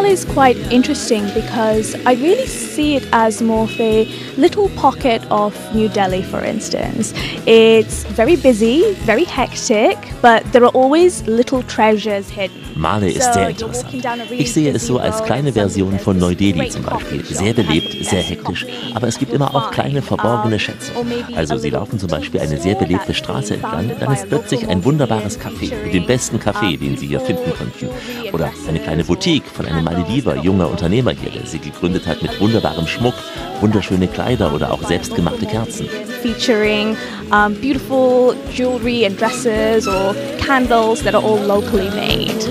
Mali 0.05 0.13
is 0.13 0.25
quite 0.25 0.57
interesting 0.71 1.25
because 1.33 1.95
I 2.05 2.13
really 2.13 2.45
see 2.45 2.95
it 2.95 3.07
as 3.11 3.41
more 3.41 3.63
of 3.63 3.79
a 3.79 4.05
little 4.37 4.69
pocket 4.75 5.23
of 5.31 5.55
New 5.73 5.89
Delhi, 5.89 6.21
for 6.21 6.43
instance. 6.43 7.11
It's 7.47 8.03
very 8.03 8.35
busy, 8.35 8.93
very 9.05 9.23
hectic, 9.23 9.97
but 10.21 10.43
there 10.51 10.63
are 10.63 10.75
always 10.75 11.25
little 11.27 11.63
treasures 11.63 12.29
hidden. 12.29 12.61
Male 12.75 13.09
ist 13.09 13.23
So 13.23 13.33
sehr 13.33 13.49
interessant. 13.49 14.03
Ich 14.29 14.53
sehe 14.53 14.71
es 14.73 14.85
so 14.85 14.99
als 14.99 15.23
kleine 15.23 15.53
Version 15.53 15.97
von 15.97 16.17
Neu-Delhi 16.17 16.69
zum 16.69 16.83
Beispiel. 16.83 17.23
Sehr 17.25 17.53
belebt, 17.53 18.05
sehr 18.05 18.21
hektisch, 18.21 18.67
aber 18.93 19.07
es 19.07 19.17
gibt 19.17 19.33
immer 19.33 19.55
auch 19.55 19.71
kleine 19.71 20.01
verborgene 20.01 20.59
Schätze. 20.59 20.91
Also 21.35 21.57
Sie 21.57 21.69
laufen 21.69 21.97
zum 21.97 22.09
Beispiel 22.09 22.41
eine 22.41 22.57
sehr 22.57 22.75
belebte 22.75 23.13
Straße 23.13 23.55
entlang, 23.55 23.91
dann 23.99 24.13
ist 24.13 24.27
plötzlich 24.27 24.67
ein 24.67 24.83
wunderbares 24.83 25.39
Café 25.39 25.73
mit 25.83 25.93
dem 25.93 26.05
besten 26.05 26.39
Kaffee, 26.39 26.77
den 26.77 26.97
Sie 26.97 27.07
hier 27.07 27.21
finden 27.21 27.51
könnten. 27.57 27.89
Oder 28.33 28.51
eine 28.67 28.79
kleine 28.79 29.03
Boutique 29.03 29.47
von 29.47 29.65
einem 29.65 29.87
that 30.03 30.27
are 30.27 30.37
junger 30.37 30.69
Unternehmer 30.69 31.11
hier, 31.11 31.31
der 31.31 31.45
sie 31.45 31.59
gegründet 31.59 32.07
hat 32.07 32.21
mit 32.21 32.39
wunderbarem 32.39 32.87
Schmuck, 32.87 33.15
wunderschöne 33.61 34.07
Kleider 34.07 34.53
oder 34.53 34.71
auch 34.71 34.83
selbstgemachte 34.83 35.45
Kerzen. 35.45 35.87
featuring 36.25 36.97
um, 37.31 37.53
beautiful 37.61 38.33
jewelry 38.49 39.05
and 39.05 39.15
dresses 39.15 39.87
or 39.87 40.15
candles 40.39 41.03
that 41.03 41.13
are 41.13 41.21
all 41.21 41.37
locally 41.37 41.87
made. 41.91 42.41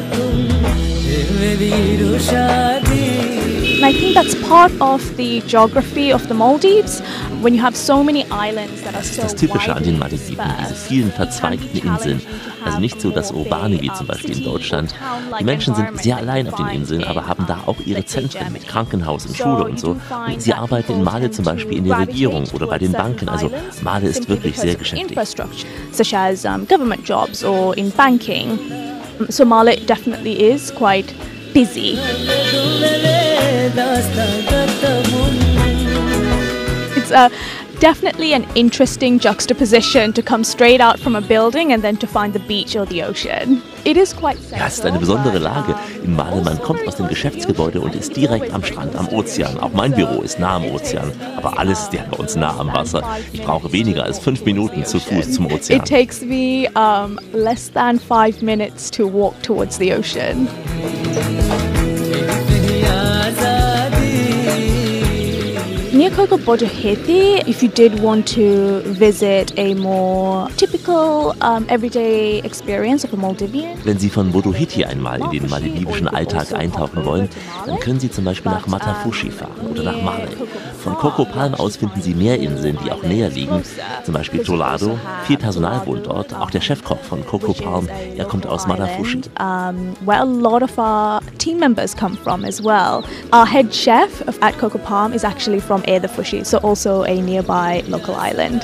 And 3.84 3.94
I 3.94 3.98
think 3.98 4.14
that's 4.14 4.34
part 4.48 4.72
of 4.80 5.02
the 5.18 5.42
geography 5.42 6.10
of 6.10 6.26
the 6.28 6.32
Maldives. 6.32 7.02
When 7.42 7.54
you 7.54 7.60
have 7.60 7.76
so 7.76 8.02
many 8.02 8.24
islands 8.30 8.82
that 8.82 8.94
are 8.94 9.02
so 9.02 9.20
das 9.20 9.34
Typische 9.34 9.74
an 9.74 9.82
den 9.82 9.98
Malediven, 9.98 10.42
diese 10.58 10.74
vielen 10.74 11.12
verzweigten 11.12 11.86
Inseln. 11.86 12.22
Also 12.64 12.80
nicht 12.80 12.98
so 12.98 13.10
das 13.10 13.30
Urbane 13.30 13.78
wie 13.82 13.88
zum 13.88 14.00
um, 14.00 14.06
Beispiel 14.06 14.38
in 14.38 14.44
Deutschland. 14.44 14.94
Die 15.38 15.44
Menschen 15.44 15.74
sind 15.74 16.02
sehr 16.02 16.16
allein 16.16 16.48
auf 16.48 16.54
den 16.54 16.68
Inseln, 16.68 17.04
aber 17.04 17.26
haben 17.26 17.44
da 17.46 17.60
auch 17.66 17.76
ihre 17.84 18.06
Zentren 18.06 18.54
mit. 18.54 18.66
Krankenhaus 18.66 19.26
und 19.26 19.36
Schule 19.36 19.64
und 19.64 19.78
so. 19.78 19.96
find 20.26 20.40
Sie 20.40 20.54
arbeiten 20.54 20.94
in 20.94 21.04
Male 21.04 21.30
zum 21.30 21.44
Beispiel 21.44 21.76
in 21.76 21.84
der 21.84 21.98
Regierung 21.98 22.46
oder 22.54 22.66
bei 22.66 22.78
den 22.78 22.92
Banken. 22.92 23.28
Also 23.28 23.50
Male 23.82 24.08
ist 24.08 24.26
wirklich 24.30 24.58
sehr. 24.58 24.78
Infrastructure, 24.94 25.68
such 25.92 26.14
as 26.14 26.44
government 26.70 27.06
jobs 27.06 27.44
or 27.44 27.76
in 27.76 27.90
banking. 27.90 28.58
So 29.28 29.44
Male 29.44 29.76
definitely 29.76 30.32
is 30.32 30.74
quite 30.74 31.12
busy. 31.54 31.96
It's 36.96 37.10
a 37.10 37.30
definitely 37.80 38.32
an 38.32 38.46
interesting 38.54 39.18
juxtaposition 39.18 40.12
to 40.14 40.22
come 40.22 40.44
straight 40.44 40.80
out 40.80 40.98
from 40.98 41.16
a 41.16 41.20
building 41.20 41.72
and 41.72 41.82
then 41.82 41.96
to 41.98 42.06
find 42.06 42.32
the 42.32 42.38
beach 42.40 42.76
or 42.76 42.86
the 42.86 43.02
ocean. 43.02 43.60
It 43.84 43.96
is 43.98 44.14
quite 44.14 44.38
Ja, 44.50 44.66
es 44.66 44.74
ist 44.78 44.86
eine 44.86 44.98
central, 44.98 45.00
besondere 45.00 45.32
but, 45.34 45.42
Lage. 45.42 45.72
um, 45.74 46.04
In 46.04 46.16
Male, 46.16 46.36
man 46.42 46.48
also 46.48 46.62
kommt 46.62 46.78
very 46.78 46.88
aus 46.88 46.96
dem 46.96 46.96
close 46.96 46.96
to 46.96 47.02
the 47.02 47.08
Geschäftsgebäude 47.14 47.80
und 47.80 47.88
ocean. 47.90 48.00
ist 48.00 48.16
direkt 48.16 48.54
am 48.54 48.64
Strand, 48.64 48.96
am 48.96 49.08
Ozean. 49.08 49.58
Auch 49.58 49.72
mein 49.74 49.92
Büro 49.92 50.22
ist 50.22 50.38
nah 50.38 50.56
am 50.56 50.64
Ozean. 50.70 51.12
Aber 51.36 51.58
alles 51.58 51.80
ist 51.82 51.92
ja 51.92 52.00
bei 52.10 52.16
uns 52.16 52.34
nah 52.36 52.58
am 52.58 52.72
Wasser. 52.72 53.02
Ich 53.32 53.42
brauche 53.42 53.70
weniger 53.72 54.04
als 54.04 54.18
fünf 54.18 54.42
Minuten 54.46 54.84
zu 54.86 54.98
Fuß 54.98 55.32
zum 55.32 55.46
Ozean. 55.52 55.80
It 55.80 55.86
takes 55.86 56.22
me 56.22 56.68
um, 56.74 57.18
less 57.34 57.70
than 57.70 57.98
five 58.00 58.40
minutes 58.40 58.90
to 58.92 59.06
walk 59.06 59.34
towards 59.42 59.76
the 59.76 59.92
ocean. 59.92 60.48
Near 66.04 66.12
Coco 66.14 66.36
Bodoheti, 66.36 67.48
if 67.48 67.62
you 67.62 67.70
did 67.70 67.98
want 67.98 68.28
to 68.28 68.82
visit 68.84 69.58
a 69.58 69.72
more 69.72 70.50
typical 70.58 71.34
um, 71.40 71.64
everyday 71.70 72.40
experience 72.40 73.04
of 73.04 73.14
a 73.14 73.16
Maldivian, 73.16 73.78
Wenn 73.84 73.98
Sie 73.98 74.10
von 74.10 74.30
Bodohiti 74.30 74.84
einmal 74.84 75.22
in 75.22 75.30
den 75.30 75.48
maledivischen 75.48 76.06
Alltag 76.06 76.52
eintauchen 76.52 77.06
wollen, 77.06 77.30
dann 77.64 77.78
können 77.80 78.00
Sie 78.00 78.10
zum 78.10 78.26
Beispiel 78.26 78.52
nach 78.52 78.66
Matafushi 78.66 79.30
fahren 79.30 79.66
oder 79.70 79.82
nach 79.82 80.02
Male. 80.02 80.28
Von 80.82 80.94
Coco 80.96 81.24
Palm 81.24 81.54
aus 81.54 81.76
finden 81.78 82.02
Sie 82.02 82.12
mehr 82.12 82.38
Inseln, 82.38 82.76
die 82.84 82.92
auch 82.92 83.02
näher 83.02 83.30
liegen. 83.30 83.62
Zum 84.04 84.12
Beispiel 84.12 84.42
Tolado. 84.42 84.98
Viel 85.26 85.38
Personal 85.38 85.86
wohnt 85.86 86.06
dort. 86.06 86.34
Auch 86.34 86.50
der 86.50 86.60
Chefkoch 86.60 87.00
von 87.00 87.24
Coco 87.24 87.54
Palm, 87.54 87.88
er 88.14 88.26
kommt 88.26 88.46
aus 88.46 88.66
Matafushi. 88.66 89.22
um, 89.40 89.94
where 90.04 90.20
a 90.20 90.24
lot 90.24 90.62
of 90.62 90.76
our 90.76 91.20
team 91.38 91.58
members 91.58 91.96
come 91.96 92.14
from 92.14 92.44
as 92.44 92.62
well. 92.62 93.02
Our 93.32 93.46
head 93.46 93.72
chef 93.74 94.22
at 94.42 94.58
Coco 94.58 94.76
Palm 94.76 95.14
is 95.14 95.24
actually 95.24 95.60
from 95.60 95.82
Fushi, 96.02 96.44
so 96.44 96.58
also 96.58 97.04
a 97.04 97.20
nearby 97.20 97.82
local 97.88 98.14
island. 98.14 98.62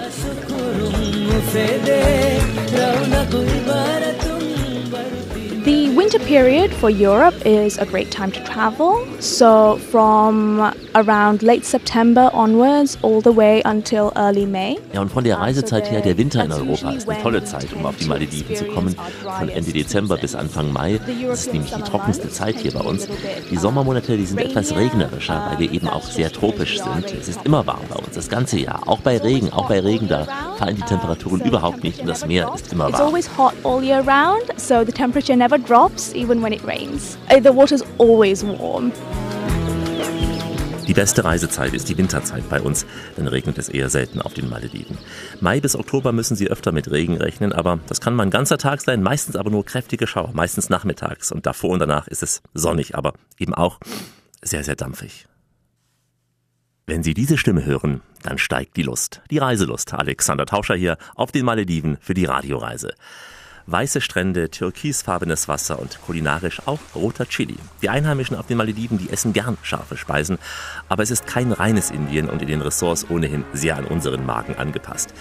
The 6.00 6.04
winter 6.04 6.18
period 6.20 6.72
for 6.72 6.88
Europe 6.88 7.34
is 7.44 7.76
a 7.76 7.84
great 7.84 8.10
time 8.10 8.32
to 8.32 8.42
travel. 8.42 9.06
So, 9.20 9.76
from 9.90 10.72
around 10.94 11.42
late 11.42 11.66
September 11.66 12.30
onwards, 12.32 12.96
all 13.02 13.20
the 13.20 13.32
way 13.32 13.60
until 13.66 14.10
early 14.16 14.46
May. 14.46 14.78
Ja, 14.94 15.02
und 15.02 15.10
von 15.12 15.24
der 15.24 15.38
Reisezeit 15.38 15.90
her, 15.90 16.00
der 16.00 16.16
Winter 16.16 16.42
in 16.42 16.52
Europa 16.52 16.92
ist 16.92 17.06
eine 17.06 17.22
tolle 17.22 17.44
Zeit, 17.44 17.66
um 17.74 17.84
auf 17.84 17.96
die 17.96 18.06
Malediven 18.06 18.56
zu 18.56 18.64
kommen. 18.64 18.96
Von 19.38 19.50
Ende 19.50 19.72
Dezember 19.72 20.16
bis 20.16 20.34
Anfang 20.34 20.72
Mai. 20.72 20.98
Das 21.28 21.40
ist 21.40 21.52
nämlich 21.52 21.74
die 21.74 21.82
trockenste 21.82 22.30
Zeit 22.30 22.56
hier 22.56 22.72
bei 22.72 22.80
uns. 22.80 23.06
Die 23.50 23.58
Sommermonate, 23.58 24.16
die 24.16 24.24
sind 24.24 24.40
etwas 24.40 24.74
regnerischer, 24.74 25.50
weil 25.50 25.58
wir 25.58 25.70
eben 25.70 25.86
auch 25.86 26.04
sehr 26.04 26.32
tropisch 26.32 26.80
sind. 26.80 27.12
Es 27.12 27.28
ist 27.28 27.44
immer 27.44 27.66
warm 27.66 27.84
bei 27.90 27.96
uns, 27.96 28.14
das 28.14 28.30
ganze 28.30 28.58
Jahr. 28.58 28.88
Auch 28.88 29.00
bei 29.00 29.18
Regen, 29.18 29.52
auch 29.52 29.68
bei 29.68 29.80
Regen, 29.80 30.08
da 30.08 30.26
fallen 30.56 30.76
die 30.76 30.82
Temperaturen 30.82 31.42
überhaupt 31.42 31.84
nicht 31.84 32.00
und 32.00 32.06
das 32.06 32.26
Meer 32.26 32.50
ist 32.54 32.72
immer 32.72 32.88
It's 32.88 32.98
warm. 32.98 33.08
always 33.08 33.28
hot 33.36 33.52
all 33.64 33.84
year 33.84 33.98
round, 33.98 34.44
so 34.56 34.82
the 34.82 34.92
temperature 34.92 35.36
never 35.36 35.58
drops 35.58 35.89
even 36.14 36.42
when 36.42 36.52
it 36.52 36.64
rains. 36.64 37.18
Uh, 37.30 37.40
The 37.40 37.54
water's 37.54 37.82
always 37.98 38.44
warm. 38.44 38.92
Die 40.90 40.94
beste 40.94 41.24
Reisezeit 41.24 41.72
ist 41.72 41.88
die 41.88 41.96
Winterzeit 41.96 42.48
bei 42.48 42.60
uns, 42.60 42.84
dann 43.14 43.28
regnet 43.28 43.58
es 43.58 43.68
eher 43.68 43.88
selten 43.90 44.20
auf 44.20 44.34
den 44.34 44.48
Malediven. 44.48 44.98
Mai 45.40 45.60
bis 45.60 45.76
Oktober 45.76 46.10
müssen 46.10 46.34
Sie 46.34 46.50
öfter 46.50 46.72
mit 46.72 46.90
Regen 46.90 47.16
rechnen, 47.16 47.52
aber 47.52 47.78
das 47.86 48.00
kann 48.00 48.16
mal 48.16 48.24
ein 48.24 48.30
ganzer 48.30 48.58
Tag 48.58 48.80
sein, 48.80 49.00
meistens 49.00 49.36
aber 49.36 49.50
nur 49.50 49.64
kräftige 49.64 50.08
Schauer, 50.08 50.32
meistens 50.32 50.68
nachmittags 50.68 51.30
und 51.30 51.46
davor 51.46 51.70
und 51.70 51.78
danach 51.78 52.08
ist 52.08 52.24
es 52.24 52.42
sonnig, 52.54 52.96
aber 52.96 53.12
eben 53.38 53.54
auch 53.54 53.78
sehr, 54.42 54.64
sehr 54.64 54.74
dampfig. 54.74 55.28
Wenn 56.88 57.04
Sie 57.04 57.14
diese 57.14 57.38
Stimme 57.38 57.64
hören, 57.64 58.00
dann 58.24 58.38
steigt 58.38 58.76
die 58.76 58.82
Lust, 58.82 59.22
die 59.30 59.38
Reiselust. 59.38 59.94
Alexander 59.94 60.44
Tauscher 60.44 60.74
hier 60.74 60.98
auf 61.14 61.30
den 61.30 61.44
Malediven 61.44 61.98
für 62.00 62.14
die 62.14 62.24
Radioreise. 62.24 62.94
Weiße 63.66 64.00
Strände, 64.00 64.50
türkisfarbenes 64.50 65.48
Wasser 65.48 65.78
und 65.78 66.00
kulinarisch 66.02 66.60
auch 66.66 66.80
roter 66.94 67.26
Chili. 67.26 67.56
Die 67.82 67.88
Einheimischen 67.88 68.36
auf 68.36 68.46
den 68.46 68.56
Malediven, 68.56 68.98
die 68.98 69.10
essen 69.10 69.32
gern 69.32 69.58
scharfe 69.62 69.96
Speisen, 69.96 70.38
aber 70.88 71.02
es 71.02 71.10
ist 71.10 71.26
kein 71.26 71.52
reines 71.52 71.90
Indien 71.90 72.28
und 72.28 72.42
in 72.42 72.48
den 72.48 72.62
Ressorts 72.62 73.08
ohnehin 73.10 73.44
sehr 73.52 73.76
an 73.76 73.84
unseren 73.84 74.24
Magen 74.26 74.56
angepasst. 74.56 75.14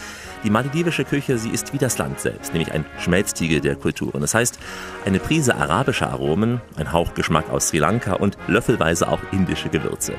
Die 0.44 0.50
maledivische 0.50 1.04
Küche, 1.04 1.38
sie 1.38 1.50
ist 1.50 1.74
wie 1.74 1.78
das 1.78 1.98
Land 1.98 2.22
selbst, 2.22 2.54
nämlich 2.54 2.72
ein 2.72 2.86
Schmelztiegel 3.00 3.60
der 3.60 3.76
Kulturen. 3.76 4.22
Das 4.22 4.34
heißt, 4.34 4.58
eine 5.06 5.20
Prise 5.20 5.56
arabischer 5.56 6.10
Aromen, 6.10 6.62
ein 6.78 6.94
Hauch 6.94 7.14
Geschmack 7.14 7.50
aus 7.50 7.68
Sri 7.68 7.80
Lanka 7.80 8.14
und 8.14 8.38
löffelweise 8.48 9.10
auch 9.10 9.20
indische 9.34 9.68
Gewürze. 9.68 10.14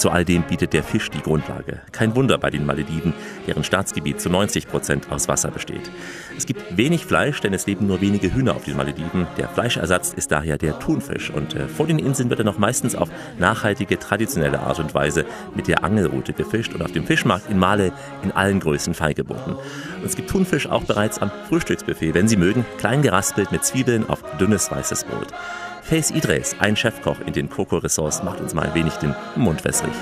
Zu 0.00 0.10
all 0.10 0.24
dem 0.24 0.44
bietet 0.44 0.72
der 0.72 0.82
Fisch 0.82 1.10
die 1.10 1.20
Grundlage. 1.20 1.82
Kein 1.92 2.16
Wunder 2.16 2.38
bei 2.38 2.48
den 2.48 2.64
Malediven, 2.64 3.12
deren 3.46 3.64
Staatsgebiet 3.64 4.18
zu 4.18 4.30
90 4.30 4.66
Prozent 4.66 5.12
aus 5.12 5.28
Wasser 5.28 5.50
besteht. 5.50 5.90
Es 6.38 6.46
gibt 6.46 6.74
wenig 6.74 7.04
Fleisch, 7.04 7.38
denn 7.42 7.52
es 7.52 7.66
leben 7.66 7.86
nur 7.86 8.00
wenige 8.00 8.32
Hühner 8.32 8.56
auf 8.56 8.64
den 8.64 8.78
Malediven. 8.78 9.26
Der 9.36 9.50
Fleischersatz 9.50 10.14
ist 10.14 10.32
daher 10.32 10.56
der 10.56 10.78
Thunfisch 10.78 11.28
und 11.28 11.54
äh, 11.54 11.68
vor 11.68 11.86
den 11.86 11.98
Inseln 11.98 12.30
wird 12.30 12.40
er 12.40 12.46
noch 12.46 12.56
meistens 12.56 12.96
auf 12.96 13.10
nachhaltige, 13.38 13.98
traditionelle 13.98 14.60
Art 14.60 14.78
und 14.78 14.94
Weise 14.94 15.26
mit 15.54 15.68
der 15.68 15.84
Angelrute 15.84 16.32
gefischt 16.32 16.72
und 16.72 16.80
auf 16.80 16.92
dem 16.92 17.04
Fischmarkt 17.04 17.50
in 17.50 17.58
Male 17.58 17.92
in 18.22 18.32
allen 18.32 18.60
Größen 18.60 18.94
feilgeboten. 18.94 19.49
Und 19.54 20.04
es 20.04 20.16
gibt 20.16 20.30
Thunfisch 20.30 20.66
auch 20.66 20.84
bereits 20.84 21.18
am 21.18 21.30
Frühstücksbuffet, 21.48 22.14
wenn 22.14 22.28
Sie 22.28 22.36
mögen, 22.36 22.64
klein 22.78 23.02
geraspelt 23.02 23.52
mit 23.52 23.64
Zwiebeln 23.64 24.08
auf 24.08 24.22
dünnes 24.38 24.70
weißes 24.70 25.04
Brot. 25.04 25.28
Face 25.82 26.10
Idres, 26.10 26.56
ein 26.58 26.76
Chefkoch 26.76 27.16
in 27.26 27.32
den 27.32 27.48
Coco 27.48 27.78
Ressorts, 27.78 28.22
macht 28.22 28.40
uns 28.40 28.54
mal 28.54 28.66
ein 28.66 28.74
wenig 28.74 28.94
den 28.94 29.14
Mund 29.36 29.64
wässrig. 29.64 29.92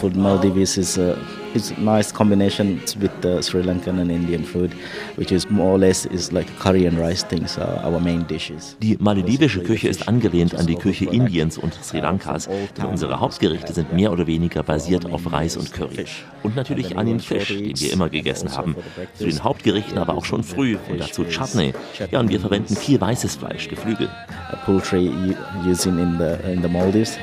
Food 0.00 0.14
Maldives 0.14 0.76
is 0.76 0.98
a 0.98 1.16
it's 1.56 1.70
a 1.70 1.80
nice 1.80 2.12
combination 2.12 2.80
with 3.00 3.10
the 3.22 3.42
Sri 3.42 3.62
Lankan 3.62 3.98
and 3.98 4.10
Indian 4.10 4.44
food, 4.44 4.74
which 5.16 5.32
is 5.32 5.48
more 5.50 5.72
or 5.72 5.78
less 5.78 6.06
is 6.06 6.30
like 6.32 6.46
curry 6.58 6.86
and 6.86 6.98
rice 6.98 7.24
things 7.24 7.58
are 7.58 7.78
our 7.84 7.98
main 7.98 8.26
dishes. 8.26 8.76
Die 8.82 8.96
maledivische 9.00 9.62
Küche 9.62 9.88
ist 9.88 10.06
angelehnt 10.06 10.54
an 10.54 10.66
die 10.66 10.76
Küche 10.76 11.06
Indiens 11.06 11.56
und 11.58 11.74
Sri 11.82 12.00
Lankas, 12.00 12.48
denn 12.76 12.84
unsere 12.86 13.18
Hauptgerichte 13.18 13.72
sind 13.72 13.92
mehr 13.92 14.12
oder 14.12 14.26
weniger 14.26 14.62
basiert 14.62 15.06
auf 15.10 15.32
Reis 15.32 15.56
und 15.56 15.72
Curry. 15.72 16.04
Und 16.42 16.56
natürlich 16.56 16.96
an 16.96 17.06
den 17.06 17.20
Fisch, 17.20 17.48
den 17.48 17.80
wir 17.80 17.92
immer 17.92 18.08
gegessen 18.08 18.54
haben. 18.54 18.76
Zu 19.14 19.24
den 19.24 19.42
Hauptgerichten 19.42 19.98
aber 19.98 20.14
auch 20.14 20.24
schon 20.24 20.42
früh 20.42 20.76
und 20.90 21.00
dazu 21.00 21.24
Chutney. 21.24 21.72
Ja, 22.10 22.20
und 22.20 22.28
wir 22.28 22.40
verwenden 22.40 22.76
viel 22.76 23.00
weißes 23.00 23.36
Fleisch, 23.36 23.68
Geflügel. 23.68 24.08
Poultry 24.64 25.10
using 25.66 25.98
in 25.98 26.18
the 26.18 26.52
in 26.52 26.62
the 26.62 26.68
Maldives. 26.68 27.18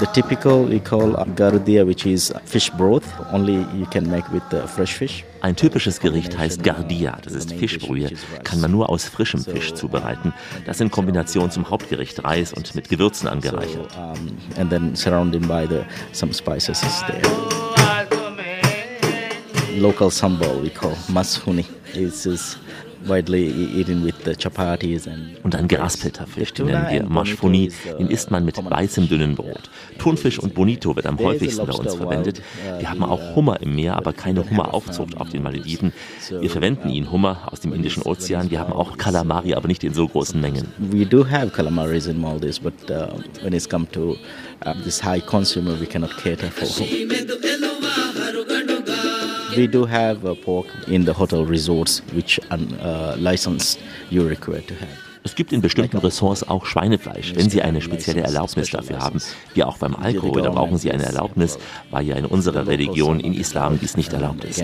The 0.00 0.06
typical 0.14 0.64
we 0.64 0.80
call 0.80 1.12
gardia, 1.36 1.84
which 1.84 2.06
is 2.06 2.32
fish 2.46 2.70
broth. 2.70 3.04
Only 3.34 3.66
you 3.78 3.84
can 3.90 4.10
make 4.10 4.26
with 4.32 4.42
the 4.48 4.66
fresh 4.66 4.94
fish. 4.94 5.24
Ein 5.42 5.54
typisches 5.54 6.00
Gericht 6.00 6.38
heißt 6.38 6.62
Gardia, 6.62 7.18
das 7.22 7.34
ist 7.34 7.52
Fischbrühe, 7.52 8.10
kann 8.42 8.62
man 8.62 8.70
nur 8.70 8.88
aus 8.88 9.04
frischem 9.04 9.44
Fisch 9.44 9.74
zubereiten. 9.74 10.32
Das 10.64 10.80
in 10.80 10.90
Kombination 10.90 11.50
zum 11.50 11.68
Hauptgericht 11.68 12.24
Reis 12.24 12.54
und 12.54 12.74
mit 12.74 12.88
Gewürzen 12.88 13.28
angereichert. 13.28 13.94
And 14.56 14.70
then 14.70 14.96
surrounded 14.96 15.46
by 15.46 15.66
the 15.68 15.82
some 16.12 16.32
spices 16.32 16.82
is 16.82 17.04
there. 17.06 17.20
Local 19.78 20.10
sambal 20.10 20.62
we 20.62 20.70
call 20.70 20.96
mashuni. 21.08 21.66
This 21.92 22.24
is 22.24 22.56
widely 23.06 23.48
e- 23.48 23.80
eaten 23.80 24.04
with 24.04 24.14
the 24.24 24.34
chapatis 24.34 25.06
and 25.08 25.42
Und 25.42 25.54
ein 25.54 25.68
geraspelter 25.68 26.26
Fisch, 26.26 26.52
den 26.52 26.66
nennen 26.66 26.86
wir 26.90 27.02
Mashfuni, 27.04 27.70
den 27.98 28.08
isst 28.08 28.30
man 28.30 28.44
mit 28.44 28.56
weißem 28.58 29.08
dünnen 29.08 29.34
Brot. 29.34 29.70
Thunfisch 29.98 30.38
und 30.38 30.54
Bonito 30.54 30.94
wird 30.96 31.06
am 31.06 31.18
häufigsten 31.18 31.66
bei 31.66 31.72
uns 31.72 31.94
verwendet. 31.94 32.42
Wir 32.78 32.90
haben 32.90 33.02
auch 33.02 33.34
Hummer 33.34 33.60
im 33.62 33.74
Meer, 33.74 33.96
aber 33.96 34.12
keine 34.12 34.48
Hummeraufzucht 34.48 35.16
auf 35.16 35.30
den 35.30 35.42
Malediven. 35.42 35.92
Wir 36.28 36.50
verwenden 36.50 36.88
ihn 36.90 37.10
Hummer 37.10 37.48
aus 37.50 37.60
dem 37.60 37.72
Indischen 37.72 38.02
Ozean. 38.02 38.50
Wir 38.50 38.60
haben 38.60 38.72
auch 38.72 38.98
Kalamari, 38.98 39.54
aber 39.54 39.68
nicht 39.68 39.84
in 39.84 39.94
so 39.94 40.06
großen 40.08 40.40
Mengen. 40.40 40.66
we 40.78 41.04
do 41.06 41.24
have 41.24 41.50
calamaris 41.50 42.06
in 42.06 42.20
Maldives, 42.20 42.58
but 42.58 42.74
uh, 42.90 43.06
when 43.42 43.52
it's 43.52 43.68
come 43.68 43.86
to 43.92 44.16
uh, 44.66 44.74
this 44.84 45.00
high 45.00 45.20
consumer, 45.20 45.78
we 45.78 45.86
cannot 45.86 46.10
cater 46.16 46.50
for. 46.50 46.66
We 49.56 49.66
do 49.66 49.86
have 49.86 50.24
uh, 50.24 50.34
pork 50.34 50.66
in 50.86 51.04
the 51.04 51.12
hotel 51.12 51.44
resorts, 51.44 52.02
which 52.12 52.40
un, 52.50 52.74
uh, 52.80 53.16
licensed 53.18 53.80
you 54.10 54.26
require 54.28 54.62
to 54.62 54.74
have. 54.74 55.10
Es 55.22 55.34
gibt 55.34 55.52
in 55.52 55.60
bestimmten 55.60 55.98
Ressorts 55.98 56.48
auch 56.48 56.64
Schweinefleisch, 56.64 57.34
wenn 57.34 57.50
Sie 57.50 57.60
eine 57.60 57.82
spezielle 57.82 58.22
Erlaubnis 58.22 58.70
dafür 58.70 59.00
haben. 59.00 59.20
Wie 59.52 59.64
auch 59.64 59.76
beim 59.76 59.94
Alkohol, 59.94 60.40
da 60.40 60.50
brauchen 60.50 60.78
Sie 60.78 60.90
eine 60.90 61.04
Erlaubnis, 61.04 61.58
weil 61.90 62.06
ja 62.06 62.16
in 62.16 62.24
unserer 62.24 62.66
Religion, 62.66 63.20
in 63.20 63.34
Islam, 63.34 63.78
dies 63.78 63.96
nicht 63.96 64.12
erlaubt 64.12 64.44
ist. 64.44 64.58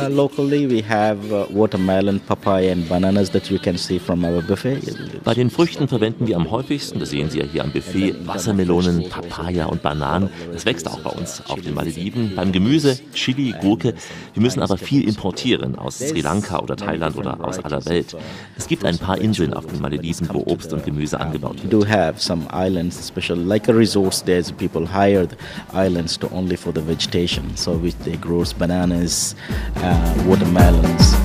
Uh, 0.00 0.08
locally, 0.08 0.66
we 0.66 0.80
have 0.82 1.18
uh, 1.32 1.46
watermelon, 1.50 2.20
papaya, 2.20 2.72
and 2.72 2.88
bananas 2.88 3.30
that 3.30 3.50
you 3.50 3.58
can 3.58 3.76
see 3.76 3.98
from 3.98 4.24
our 4.24 4.40
buffet. 4.42 4.80
Bei 5.24 5.34
den 5.34 5.50
Früchten 5.50 5.88
verwenden 5.88 6.26
wir 6.26 6.36
am 6.36 6.50
häufigsten, 6.50 6.98
das 7.00 7.10
sehen 7.10 7.28
Sie 7.30 7.38
ja 7.38 7.44
hier 7.44 7.64
am 7.64 7.70
Buffet, 7.72 8.14
Wassermelonen, 8.26 9.08
Papaya 9.08 9.66
und 9.66 9.82
Bananen. 9.82 10.30
Das 10.52 10.64
wächst 10.64 10.88
auch 10.88 11.00
bei 11.00 11.10
uns 11.10 11.42
auf 11.48 11.60
den 11.60 11.74
Malediven. 11.74 12.32
Beim 12.36 12.52
Gemüse, 12.52 12.98
Chili, 13.14 13.54
Gurke. 13.60 13.94
Wir 14.34 14.42
müssen 14.42 14.62
aber 14.62 14.78
viel 14.78 15.06
importieren 15.06 15.76
aus 15.76 15.98
Sri 15.98 16.20
Lanka 16.20 16.58
oder 16.60 16.76
Thailand 16.76 17.16
oder 17.16 17.42
aus 17.44 17.58
aller 17.58 17.84
Welt. 17.86 18.16
Es 18.56 18.66
gibt 18.68 18.84
ein 18.84 18.98
paar 18.98 19.18
Inseln 19.18 19.52
auf 19.54 19.66
den 19.66 19.80
Malediven, 19.80 20.28
wo 20.32 20.44
Obst 20.46 20.72
und 20.72 20.84
Gemüse 20.84 21.18
angebaut 21.20 21.56
We 21.58 21.70
wird. 21.70 21.72
do 21.72 21.86
have 21.86 22.14
some 22.20 22.46
islands, 22.52 22.98
especially 22.98 23.44
like 23.44 23.68
a 23.68 23.72
resorts. 23.72 24.22
There's 24.24 24.52
people 24.52 24.86
hire 24.86 25.26
the 25.26 25.36
islands 25.76 26.18
to 26.18 26.28
only 26.32 26.56
for 26.56 26.72
the 26.72 26.80
vegetation, 26.86 27.44
so 27.56 27.72
which 27.82 27.94
they 28.04 28.16
grows 28.16 28.52
bananas, 28.52 29.34
uh, 29.82 29.89
watermelons. 30.26 31.16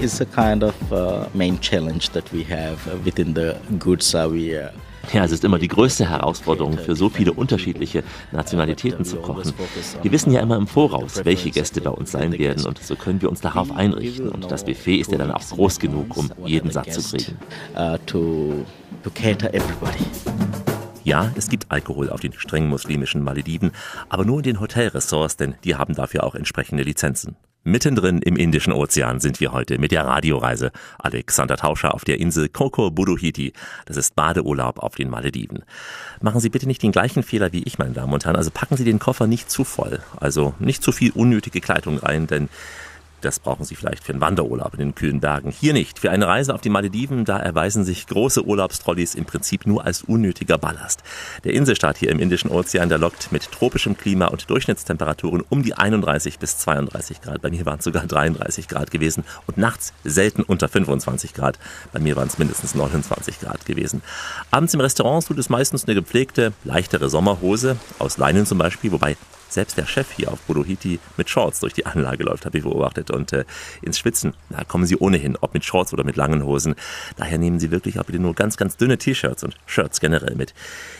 It's 0.00 0.20
a 0.20 0.26
kind 0.26 0.62
of 0.62 0.74
uh, 0.92 1.26
main 1.34 1.58
challenge 1.60 2.10
that 2.10 2.30
we 2.32 2.44
have 2.44 2.86
uh, 2.86 2.96
within 3.04 3.34
the 3.34 3.56
goods 3.78 4.14
uh, 4.14 4.28
we. 4.30 4.56
Uh, 4.56 4.70
Ja, 5.12 5.22
es 5.22 5.32
ist 5.32 5.44
immer 5.44 5.58
die 5.58 5.68
größte 5.68 6.08
Herausforderung, 6.08 6.78
für 6.78 6.96
so 6.96 7.10
viele 7.10 7.32
unterschiedliche 7.34 8.02
Nationalitäten 8.32 9.04
zu 9.04 9.16
kochen. 9.16 9.52
Wir 10.02 10.12
wissen 10.12 10.32
ja 10.32 10.40
immer 10.40 10.56
im 10.56 10.66
Voraus, 10.66 11.24
welche 11.24 11.50
Gäste 11.50 11.80
bei 11.82 11.90
uns 11.90 12.10
sein 12.12 12.32
werden 12.38 12.64
und 12.64 12.82
so 12.82 12.96
können 12.96 13.20
wir 13.20 13.28
uns 13.28 13.40
darauf 13.40 13.70
einrichten. 13.70 14.28
Und 14.30 14.50
das 14.50 14.64
Buffet 14.64 14.96
ist 14.96 15.12
ja 15.12 15.18
dann 15.18 15.30
auch 15.30 15.46
groß 15.46 15.78
genug, 15.78 16.16
um 16.16 16.30
jeden 16.46 16.70
satt 16.70 16.92
zu 16.92 17.02
kriegen. 17.16 17.36
uh, 17.76 17.98
to 18.06 18.64
cater 19.14 19.52
everybody. 19.52 20.04
Ja, 21.04 21.30
es 21.36 21.50
gibt 21.50 21.70
Alkohol 21.70 22.08
auf 22.08 22.20
den 22.20 22.32
streng 22.32 22.66
muslimischen 22.66 23.22
Malediven, 23.22 23.72
aber 24.08 24.24
nur 24.24 24.38
in 24.38 24.42
den 24.42 24.60
Hotelressorts, 24.60 25.36
denn 25.36 25.54
die 25.62 25.76
haben 25.76 25.94
dafür 25.94 26.24
auch 26.24 26.34
entsprechende 26.34 26.82
Lizenzen. 26.82 27.36
Mittendrin 27.62 28.20
im 28.20 28.36
Indischen 28.36 28.72
Ozean 28.72 29.20
sind 29.20 29.40
wir 29.40 29.52
heute 29.52 29.78
mit 29.78 29.90
der 29.90 30.06
Radioreise. 30.06 30.70
Alexander 30.98 31.56
Tauscher 31.56 31.94
auf 31.94 32.04
der 32.04 32.20
Insel 32.20 32.48
Koko 32.48 32.90
Buduhiti. 32.90 33.52
Das 33.86 33.96
ist 33.96 34.14
Badeurlaub 34.14 34.78
auf 34.78 34.94
den 34.96 35.08
Malediven. 35.08 35.64
Machen 36.20 36.40
Sie 36.40 36.50
bitte 36.50 36.66
nicht 36.66 36.82
den 36.82 36.92
gleichen 36.92 37.22
Fehler 37.22 37.52
wie 37.52 37.62
ich, 37.62 37.78
meine 37.78 37.92
Damen 37.92 38.12
und 38.12 38.24
Herren. 38.24 38.36
Also 38.36 38.50
packen 38.50 38.76
Sie 38.76 38.84
den 38.84 38.98
Koffer 38.98 39.26
nicht 39.26 39.50
zu 39.50 39.64
voll. 39.64 40.00
Also 40.18 40.54
nicht 40.58 40.82
zu 40.82 40.92
viel 40.92 41.12
unnötige 41.12 41.60
Kleidung 41.62 41.98
rein, 41.98 42.26
denn 42.26 42.50
das 43.24 43.38
brauchen 43.38 43.64
Sie 43.64 43.74
vielleicht 43.74 44.04
für 44.04 44.12
einen 44.12 44.20
Wanderurlaub 44.20 44.74
in 44.74 44.80
den 44.80 44.94
kühlen 44.94 45.20
Bergen. 45.20 45.50
Hier 45.50 45.72
nicht. 45.72 45.98
Für 45.98 46.10
eine 46.10 46.26
Reise 46.26 46.54
auf 46.54 46.60
die 46.60 46.68
Malediven, 46.68 47.24
da 47.24 47.38
erweisen 47.38 47.84
sich 47.84 48.06
große 48.06 48.44
Urlaubstrolleys 48.44 49.14
im 49.14 49.24
Prinzip 49.24 49.66
nur 49.66 49.84
als 49.84 50.02
unnötiger 50.02 50.58
Ballast. 50.58 51.02
Der 51.44 51.54
Inselstaat 51.54 51.96
hier 51.96 52.10
im 52.10 52.18
Indischen 52.18 52.50
Ozean, 52.50 52.88
der 52.88 52.98
lockt 52.98 53.32
mit 53.32 53.50
tropischem 53.50 53.96
Klima 53.96 54.26
und 54.26 54.48
Durchschnittstemperaturen 54.50 55.42
um 55.48 55.62
die 55.62 55.74
31 55.74 56.38
bis 56.38 56.58
32 56.58 57.22
Grad. 57.22 57.40
Bei 57.42 57.50
mir 57.50 57.64
waren 57.66 57.78
es 57.78 57.84
sogar 57.84 58.06
33 58.06 58.68
Grad 58.68 58.90
gewesen 58.90 59.24
und 59.46 59.56
nachts 59.56 59.92
selten 60.04 60.42
unter 60.42 60.68
25 60.68 61.34
Grad. 61.34 61.58
Bei 61.92 62.00
mir 62.00 62.16
waren 62.16 62.28
es 62.28 62.38
mindestens 62.38 62.74
29 62.74 63.40
Grad 63.40 63.64
gewesen. 63.64 64.02
Abends 64.50 64.74
im 64.74 64.80
Restaurant 64.80 65.26
tut 65.26 65.38
es 65.38 65.48
meistens 65.48 65.84
eine 65.84 65.94
gepflegte, 65.94 66.52
leichtere 66.64 67.08
Sommerhose, 67.08 67.76
aus 67.98 68.18
Leinen 68.18 68.46
zum 68.46 68.58
Beispiel, 68.58 68.92
wobei 68.92 69.16
selbst 69.54 69.78
der 69.78 69.86
Chef 69.86 70.10
hier 70.10 70.32
auf 70.32 70.40
Bodohiti 70.42 70.98
mit 71.16 71.30
Shorts 71.30 71.60
durch 71.60 71.72
die 71.72 71.86
Anlage 71.86 72.24
läuft, 72.24 72.44
habe 72.44 72.58
ich 72.58 72.64
beobachtet. 72.64 73.10
Und 73.10 73.32
äh, 73.32 73.44
ins 73.82 73.98
Schwitzen, 73.98 74.34
da 74.50 74.64
kommen 74.64 74.86
sie 74.86 74.96
ohnehin, 74.96 75.36
ob 75.40 75.54
mit 75.54 75.64
Shorts 75.64 75.92
oder 75.92 76.04
mit 76.04 76.16
langen 76.16 76.44
Hosen. 76.44 76.74
Daher 77.16 77.38
nehmen 77.38 77.60
sie 77.60 77.70
wirklich 77.70 77.98
auch 77.98 78.04
bitte 78.04 78.18
nur 78.18 78.34
ganz, 78.34 78.56
ganz 78.56 78.76
dünne 78.76 78.98
T-Shirts 78.98 79.44
und 79.44 79.56
Shirts 79.66 80.00
generell 80.00 80.34
mit. 80.34 80.54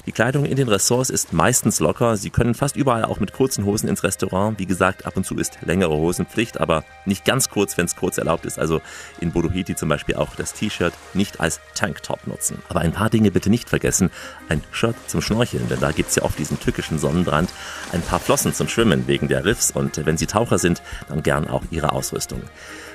Die 0.06 0.12
Kleidung 0.12 0.44
in 0.44 0.56
den 0.56 0.68
Ressorts 0.68 1.10
ist 1.10 1.32
meistens 1.32 1.80
locker. 1.80 2.16
Sie 2.16 2.30
können 2.30 2.54
fast 2.54 2.76
überall 2.76 3.04
auch 3.04 3.20
mit 3.20 3.32
kurzen 3.32 3.64
Hosen 3.64 3.88
ins 3.88 4.04
Restaurant. 4.04 4.58
Wie 4.58 4.66
gesagt, 4.66 5.06
ab 5.06 5.16
und 5.16 5.26
zu 5.26 5.36
ist 5.36 5.58
längere 5.62 5.96
Hosenpflicht, 5.96 6.60
aber 6.60 6.84
nicht 7.04 7.24
ganz 7.24 7.50
kurz, 7.50 7.76
wenn 7.76 7.86
es 7.86 7.96
kurz 7.96 8.18
erlaubt 8.18 8.46
ist. 8.46 8.58
Also 8.58 8.80
in 9.20 9.32
Bodohiti 9.32 9.74
zum 9.74 9.88
Beispiel 9.88 10.14
auch 10.14 10.36
das 10.36 10.54
T-Shirt 10.54 10.94
nicht 11.12 11.40
als 11.40 11.60
Tanktop 11.74 12.26
nutzen. 12.26 12.62
Aber 12.68 12.80
ein 12.80 12.92
paar 12.92 13.10
Dinge 13.10 13.30
bitte 13.30 13.50
nicht 13.50 13.68
vergessen. 13.68 14.10
Ein 14.48 14.62
Shirt 14.70 14.96
zum 15.08 15.20
Schnorcheln, 15.20 15.68
denn 15.68 15.80
da 15.80 15.90
gibt's 15.90 16.14
ja 16.14 16.22
oft 16.22 16.38
diesen 16.38 16.60
tückischen 16.60 16.98
Sonnenbrand. 16.98 17.50
Ein 17.92 18.02
paar 18.02 18.20
Flossen 18.20 18.43
zum 18.52 18.68
Schwimmen 18.68 19.06
wegen 19.06 19.28
der 19.28 19.44
Riffs 19.44 19.70
und 19.70 20.04
wenn 20.04 20.16
Sie 20.16 20.26
Taucher 20.26 20.58
sind, 20.58 20.82
dann 21.08 21.22
gern 21.22 21.48
auch 21.48 21.62
Ihre 21.70 21.92
Ausrüstung. 21.92 22.42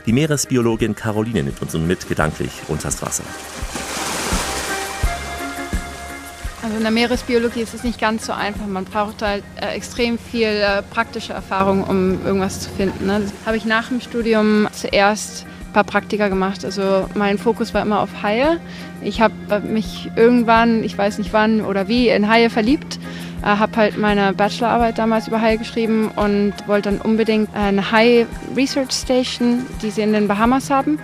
Die 0.06 0.14
Meeresbiologin 0.14 0.95
Caroline 0.95 1.43
nimmt 1.43 1.62
uns 1.62 1.74
nun 1.74 1.88
mit 1.88 2.08
gedanklich 2.08 2.52
unters 2.68 3.02
Wasser. 3.02 3.24
Also 6.62 6.78
in 6.78 6.84
der 6.84 6.91
Meeresbiologie 6.91 7.62
ist 7.62 7.74
es 7.74 7.84
nicht 7.84 8.00
ganz 8.00 8.26
so 8.28 8.34
einfach. 8.34 8.68
Man 8.68 8.86
braucht 8.86 9.22
halt 9.22 9.43
äh, 9.60 9.74
extrem 9.76 10.20
viel 10.20 10.47
äh, 10.47 10.84
praktische 10.84 11.34
Erfahrung, 11.34 11.84
um 11.84 12.24
irgendwas 12.26 12.60
zu 12.60 12.70
finden. 12.70 13.08
Ne? 13.08 13.22
Das 13.22 13.34
habe 13.45 13.58
ich 13.58 13.66
nach 13.66 13.88
dem 13.88 14.02
Studium 14.02 14.68
zuerst 14.72 15.47
ein 15.70 15.74
paar 15.74 15.84
Praktika 15.84 16.28
gemacht. 16.28 16.66
Also 16.66 17.10
mein 17.16 17.38
Fokus 17.38 17.74
war 17.74 17.82
immer 17.82 18.02
auf 18.02 18.22
Haie. 18.22 18.60
Ich 19.02 19.22
habe 19.22 19.34
äh, 19.50 19.60
mich 19.62 20.12
irgendwann, 20.16 20.84
ich 20.84 20.97
weiß 20.97 21.18
nicht 21.18 21.34
wann 21.34 21.62
oder 21.62 21.88
wie, 21.88 22.10
in 22.10 22.28
Haie 22.28 22.50
verliebt. 22.50 23.00
Äh, 23.42 23.46
habe 23.46 23.78
halt 23.78 23.98
meine 23.98 24.34
Bachelorarbeit 24.34 24.98
damals 24.98 25.28
über 25.28 25.42
Haie 25.42 25.58
geschrieben 25.58 26.12
und 26.16 26.54
wollte 26.68 26.92
dann 26.92 27.02
unbedingt 27.02 27.50
eine 27.56 27.92
Hai 27.92 28.26
Research 28.56 28.92
Station, 28.92 29.66
die 29.82 29.92
sie 29.92 30.02
in 30.02 30.14
den 30.14 30.28
Bahamas 30.28 30.70
haben. 30.70 31.00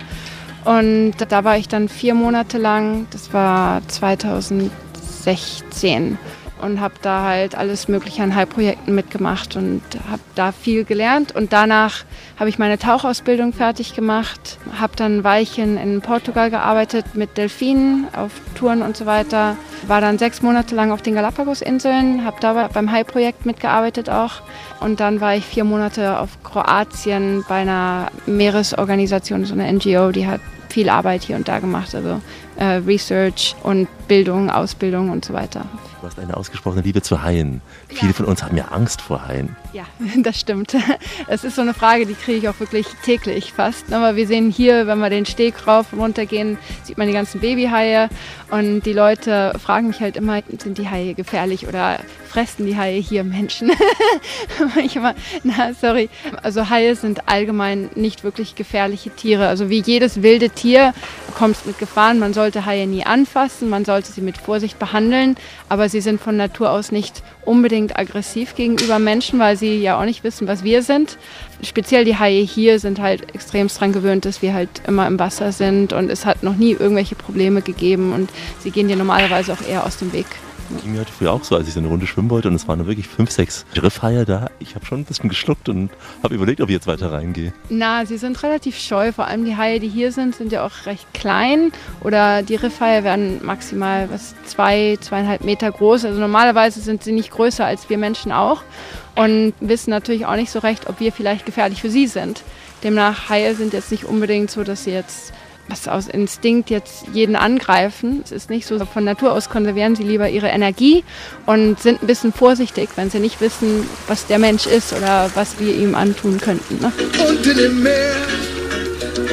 Und 0.64 1.14
da 1.28 1.44
war 1.44 1.56
ich 1.56 1.68
dann 1.68 1.88
vier 1.88 2.14
Monate 2.14 2.58
lang, 2.58 3.06
das 3.10 3.32
war 3.32 3.80
2016 3.88 6.18
und 6.66 6.80
habe 6.80 6.94
da 7.00 7.22
halt 7.22 7.54
alles 7.54 7.88
Mögliche 7.88 8.22
an 8.22 8.34
Hai-Projekten 8.34 8.94
mitgemacht 8.94 9.56
und 9.56 9.80
habe 10.10 10.20
da 10.34 10.52
viel 10.52 10.84
gelernt. 10.84 11.34
Und 11.34 11.52
danach 11.52 12.04
habe 12.38 12.50
ich 12.50 12.58
meine 12.58 12.78
Tauchausbildung 12.78 13.52
fertig 13.52 13.94
gemacht, 13.94 14.58
habe 14.78 14.94
dann 14.96 15.18
ein 15.18 15.24
Weilchen 15.24 15.78
in 15.78 16.02
Portugal 16.02 16.50
gearbeitet 16.50 17.14
mit 17.14 17.38
Delfinen 17.38 18.08
auf 18.14 18.32
Touren 18.56 18.82
und 18.82 18.96
so 18.96 19.06
weiter. 19.06 19.56
War 19.86 20.00
dann 20.00 20.18
sechs 20.18 20.42
Monate 20.42 20.74
lang 20.74 20.90
auf 20.90 21.00
den 21.00 21.14
Galapagos-Inseln, 21.14 22.24
habe 22.24 22.36
da 22.40 22.68
beim 22.72 22.90
Hai-Projekt 22.90 23.46
mitgearbeitet 23.46 24.10
auch. 24.10 24.42
Und 24.80 25.00
dann 25.00 25.20
war 25.20 25.34
ich 25.34 25.46
vier 25.46 25.64
Monate 25.64 26.18
auf 26.18 26.42
Kroatien 26.42 27.44
bei 27.48 27.56
einer 27.56 28.08
Meeresorganisation, 28.26 29.44
so 29.44 29.54
eine 29.54 29.72
NGO, 29.72 30.10
die 30.10 30.26
hat 30.26 30.40
viel 30.68 30.88
Arbeit 30.90 31.22
hier 31.22 31.36
und 31.36 31.48
da 31.48 31.58
gemacht, 31.58 31.94
also 31.94 32.20
Research 32.64 33.54
und 33.62 33.88
Bildung, 34.08 34.50
Ausbildung 34.50 35.10
und 35.10 35.24
so 35.24 35.34
weiter. 35.34 35.66
Du 36.00 36.06
hast 36.06 36.18
eine 36.18 36.36
ausgesprochene 36.36 36.82
Liebe 36.82 37.02
zu 37.02 37.22
Haien. 37.22 37.60
Viele 37.88 38.12
von 38.12 38.26
uns 38.26 38.42
haben 38.42 38.56
ja 38.56 38.66
Angst 38.66 39.00
vor 39.00 39.26
Haien. 39.26 39.56
Ja, 39.72 39.84
das 40.22 40.38
stimmt. 40.38 40.76
Es 41.28 41.42
ist 41.42 41.56
so 41.56 41.62
eine 41.62 41.74
Frage, 41.74 42.06
die 42.06 42.14
kriege 42.14 42.38
ich 42.38 42.48
auch 42.48 42.60
wirklich 42.60 42.86
täglich 43.02 43.52
fast. 43.52 43.92
Aber 43.92 44.14
wir 44.14 44.26
sehen 44.26 44.50
hier, 44.50 44.86
wenn 44.86 44.98
wir 44.98 45.10
den 45.10 45.26
Steg 45.26 45.66
rauf 45.66 45.92
und 45.92 45.98
runter 45.98 46.24
gehen, 46.24 46.58
sieht 46.84 46.98
man 46.98 47.08
die 47.08 47.12
ganzen 47.12 47.40
Babyhaie. 47.40 48.08
Und 48.50 48.82
die 48.82 48.92
Leute 48.92 49.52
fragen 49.58 49.88
mich 49.88 50.00
halt 50.00 50.16
immer, 50.16 50.40
sind 50.58 50.78
die 50.78 50.88
Haie 50.88 51.14
gefährlich 51.14 51.66
oder 51.66 51.98
fressen 52.28 52.66
die 52.66 52.76
Haie 52.76 53.00
hier 53.00 53.24
Menschen? 53.24 53.72
ich 54.84 54.94
immer, 54.94 55.14
na, 55.42 55.72
sorry. 55.74 56.08
Also 56.42 56.70
Haie 56.70 56.94
sind 56.94 57.28
allgemein 57.28 57.90
nicht 57.96 58.22
wirklich 58.22 58.54
gefährliche 58.54 59.10
Tiere. 59.10 59.48
Also 59.48 59.68
wie 59.70 59.80
jedes 59.80 60.22
wilde 60.22 60.50
Tier 60.50 60.94
kommt 61.36 61.56
es 61.56 61.66
mit 61.66 61.78
Gefahren. 61.78 62.18
Man 62.18 62.32
sollte 62.34 62.66
Haie 62.66 62.86
nie 62.86 63.04
anfassen, 63.04 63.68
man 63.68 63.84
sollte 63.84 64.10
sie 64.10 64.22
mit 64.22 64.38
Vorsicht 64.38 64.78
behandeln. 64.78 65.36
Aber 65.68 65.88
sie 65.88 66.00
sind 66.00 66.20
von 66.20 66.36
Natur 66.36 66.70
aus 66.70 66.90
nicht 66.90 67.22
unbedingt 67.44 67.98
aggressiv 67.98 68.56
gegenüber 68.56 68.98
Menschen, 68.98 69.38
weil 69.38 69.56
sie 69.56 69.80
ja 69.80 70.00
auch 70.00 70.04
nicht 70.04 70.24
wissen, 70.24 70.48
was 70.48 70.64
wir 70.64 70.82
sind. 70.82 71.18
Speziell 71.62 72.04
die 72.04 72.18
Haie 72.18 72.42
hier 72.42 72.80
sind 72.80 73.00
halt 73.00 73.34
extremst 73.34 73.80
dran 73.80 73.92
gewöhnt, 73.92 74.24
dass 74.24 74.42
wir 74.42 74.54
halt 74.54 74.70
immer 74.86 75.06
im 75.06 75.18
Wasser 75.18 75.52
sind 75.52 75.92
und 75.92 76.10
es 76.10 76.26
hat 76.26 76.42
noch 76.42 76.56
nie 76.56 76.72
irgendwelche 76.72 77.14
Probleme 77.14 77.62
gegeben 77.62 78.12
und 78.12 78.30
sie 78.60 78.70
gehen 78.70 78.88
dir 78.88 78.96
normalerweise 78.96 79.52
auch 79.52 79.62
eher 79.66 79.84
aus 79.84 79.98
dem 79.98 80.12
Weg. 80.12 80.26
Ging 80.82 80.92
mir 80.92 81.00
heute 81.00 81.12
früh 81.12 81.28
auch 81.28 81.44
so, 81.44 81.56
als 81.56 81.68
ich 81.68 81.74
so 81.74 81.80
eine 81.80 81.88
Runde 81.88 82.06
schwimmen 82.06 82.30
wollte 82.30 82.48
und 82.48 82.54
es 82.54 82.66
waren 82.66 82.84
wirklich 82.86 83.06
fünf, 83.06 83.30
sechs 83.30 83.64
Riffhaie 83.74 84.24
da. 84.24 84.50
Ich 84.58 84.74
habe 84.74 84.84
schon 84.84 85.00
ein 85.00 85.04
bisschen 85.04 85.28
geschluckt 85.28 85.68
und 85.68 85.90
habe 86.22 86.34
überlegt, 86.34 86.60
ob 86.60 86.68
ich 86.68 86.74
jetzt 86.74 86.86
weiter 86.86 87.12
reingehe. 87.12 87.52
Na, 87.68 88.04
sie 88.04 88.18
sind 88.18 88.42
relativ 88.42 88.78
scheu. 88.78 89.12
Vor 89.12 89.26
allem 89.26 89.44
die 89.44 89.56
Haie, 89.56 89.78
die 89.78 89.88
hier 89.88 90.12
sind, 90.12 90.34
sind 90.34 90.52
ja 90.52 90.66
auch 90.66 90.86
recht 90.86 91.06
klein. 91.14 91.72
Oder 92.02 92.42
die 92.42 92.56
Riffhaie 92.56 93.04
werden 93.04 93.44
maximal 93.44 94.10
was 94.10 94.34
zwei, 94.44 94.98
zweieinhalb 95.00 95.44
Meter 95.44 95.70
groß. 95.70 96.04
Also 96.04 96.20
normalerweise 96.20 96.80
sind 96.80 97.04
sie 97.04 97.12
nicht 97.12 97.30
größer 97.30 97.64
als 97.64 97.88
wir 97.88 97.98
Menschen 97.98 98.32
auch. 98.32 98.62
Und 99.14 99.54
wissen 99.60 99.90
natürlich 99.90 100.26
auch 100.26 100.36
nicht 100.36 100.50
so 100.50 100.58
recht, 100.58 100.88
ob 100.88 101.00
wir 101.00 101.12
vielleicht 101.12 101.46
gefährlich 101.46 101.80
für 101.80 101.90
sie 101.90 102.06
sind. 102.06 102.42
Demnach, 102.82 103.30
Haie 103.30 103.54
sind 103.54 103.72
jetzt 103.72 103.90
nicht 103.90 104.04
unbedingt 104.04 104.50
so, 104.50 104.62
dass 104.62 104.84
sie 104.84 104.90
jetzt 104.90 105.32
was 105.68 105.88
aus 105.88 106.08
Instinkt 106.08 106.70
jetzt 106.70 107.04
jeden 107.12 107.36
angreifen. 107.36 108.20
Es 108.24 108.32
ist 108.32 108.50
nicht 108.50 108.66
so, 108.66 108.78
von 108.84 109.04
Natur 109.04 109.32
aus 109.32 109.48
konservieren 109.48 109.96
sie 109.96 110.04
lieber 110.04 110.28
ihre 110.28 110.48
Energie 110.48 111.04
und 111.46 111.80
sind 111.80 112.02
ein 112.02 112.06
bisschen 112.06 112.32
vorsichtig, 112.32 112.90
wenn 112.96 113.10
sie 113.10 113.18
nicht 113.18 113.40
wissen, 113.40 113.88
was 114.06 114.26
der 114.26 114.38
Mensch 114.38 114.66
ist 114.66 114.92
oder 114.92 115.30
was 115.34 115.58
wir 115.58 115.74
ihm 115.74 115.94
antun 115.94 116.40
könnten. 116.40 116.78
Ne? 116.80 116.92
Unter 117.28 117.54
dem 117.54 117.82
Meer, 117.82 118.14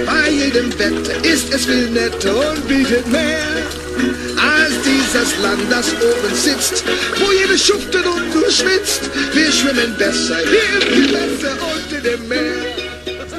bei 0.05 0.29
jedem 0.29 0.77
Wetter 0.79 1.23
ist 1.23 1.53
es 1.53 1.65
viel 1.65 1.89
netter 1.89 2.35
und 2.51 2.67
bietet 2.67 3.07
mehr 3.11 3.37
als 4.37 4.73
dieses 4.83 5.39
Land, 5.41 5.61
das 5.69 5.93
oben 5.93 6.35
sitzt, 6.35 6.83
wo 7.19 7.31
jeder 7.31 7.57
schuftet 7.57 8.05
und 8.05 8.33
nur 8.33 8.49
schwitzt. 8.49 9.09
Wir 9.33 9.51
schwimmen 9.51 9.95
besser, 9.97 10.37
hier 10.37 10.81
viel 10.81 11.07
besser 11.07 11.55
unter 11.61 12.09
dem 12.09 12.27
Meer. 12.27 12.72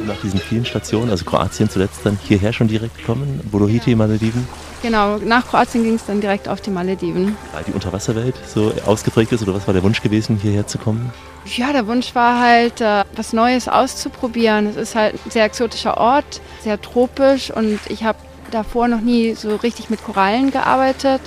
Nach 0.07 0.21
diesen 0.21 0.39
vielen 0.39 0.65
Stationen, 0.65 1.11
also 1.11 1.25
Kroatien 1.25 1.71
zuletzt 1.71 2.01
dann 2.05 2.19
hierher 2.23 2.53
schon 2.53 2.69
direkt 2.69 2.99
gekommen, 2.99 3.41
Bolohiti, 3.51 3.95
Malediven, 3.95 4.47
Genau, 4.83 5.17
nach 5.17 5.47
Kroatien 5.49 5.83
ging 5.83 5.95
es 5.95 6.05
dann 6.05 6.21
direkt 6.21 6.47
auf 6.47 6.61
die 6.61 6.69
Malediven. 6.69 7.35
weil 7.55 7.65
die 7.65 7.73
Unterwasserwelt 7.73 8.35
so 8.47 8.71
ausgeprägt 8.85 9.33
ist 9.33 9.43
oder 9.43 9.55
was 9.55 9.67
war 9.67 9.73
der 9.73 9.83
Wunsch 9.83 10.03
gewesen, 10.03 10.37
hierher 10.37 10.67
zu 10.67 10.77
kommen? 10.77 11.11
Ja, 11.47 11.73
der 11.73 11.87
Wunsch 11.87 12.15
war 12.15 12.39
halt, 12.39 12.83
äh, 12.83 13.05
was 13.17 13.33
Neues 13.33 13.67
auszuprobieren. 13.67 14.67
Es 14.67 14.77
ist 14.77 14.95
halt 14.95 15.15
ein 15.25 15.31
sehr 15.31 15.45
exotischer 15.45 15.97
Ort, 15.97 16.43
sehr 16.63 16.79
tropisch 16.83 17.51
und 17.51 17.81
ich 17.89 18.05
habe 18.05 18.19
davor 18.51 18.87
noch 18.89 19.01
nie 19.01 19.35
so 19.35 19.57
richtig 19.57 19.89
mit 19.89 20.05
Korallen 20.05 20.51
gearbeitet. 20.51 21.23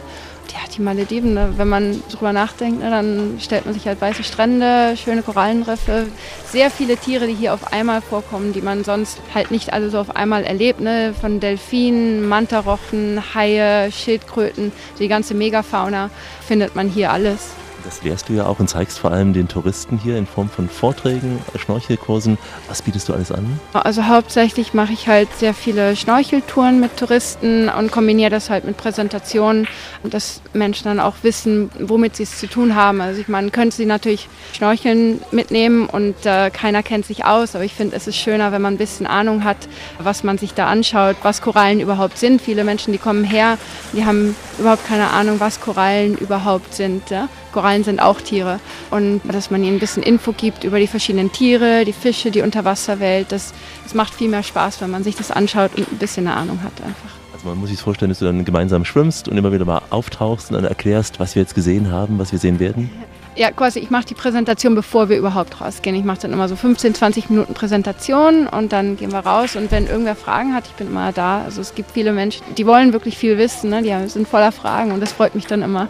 Ja, 0.57 0.63
die 0.75 0.81
Malediven, 0.81 1.35
ne, 1.35 1.53
wenn 1.57 1.67
man 1.67 2.01
drüber 2.09 2.33
nachdenkt, 2.33 2.81
ne, 2.81 2.89
dann 2.89 3.37
stellt 3.39 3.65
man 3.65 3.75
sich 3.75 3.85
halt 3.85 4.01
weiße 4.01 4.23
Strände, 4.23 4.97
schöne 4.97 5.21
Korallenriffe, 5.21 6.07
sehr 6.47 6.71
viele 6.71 6.97
Tiere, 6.97 7.27
die 7.27 7.35
hier 7.35 7.53
auf 7.53 7.71
einmal 7.71 8.01
vorkommen, 8.01 8.53
die 8.53 8.63
man 8.63 8.83
sonst 8.83 9.19
halt 9.35 9.51
nicht 9.51 9.71
alle 9.71 9.91
so 9.91 9.99
auf 9.99 10.15
einmal 10.15 10.43
erlebt. 10.45 10.79
Ne? 10.79 11.13
Von 11.13 11.39
Delfinen, 11.39 12.27
Mantarochen, 12.27 13.21
Haie, 13.35 13.91
Schildkröten, 13.91 14.71
die 14.97 15.07
ganze 15.07 15.35
Megafauna 15.35 16.09
findet 16.47 16.75
man 16.75 16.89
hier 16.89 17.11
alles. 17.11 17.51
Das 17.83 18.03
lehrst 18.03 18.29
du 18.29 18.33
ja 18.33 18.45
auch 18.45 18.59
und 18.59 18.69
zeigst 18.69 18.99
vor 18.99 19.11
allem 19.11 19.33
den 19.33 19.47
Touristen 19.47 19.97
hier 19.97 20.17
in 20.17 20.25
Form 20.25 20.49
von 20.49 20.69
Vorträgen, 20.69 21.39
Schnorchelkursen. 21.55 22.37
Was 22.67 22.81
bietest 22.81 23.09
du 23.09 23.13
alles 23.13 23.31
an? 23.31 23.59
Also 23.73 24.05
hauptsächlich 24.05 24.73
mache 24.73 24.93
ich 24.93 25.07
halt 25.07 25.29
sehr 25.37 25.53
viele 25.53 25.95
Schnorcheltouren 25.95 26.79
mit 26.79 26.97
Touristen 26.97 27.69
und 27.69 27.91
kombiniere 27.91 28.29
das 28.29 28.49
halt 28.49 28.65
mit 28.65 28.77
Präsentationen, 28.77 29.67
dass 30.03 30.41
Menschen 30.53 30.85
dann 30.85 30.99
auch 30.99 31.15
wissen, 31.21 31.69
womit 31.79 32.15
sie 32.15 32.23
es 32.23 32.39
zu 32.39 32.47
tun 32.47 32.75
haben. 32.75 33.01
Also 33.01 33.21
ich 33.21 33.27
meine, 33.27 33.51
könnte 33.51 33.75
sie 33.75 33.85
natürlich 33.85 34.27
Schnorcheln 34.53 35.21
mitnehmen 35.31 35.87
und 35.87 36.25
äh, 36.25 36.49
keiner 36.49 36.83
kennt 36.83 37.05
sich 37.05 37.25
aus, 37.25 37.55
aber 37.55 37.63
ich 37.63 37.73
finde, 37.73 37.95
es 37.95 38.07
ist 38.07 38.17
schöner, 38.17 38.51
wenn 38.51 38.61
man 38.61 38.75
ein 38.75 38.77
bisschen 38.77 39.07
Ahnung 39.07 39.43
hat, 39.43 39.57
was 39.99 40.23
man 40.23 40.37
sich 40.37 40.53
da 40.53 40.67
anschaut, 40.67 41.15
was 41.23 41.41
Korallen 41.41 41.79
überhaupt 41.79 42.17
sind. 42.17 42.41
Viele 42.41 42.63
Menschen, 42.63 42.91
die 42.91 42.99
kommen 42.99 43.23
her, 43.23 43.57
die 43.93 44.05
haben 44.05 44.35
überhaupt 44.59 44.85
keine 44.85 45.09
Ahnung, 45.11 45.39
was 45.39 45.61
Korallen 45.61 46.17
überhaupt 46.17 46.73
sind. 46.73 47.09
Ja? 47.09 47.29
Korallen 47.57 47.83
sind 47.83 47.99
auch 47.99 48.21
Tiere. 48.21 48.59
Und 48.91 49.21
dass 49.23 49.49
man 49.49 49.63
ihnen 49.63 49.77
ein 49.77 49.79
bisschen 49.79 50.03
Info 50.03 50.31
gibt 50.31 50.63
über 50.63 50.79
die 50.79 50.85
verschiedenen 50.85 51.31
Tiere, 51.31 51.85
die 51.85 51.93
Fische, 51.93 52.29
die 52.29 52.41
Unterwasserwelt, 52.41 53.31
das, 53.31 53.51
das 53.83 53.95
macht 53.95 54.13
viel 54.13 54.29
mehr 54.29 54.43
Spaß, 54.43 54.79
wenn 54.79 54.91
man 54.91 55.03
sich 55.03 55.15
das 55.15 55.31
anschaut 55.31 55.71
und 55.75 55.91
ein 55.91 55.97
bisschen 55.97 56.27
eine 56.27 56.37
Ahnung 56.37 56.59
hat 56.61 56.73
einfach. 56.85 57.09
Also 57.33 57.47
man 57.47 57.57
muss 57.57 57.71
sich 57.71 57.79
vorstellen, 57.79 58.09
dass 58.09 58.19
du 58.19 58.25
dann 58.25 58.45
gemeinsam 58.45 58.85
schwimmst 58.85 59.27
und 59.27 59.37
immer 59.37 59.51
wieder 59.51 59.65
mal 59.65 59.81
auftauchst 59.89 60.51
und 60.51 60.53
dann 60.53 60.65
erklärst, 60.65 61.19
was 61.19 61.33
wir 61.33 61.41
jetzt 61.41 61.55
gesehen 61.55 61.91
haben, 61.91 62.19
was 62.19 62.31
wir 62.31 62.37
sehen 62.37 62.59
werden. 62.59 62.91
Ja, 63.35 63.49
quasi, 63.49 63.79
ich 63.79 63.89
mache 63.89 64.05
die 64.05 64.13
Präsentation, 64.13 64.75
bevor 64.75 65.09
wir 65.09 65.17
überhaupt 65.17 65.59
rausgehen. 65.59 65.95
Ich 65.95 66.03
mache 66.03 66.19
dann 66.21 66.33
immer 66.33 66.47
so 66.47 66.55
15, 66.55 66.93
20 66.93 67.31
Minuten 67.31 67.55
Präsentation 67.55 68.45
und 68.45 68.71
dann 68.71 68.97
gehen 68.97 69.11
wir 69.11 69.19
raus. 69.19 69.55
Und 69.55 69.71
wenn 69.71 69.87
irgendwer 69.87 70.15
Fragen 70.15 70.53
hat, 70.53 70.67
ich 70.67 70.73
bin 70.73 70.89
immer 70.89 71.11
da. 71.11 71.41
Also 71.41 71.61
es 71.61 71.73
gibt 71.73 71.89
viele 71.91 72.13
Menschen, 72.13 72.43
die 72.55 72.67
wollen 72.67 72.93
wirklich 72.93 73.17
viel 73.17 73.39
wissen, 73.39 73.71
ne? 73.71 73.81
die 73.81 74.09
sind 74.09 74.27
voller 74.27 74.51
Fragen 74.51 74.91
und 74.91 75.01
das 75.01 75.11
freut 75.11 75.33
mich 75.33 75.47
dann 75.47 75.63
immer. 75.63 75.87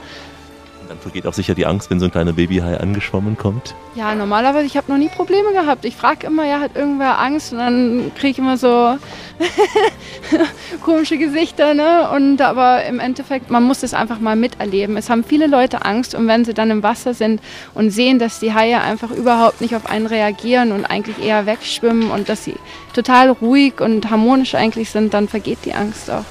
Dann 0.87 0.99
vergeht 0.99 1.27
auch 1.27 1.33
sicher 1.33 1.53
die 1.53 1.65
Angst, 1.65 1.89
wenn 1.89 1.99
so 1.99 2.05
ein 2.05 2.11
kleiner 2.11 2.33
Babyhai 2.33 2.79
angeschwommen 2.79 3.37
kommt. 3.37 3.75
Ja, 3.95 4.15
normalerweise, 4.15 4.65
ich 4.65 4.77
habe 4.77 4.91
noch 4.91 4.97
nie 4.97 5.09
Probleme 5.09 5.51
gehabt. 5.51 5.83
Ich 5.85 5.95
frage 5.95 6.27
immer, 6.27 6.45
ja, 6.45 6.59
hat 6.59 6.75
irgendwer 6.75 7.19
Angst? 7.19 7.51
Und 7.51 7.59
dann 7.59 8.11
kriege 8.15 8.29
ich 8.29 8.39
immer 8.39 8.57
so 8.57 8.97
komische 10.83 11.17
Gesichter, 11.17 11.73
ne? 11.73 12.09
Und 12.11 12.41
aber 12.41 12.85
im 12.85 12.99
Endeffekt, 12.99 13.49
man 13.49 13.63
muss 13.63 13.83
es 13.83 13.93
einfach 13.93 14.19
mal 14.19 14.35
miterleben. 14.35 14.95
Es 14.97 15.09
haben 15.09 15.23
viele 15.23 15.47
Leute 15.47 15.83
Angst 15.83 16.15
und 16.15 16.27
wenn 16.27 16.45
sie 16.45 16.53
dann 16.53 16.71
im 16.71 16.83
Wasser 16.83 17.13
sind 17.13 17.41
und 17.73 17.91
sehen, 17.91 18.19
dass 18.19 18.39
die 18.39 18.53
Haie 18.53 18.79
einfach 18.79 19.11
überhaupt 19.11 19.61
nicht 19.61 19.75
auf 19.75 19.89
einen 19.89 20.05
reagieren 20.05 20.71
und 20.71 20.85
eigentlich 20.85 21.19
eher 21.19 21.45
wegschwimmen 21.45 22.11
und 22.11 22.29
dass 22.29 22.43
sie 22.45 22.55
total 22.93 23.29
ruhig 23.29 23.81
und 23.81 24.09
harmonisch 24.09 24.55
eigentlich 24.55 24.89
sind, 24.89 25.13
dann 25.13 25.27
vergeht 25.27 25.59
die 25.65 25.73
Angst 25.73 26.09
auch. 26.09 26.25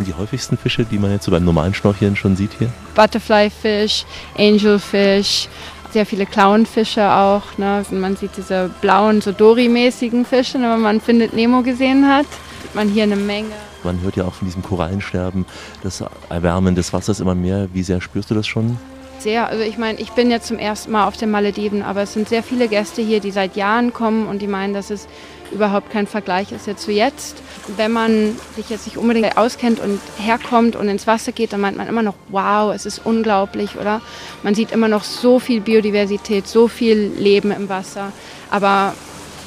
Sind 0.00 0.08
die 0.08 0.14
häufigsten 0.14 0.56
Fische, 0.56 0.86
die 0.86 0.98
man 0.98 1.10
jetzt 1.10 1.26
so 1.26 1.30
beim 1.30 1.44
normalen 1.44 1.74
Schnorcheln 1.74 2.16
schon 2.16 2.34
sieht 2.34 2.52
hier? 2.58 2.72
Butterflyfish, 2.94 4.06
Angelfish, 4.34 5.46
sehr 5.92 6.06
viele 6.06 6.24
Clownfische 6.24 7.06
auch. 7.06 7.42
Ne? 7.58 7.84
Man 7.90 8.16
sieht 8.16 8.30
diese 8.34 8.70
blauen, 8.80 9.20
so 9.20 9.30
Dory-mäßigen 9.30 10.24
Fische, 10.24 10.56
ne? 10.56 10.70
wenn 10.72 10.80
man 10.80 11.02
Findet 11.02 11.34
Nemo 11.34 11.60
gesehen 11.60 12.08
hat. 12.08 12.24
Sieht 12.62 12.74
man 12.74 12.88
hier 12.88 13.02
eine 13.02 13.16
Menge. 13.16 13.50
Man 13.84 14.00
hört 14.00 14.16
ja 14.16 14.24
auch 14.24 14.32
von 14.32 14.48
diesem 14.48 14.62
Korallensterben, 14.62 15.44
das 15.82 16.02
Erwärmen 16.30 16.74
des 16.74 16.94
Wassers 16.94 17.20
immer 17.20 17.34
mehr. 17.34 17.68
Wie 17.74 17.82
sehr 17.82 18.00
spürst 18.00 18.30
du 18.30 18.34
das 18.34 18.46
schon? 18.46 18.78
Sehr, 19.18 19.48
also 19.48 19.62
ich 19.62 19.76
meine, 19.76 20.00
ich 20.00 20.12
bin 20.12 20.30
jetzt 20.30 20.46
zum 20.46 20.58
ersten 20.58 20.92
Mal 20.92 21.06
auf 21.06 21.18
den 21.18 21.30
Malediven, 21.30 21.82
aber 21.82 22.00
es 22.00 22.14
sind 22.14 22.26
sehr 22.26 22.42
viele 22.42 22.68
Gäste 22.68 23.02
hier, 23.02 23.20
die 23.20 23.32
seit 23.32 23.54
Jahren 23.54 23.92
kommen 23.92 24.28
und 24.28 24.40
die 24.40 24.46
meinen, 24.46 24.72
dass 24.72 24.88
es 24.88 25.08
überhaupt 25.52 25.90
kein 25.90 26.06
Vergleich 26.06 26.52
ist 26.52 26.66
jetzt 26.66 26.82
zu 26.82 26.92
jetzt. 26.92 27.42
Wenn 27.76 27.92
man 27.92 28.36
sich 28.56 28.70
jetzt 28.70 28.86
nicht 28.86 28.96
unbedingt 28.96 29.36
auskennt 29.36 29.80
und 29.80 30.00
herkommt 30.18 30.76
und 30.76 30.88
ins 30.88 31.06
Wasser 31.06 31.32
geht, 31.32 31.52
dann 31.52 31.60
meint 31.60 31.76
man 31.76 31.88
immer 31.88 32.02
noch, 32.02 32.14
wow, 32.28 32.74
es 32.74 32.86
ist 32.86 33.00
unglaublich, 33.04 33.76
oder? 33.76 34.00
Man 34.42 34.54
sieht 34.54 34.72
immer 34.72 34.88
noch 34.88 35.04
so 35.04 35.38
viel 35.38 35.60
Biodiversität, 35.60 36.46
so 36.46 36.68
viel 36.68 37.12
Leben 37.18 37.50
im 37.50 37.68
Wasser, 37.68 38.12
aber 38.50 38.94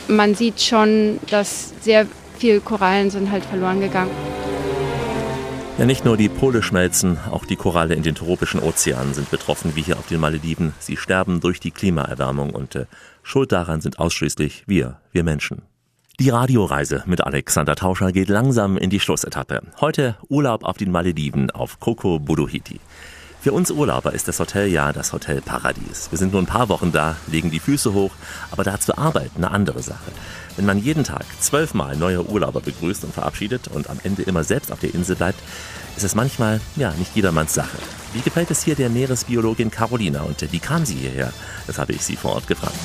man 0.07 0.35
sieht 0.35 0.61
schon, 0.61 1.19
dass 1.29 1.73
sehr 1.81 2.05
viele 2.37 2.59
Korallen 2.59 3.09
sind 3.09 3.31
halt 3.31 3.45
verloren 3.45 3.79
gegangen. 3.79 4.11
Ja, 5.79 5.85
nicht 5.85 6.05
nur 6.05 6.17
die 6.17 6.29
Pole 6.29 6.61
schmelzen, 6.61 7.17
auch 7.31 7.45
die 7.45 7.55
Koralle 7.55 7.95
in 7.95 8.03
den 8.03 8.13
tropischen 8.13 8.61
Ozeanen 8.61 9.15
sind 9.15 9.31
betroffen, 9.31 9.75
wie 9.75 9.81
hier 9.81 9.97
auf 9.97 10.05
den 10.05 10.19
Malediven. 10.19 10.73
Sie 10.77 10.97
sterben 10.97 11.39
durch 11.39 11.59
die 11.59 11.71
Klimaerwärmung 11.71 12.51
und 12.51 12.75
äh, 12.75 12.85
schuld 13.23 13.51
daran 13.51 13.81
sind 13.81 13.97
ausschließlich 13.97 14.63
wir, 14.67 14.99
wir 15.11 15.23
Menschen. 15.23 15.63
Die 16.19 16.29
Radioreise 16.29 17.01
mit 17.07 17.21
Alexander 17.21 17.75
Tauscher 17.75 18.11
geht 18.11 18.29
langsam 18.29 18.77
in 18.77 18.91
die 18.91 18.99
Schlussetappe. 18.99 19.61
Heute 19.81 20.15
Urlaub 20.29 20.63
auf 20.63 20.77
den 20.77 20.91
Malediven 20.91 21.49
auf 21.49 21.79
Coco 21.79 22.19
Buduhiti. 22.19 22.79
Für 23.41 23.51
uns 23.51 23.71
Urlauber 23.71 24.13
ist 24.13 24.27
das 24.27 24.39
Hotel 24.39 24.67
ja 24.67 24.93
das 24.93 25.11
Hotel 25.11 25.41
Paradies. 25.41 26.11
Wir 26.11 26.19
sind 26.19 26.31
nur 26.31 26.39
ein 26.39 26.45
paar 26.45 26.69
Wochen 26.69 26.91
da, 26.91 27.15
legen 27.25 27.49
die 27.49 27.59
Füße 27.59 27.93
hoch, 27.93 28.11
aber 28.51 28.63
da 28.63 28.79
zu 28.79 28.95
arbeiten 28.95 29.43
eine 29.43 29.49
andere 29.49 29.81
Sache. 29.81 30.11
Wenn 30.55 30.67
man 30.67 30.77
jeden 30.77 31.03
Tag 31.03 31.25
zwölfmal 31.39 31.97
neue 31.97 32.23
Urlauber 32.23 32.61
begrüßt 32.61 33.03
und 33.05 33.13
verabschiedet 33.13 33.69
und 33.69 33.89
am 33.89 33.99
Ende 34.03 34.21
immer 34.21 34.43
selbst 34.43 34.71
auf 34.71 34.79
der 34.79 34.93
Insel 34.93 35.15
bleibt, 35.15 35.39
ist 35.97 36.03
es 36.03 36.13
manchmal, 36.13 36.61
ja, 36.75 36.93
nicht 36.99 37.15
jedermanns 37.15 37.55
Sache. 37.55 37.77
Wie 38.13 38.21
gefällt 38.21 38.51
es 38.51 38.63
hier 38.63 38.75
der 38.75 38.91
Meeresbiologin 38.91 39.71
Carolina 39.71 40.21
und 40.21 40.39
wie 40.51 40.59
kam 40.59 40.85
sie 40.85 40.95
hierher? 40.95 41.33
Das 41.65 41.79
habe 41.79 41.93
ich 41.93 42.03
sie 42.03 42.15
vor 42.15 42.33
Ort 42.35 42.45
gefragt. 42.45 42.75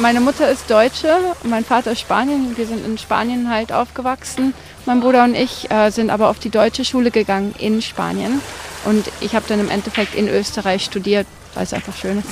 Meine 0.00 0.20
Mutter 0.20 0.48
ist 0.48 0.70
Deutsche, 0.70 1.08
mein 1.42 1.64
Vater 1.64 1.90
ist 1.90 2.00
Spanien. 2.00 2.56
Wir 2.56 2.66
sind 2.66 2.86
in 2.86 2.98
Spanien 2.98 3.50
halt 3.50 3.72
aufgewachsen. 3.72 4.54
Mein 4.86 5.00
Bruder 5.00 5.24
und 5.24 5.34
ich 5.34 5.68
äh, 5.72 5.90
sind 5.90 6.10
aber 6.10 6.30
auf 6.30 6.38
die 6.38 6.50
deutsche 6.50 6.84
Schule 6.84 7.10
gegangen 7.10 7.52
in 7.58 7.82
Spanien. 7.82 8.40
Und 8.84 9.10
ich 9.20 9.34
habe 9.34 9.46
dann 9.48 9.58
im 9.58 9.68
Endeffekt 9.68 10.14
in 10.14 10.28
Österreich 10.28 10.84
studiert, 10.84 11.26
weil 11.54 11.64
es 11.64 11.72
einfach 11.72 11.96
schön 11.96 12.18
ist. 12.18 12.28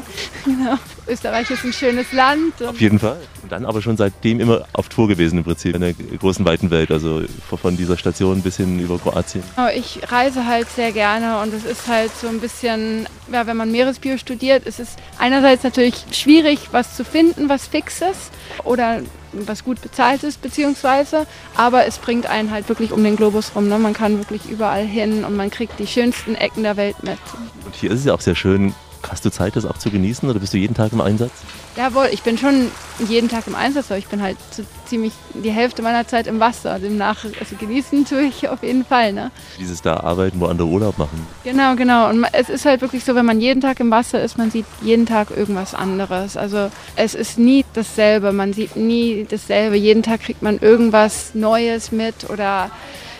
genau. 0.44 0.78
Österreich 1.06 1.50
ist 1.50 1.64
ein 1.64 1.72
schönes 1.72 2.12
Land. 2.12 2.62
Auf 2.62 2.80
jeden 2.80 2.98
Fall. 2.98 3.18
Und 3.42 3.52
dann 3.52 3.64
aber 3.66 3.82
schon 3.82 3.96
seitdem 3.96 4.40
immer 4.40 4.64
auf 4.72 4.88
Tour 4.88 5.08
gewesen 5.08 5.38
im 5.38 5.44
Prinzip 5.44 5.74
in 5.74 5.82
der 5.82 5.92
großen 5.94 6.44
weiten 6.44 6.70
Welt. 6.70 6.90
Also 6.90 7.22
von 7.48 7.76
dieser 7.76 7.96
Station 7.98 8.42
bis 8.42 8.56
hin 8.56 8.80
über 8.80 8.98
Kroatien. 8.98 9.42
Genau, 9.54 9.68
Ich 9.68 10.00
reise 10.10 10.46
halt 10.46 10.68
sehr 10.70 10.92
gerne 10.92 11.40
und 11.40 11.52
es 11.52 11.64
ist 11.64 11.86
halt 11.88 12.10
so 12.16 12.28
ein 12.28 12.40
bisschen, 12.40 13.06
ja, 13.30 13.46
wenn 13.46 13.56
man 13.56 13.70
Meeresbio 13.70 14.16
studiert, 14.18 14.64
ist 14.64 14.80
es 14.80 14.96
einerseits 15.18 15.62
natürlich 15.62 16.04
schwierig, 16.12 16.68
was 16.72 16.96
zu 16.96 17.04
finden, 17.04 17.48
was 17.48 17.66
fix 17.66 18.00
ist 18.00 18.30
oder 18.64 19.00
was 19.46 19.64
gut 19.64 19.80
bezahlt 19.80 20.22
ist, 20.22 20.42
beziehungsweise, 20.42 21.26
aber 21.56 21.86
es 21.86 21.98
bringt 21.98 22.26
einen 22.26 22.50
halt 22.50 22.68
wirklich 22.68 22.92
um 22.92 23.02
den 23.02 23.16
Globus 23.16 23.52
rum. 23.54 23.68
Ne? 23.68 23.78
Man 23.78 23.92
kann 23.92 24.18
wirklich 24.18 24.48
überall 24.48 24.84
hin 24.84 25.24
und 25.24 25.36
man 25.36 25.50
kriegt 25.50 25.78
die 25.78 25.86
schönsten 25.86 26.34
Ecken 26.34 26.62
der 26.62 26.76
Welt 26.76 27.02
mit. 27.02 27.18
Und 27.64 27.74
hier 27.74 27.90
ist 27.90 28.00
es 28.00 28.04
ja 28.06 28.14
auch 28.14 28.20
sehr 28.20 28.34
schön, 28.34 28.74
Hast 29.10 29.24
du 29.24 29.30
Zeit, 29.30 29.56
das 29.56 29.66
auch 29.66 29.78
zu 29.78 29.90
genießen 29.90 30.28
oder 30.28 30.38
bist 30.38 30.54
du 30.54 30.58
jeden 30.58 30.74
Tag 30.74 30.92
im 30.92 31.00
Einsatz? 31.00 31.30
Jawohl, 31.76 32.08
ich 32.12 32.22
bin 32.22 32.38
schon 32.38 32.70
jeden 32.98 33.28
Tag 33.28 33.46
im 33.46 33.54
Einsatz, 33.54 33.90
aber 33.90 33.98
ich 33.98 34.06
bin 34.06 34.22
halt 34.22 34.36
so 34.50 34.62
ziemlich 34.86 35.12
die 35.32 35.50
Hälfte 35.50 35.82
meiner 35.82 36.06
Zeit 36.06 36.26
im 36.26 36.40
Wasser. 36.40 36.78
Demnach, 36.78 37.24
also 37.24 37.56
genießen 37.56 38.04
tue 38.04 38.22
ich 38.22 38.48
auf 38.48 38.62
jeden 38.62 38.84
Fall. 38.84 39.12
Ne? 39.12 39.30
Dieses 39.58 39.82
da 39.82 39.98
arbeiten, 39.98 40.40
wo 40.40 40.46
andere 40.46 40.68
Urlaub 40.68 40.98
machen. 40.98 41.26
Genau, 41.42 41.74
genau. 41.76 42.08
Und 42.08 42.24
es 42.32 42.48
ist 42.48 42.64
halt 42.64 42.80
wirklich 42.80 43.04
so, 43.04 43.14
wenn 43.14 43.26
man 43.26 43.40
jeden 43.40 43.60
Tag 43.60 43.80
im 43.80 43.90
Wasser 43.90 44.22
ist, 44.22 44.38
man 44.38 44.50
sieht 44.50 44.66
jeden 44.82 45.06
Tag 45.06 45.30
irgendwas 45.30 45.74
anderes. 45.74 46.36
Also 46.36 46.70
es 46.96 47.14
ist 47.14 47.38
nie 47.38 47.64
dasselbe, 47.74 48.32
man 48.32 48.52
sieht 48.52 48.76
nie 48.76 49.26
dasselbe. 49.28 49.76
Jeden 49.76 50.02
Tag 50.02 50.20
kriegt 50.20 50.42
man 50.42 50.58
irgendwas 50.58 51.34
Neues 51.34 51.92
mit 51.92 52.30
oder 52.30 52.70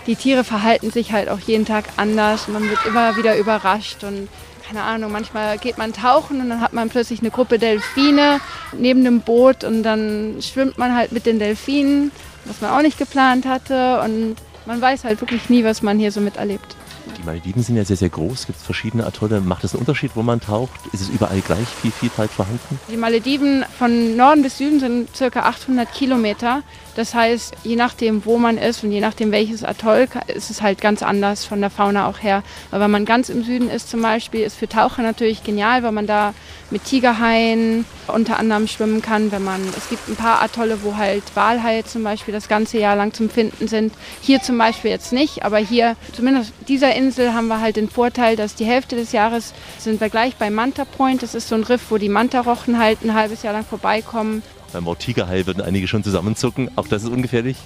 die 0.07 0.17
Tiere 0.17 0.45
verhalten 0.45 0.91
sich 0.91 1.13
halt 1.13 1.29
auch 1.29 1.41
jeden 1.41 1.65
Tag 1.65 1.87
anders. 1.97 2.49
Man 2.49 2.69
wird 2.69 2.85
immer 2.87 3.17
wieder 3.17 3.37
überrascht 3.39 4.05
und 4.05 4.29
keine 4.67 4.83
Ahnung, 4.83 5.13
manchmal 5.13 5.59
geht 5.59 5.79
man 5.79 5.93
tauchen 5.93 6.41
und 6.41 6.49
dann 6.49 6.61
hat 6.61 6.73
man 6.73 6.89
plötzlich 6.89 7.21
eine 7.21 7.31
Gruppe 7.31 7.59
Delfine 7.59 8.41
neben 8.73 9.05
dem 9.05 9.21
Boot 9.21 9.65
und 9.65 9.83
dann 9.83 10.37
schwimmt 10.41 10.79
man 10.79 10.95
halt 10.95 11.13
mit 11.13 11.27
den 11.27 11.39
Delfinen, 11.39 12.11
was 12.45 12.61
man 12.61 12.71
auch 12.71 12.83
nicht 12.83 12.99
geplant 12.99 13.47
hatte 13.47 14.01
und 14.03 14.37
man 14.67 14.81
weiß 14.81 15.05
halt 15.05 15.21
wirklich 15.21 15.51
nie, 15.51 15.65
was 15.65 15.83
man 15.83 15.99
hier 15.99 16.11
so 16.13 16.21
miterlebt. 16.21 16.77
Die 17.19 17.23
Malediven 17.23 17.63
sind 17.63 17.77
ja 17.77 17.85
sehr, 17.85 17.97
sehr 17.97 18.09
groß. 18.09 18.47
Gibt 18.47 18.59
es 18.59 18.65
verschiedene 18.65 19.07
Atolle? 19.07 19.41
Macht 19.43 19.65
es 19.65 19.75
einen 19.75 19.81
Unterschied, 19.81 20.13
wo 20.15 20.23
man 20.23 20.41
taucht? 20.41 20.81
Ist 20.93 21.03
es 21.03 21.09
überall 21.11 21.41
gleich 21.43 21.69
viel 21.69 21.91
Vielfalt 21.91 22.31
vorhanden? 22.31 22.81
Die 22.91 22.97
Malediven 22.97 23.65
von 23.79 24.17
Norden 24.17 24.43
bis 24.43 24.57
Süden 24.57 24.81
sind 24.81 25.15
circa 25.15 25.41
800 25.41 25.93
Kilometer. 25.93 26.63
Das 26.97 27.15
heißt, 27.15 27.55
je 27.65 27.77
nachdem, 27.77 28.25
wo 28.25 28.39
man 28.39 28.59
ist 28.59 28.85
und 28.85 28.93
je 28.93 29.01
nachdem, 29.01 29.33
welches 29.33 29.65
Atoll, 29.65 30.09
ist 30.35 30.51
es 30.51 30.63
halt 30.63 30.81
ganz 30.81 31.03
anders 31.03 31.45
von 31.45 31.61
der 31.61 31.71
Fauna 31.71 32.09
auch 32.09 32.23
her. 32.23 32.43
Aber 32.71 32.85
wenn 32.85 32.91
man 32.91 33.05
ganz 33.05 33.29
im 33.29 33.43
Süden 33.43 33.69
ist 33.69 33.91
zum 33.91 34.03
Beispiel, 34.03 34.41
ist 34.43 34.57
für 34.57 34.69
Taucher 34.69 35.03
natürlich 35.03 35.43
genial, 35.43 35.83
weil 35.83 35.93
man 35.93 36.07
da 36.07 36.35
mit 36.71 36.85
Tigerhaien 36.85 37.85
unter 38.07 38.39
anderem 38.39 38.67
schwimmen 38.69 39.03
kann. 39.03 39.33
Wenn 39.33 39.45
man, 39.45 39.61
es 39.77 39.89
gibt 39.89 40.09
ein 40.09 40.17
paar 40.17 40.43
Atolle, 40.43 40.83
wo 40.83 40.97
halt 40.97 41.23
Walhaie 41.35 41.85
zum 41.85 42.05
Beispiel 42.05 42.33
das 42.33 42.49
ganze 42.49 42.79
Jahr 42.79 42.97
lang 42.97 43.13
zum 43.13 43.31
Finden 43.31 43.69
sind. 43.69 43.93
Hier 44.21 44.41
zum 44.43 44.59
Beispiel 44.59 44.91
jetzt 44.91 45.13
nicht, 45.13 45.45
aber 45.45 45.59
hier, 45.59 45.97
zumindest 46.13 46.53
dieser 46.69 46.95
Insel, 46.95 47.35
haben 47.35 47.49
wir 47.49 47.61
halt 47.61 47.77
den 47.77 47.89
Vorteil, 47.89 48.37
dass 48.37 48.55
die 48.55 48.65
Hälfte 48.65 48.97
des 48.97 49.13
Jahres 49.13 49.53
sind 49.79 50.01
wir 50.01 50.09
gleich 50.09 50.37
bei 50.37 50.51
Manta 50.51 50.85
Point. 50.85 51.23
Das 51.23 51.35
ist 51.35 51.49
so 51.49 51.55
ein 51.55 51.65
Riff, 51.65 51.91
wo 51.91 51.99
die 51.99 52.09
Mantarochen 52.09 52.79
halt 52.79 53.03
ein 53.03 53.15
halbes 53.15 53.43
Jahr 53.43 53.53
lang 53.53 53.65
vorbeikommen. 53.65 54.43
Beim 54.75 54.87
Wort 54.87 54.99
Tigerhai 54.99 55.47
würden 55.47 55.63
einige 55.63 55.87
schon 55.87 56.03
zusammenzucken. 56.03 56.69
Auch 56.75 56.89
das 56.89 57.05
ist 57.05 57.09
ungefährlich. 57.09 57.57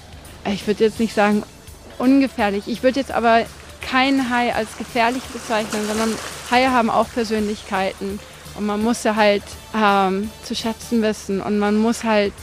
Ich 0.53 0.67
würde 0.67 0.83
jetzt 0.83 0.99
nicht 0.99 1.15
sagen 1.15 1.41
ungefährlich. 1.97 2.67
Ich 2.67 2.83
würde 2.83 2.99
jetzt 2.99 3.11
aber 3.11 3.45
keinen 3.81 4.29
Hai 4.29 4.53
als 4.53 4.77
gefährlich 4.77 5.23
bezeichnen, 5.23 5.87
sondern 5.87 6.13
Haie 6.51 6.69
haben 6.71 6.91
auch 6.91 7.07
Persönlichkeiten. 7.11 8.19
Und 8.55 8.65
man 8.67 8.83
muss 8.83 9.03
ja 9.03 9.15
halt 9.15 9.41
ähm, 9.75 10.29
zu 10.43 10.53
schätzen 10.53 11.01
wissen. 11.01 11.41
Und 11.41 11.57
man 11.57 11.77
muss 11.77 12.03
halt 12.03 12.33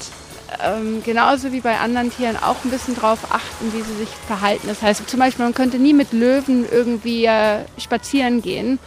ähm, 0.64 1.00
genauso 1.04 1.52
wie 1.52 1.60
bei 1.60 1.78
anderen 1.78 2.10
Tieren 2.10 2.36
auch 2.36 2.56
ein 2.64 2.70
bisschen 2.70 2.96
drauf 2.96 3.20
achten, 3.30 3.72
wie 3.72 3.82
sie 3.82 3.94
sich 3.94 4.08
verhalten. 4.26 4.66
Das 4.66 4.82
heißt 4.82 5.08
zum 5.08 5.20
Beispiel, 5.20 5.44
man 5.44 5.54
könnte 5.54 5.78
nie 5.78 5.94
mit 5.94 6.12
Löwen 6.12 6.66
irgendwie 6.68 7.26
äh, 7.26 7.60
spazieren 7.78 8.42
gehen 8.42 8.80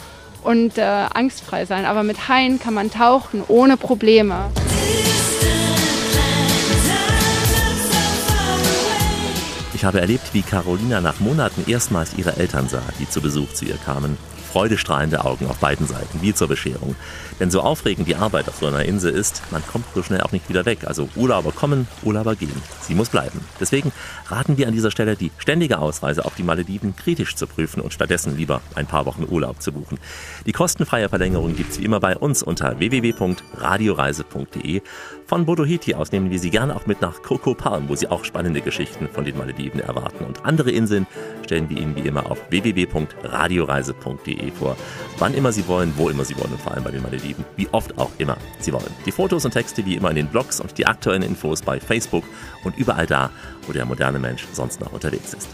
und 0.43 0.77
äh, 0.77 0.81
angstfrei 0.81 1.63
sein. 1.63 1.85
Aber 1.85 2.03
mit 2.03 2.27
Haien 2.27 2.59
kann 2.59 2.73
man 2.73 2.91
tauchen 2.91 3.43
ohne 3.47 3.77
Probleme. 3.77 4.51
Ich 9.79 9.85
habe 9.85 10.01
erlebt, 10.01 10.33
wie 10.33 10.41
Carolina 10.41 10.99
nach 10.99 11.21
Monaten 11.21 11.63
erstmals 11.65 12.17
ihre 12.17 12.35
Eltern 12.35 12.67
sah, 12.67 12.83
die 12.99 13.09
zu 13.09 13.21
Besuch 13.21 13.53
zu 13.53 13.63
ihr 13.63 13.77
kamen. 13.77 14.17
Freudestrahlende 14.51 15.23
Augen 15.23 15.47
auf 15.47 15.59
beiden 15.59 15.87
Seiten, 15.87 16.21
wie 16.21 16.33
zur 16.33 16.49
Bescherung. 16.49 16.97
Denn 17.39 17.49
so 17.49 17.61
aufregend 17.61 18.05
die 18.05 18.17
Arbeit 18.17 18.49
auf 18.49 18.57
so 18.57 18.65
einer 18.65 18.83
Insel 18.83 19.13
ist, 19.13 19.41
man 19.51 19.65
kommt 19.65 19.85
so 19.95 20.03
schnell 20.03 20.19
auch 20.19 20.33
nicht 20.33 20.49
wieder 20.49 20.65
weg. 20.65 20.79
Also 20.85 21.07
Urlauber 21.15 21.53
kommen, 21.53 21.87
Urlauber 22.03 22.35
gehen. 22.35 22.61
Sie 22.81 22.93
muss 22.93 23.07
bleiben. 23.07 23.39
Deswegen 23.61 23.93
raten 24.27 24.57
wir 24.57 24.67
an 24.67 24.73
dieser 24.73 24.91
Stelle, 24.91 25.15
die 25.15 25.31
ständige 25.37 25.79
Ausreise 25.79 26.25
auf 26.25 26.35
die 26.35 26.43
Malediven 26.43 26.97
kritisch 26.97 27.37
zu 27.37 27.47
prüfen 27.47 27.79
und 27.79 27.93
stattdessen 27.93 28.35
lieber 28.35 28.59
ein 28.75 28.85
paar 28.85 29.05
Wochen 29.05 29.25
Urlaub 29.29 29.61
zu 29.61 29.71
buchen. 29.71 29.97
Die 30.45 30.51
kostenfreie 30.51 31.07
Verlängerung 31.07 31.55
gibt's 31.55 31.79
wie 31.79 31.85
immer 31.85 32.01
bei 32.01 32.17
uns 32.17 32.43
unter 32.43 32.79
www.radioreise.de. 32.79 34.81
Von 35.29 35.45
Bodohiti 35.45 35.93
aus 35.93 36.11
nehmen 36.11 36.31
wir 36.31 36.39
Sie 36.39 36.49
gerne 36.49 36.75
auch 36.75 36.87
mit 36.87 37.01
nach 37.01 37.21
Coco 37.21 37.53
Palm, 37.53 37.87
wo 37.87 37.95
Sie 37.95 38.07
auch 38.07 38.25
spannende 38.25 38.61
Geschichten 38.61 39.07
von 39.07 39.25
den 39.25 39.37
Malediven 39.37 39.79
erwarten. 39.79 40.25
Und 40.25 40.43
andere 40.43 40.71
Inseln 40.71 41.05
stellen 41.45 41.69
wir 41.69 41.77
Ihnen 41.77 41.95
wie 41.95 42.07
immer 42.07 42.31
auf 42.31 42.49
www.radioreise.de 42.49 44.49
vor. 44.49 44.75
Wann 45.19 45.35
immer 45.35 45.51
Sie 45.51 45.67
wollen, 45.67 45.93
wo 45.97 46.09
immer 46.09 46.25
Sie 46.25 46.35
wollen 46.35 46.53
und 46.53 46.59
vor 46.59 46.73
allem 46.73 46.83
bei 46.83 46.89
den 46.89 47.03
Malediven, 47.03 47.45
wie 47.57 47.67
oft 47.71 47.95
auch 47.99 48.09
immer 48.17 48.37
Sie 48.57 48.73
wollen. 48.73 48.89
Die 49.05 49.11
Fotos 49.11 49.45
und 49.45 49.51
Texte 49.51 49.85
wie 49.85 49.93
immer 49.93 50.09
in 50.09 50.15
den 50.15 50.29
Blogs 50.29 50.59
und 50.59 50.75
die 50.79 50.87
aktuellen 50.87 51.21
Infos 51.21 51.61
bei 51.61 51.79
Facebook 51.79 52.23
und 52.63 52.75
überall 52.79 53.05
da, 53.05 53.29
wo 53.67 53.71
der 53.71 53.85
moderne 53.85 54.17
Mensch 54.17 54.47
sonst 54.51 54.81
noch 54.81 54.93
unterwegs 54.93 55.35
ist. 55.35 55.47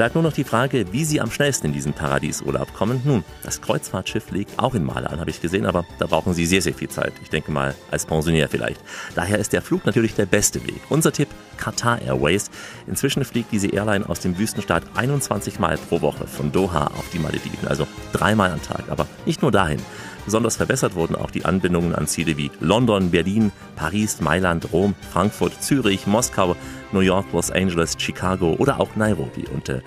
Bleibt 0.00 0.14
nur 0.14 0.24
noch 0.24 0.32
die 0.32 0.44
Frage, 0.44 0.86
wie 0.92 1.04
Sie 1.04 1.20
am 1.20 1.30
schnellsten 1.30 1.66
in 1.66 1.72
diesen 1.74 1.92
Paradiesurlaub 1.92 2.72
kommen. 2.72 3.02
Nun, 3.04 3.22
das 3.42 3.60
Kreuzfahrtschiff 3.60 4.30
liegt 4.30 4.58
auch 4.58 4.74
in 4.74 4.82
Male 4.82 5.10
an, 5.10 5.20
habe 5.20 5.28
ich 5.28 5.42
gesehen, 5.42 5.66
aber 5.66 5.84
da 5.98 6.06
brauchen 6.06 6.32
Sie 6.32 6.46
sehr, 6.46 6.62
sehr 6.62 6.72
viel 6.72 6.88
Zeit. 6.88 7.12
Ich 7.22 7.28
denke 7.28 7.52
mal, 7.52 7.74
als 7.90 8.06
Pensionär 8.06 8.48
vielleicht. 8.48 8.80
Daher 9.14 9.38
ist 9.38 9.52
der 9.52 9.60
Flug 9.60 9.84
natürlich 9.84 10.14
der 10.14 10.24
beste 10.24 10.66
Weg. 10.66 10.80
Unser 10.88 11.12
Tipp, 11.12 11.28
Qatar 11.58 12.00
Airways. 12.00 12.50
Inzwischen 12.86 13.22
fliegt 13.26 13.52
diese 13.52 13.66
Airline 13.66 14.08
aus 14.08 14.20
dem 14.20 14.38
Wüstenstaat 14.38 14.84
21 14.94 15.58
Mal 15.58 15.76
pro 15.76 16.00
Woche 16.00 16.26
von 16.26 16.50
Doha 16.50 16.86
auf 16.86 17.10
die 17.12 17.18
Malediven, 17.18 17.68
also 17.68 17.86
dreimal 18.14 18.52
am 18.52 18.62
Tag. 18.62 18.84
Aber 18.88 19.06
nicht 19.26 19.42
nur 19.42 19.52
dahin. 19.52 19.82
Besonders 20.24 20.56
verbessert 20.56 20.94
wurden 20.94 21.16
auch 21.16 21.30
die 21.30 21.44
Anbindungen 21.44 21.94
an 21.94 22.06
Ziele 22.06 22.38
wie 22.38 22.50
London, 22.60 23.10
Berlin, 23.10 23.52
Paris, 23.76 24.20
Mailand, 24.20 24.72
Rom, 24.72 24.94
Frankfurt, 25.12 25.62
Zürich, 25.62 26.06
Moskau, 26.06 26.56
New 26.92 27.00
York, 27.00 27.26
Los 27.32 27.50
Angeles, 27.50 27.96
Chicago 27.98 28.54
oder 28.58 28.80
auch 28.80 28.96
Nairobi. 28.96 29.46
Und 29.52 29.68
äh, 29.68 29.80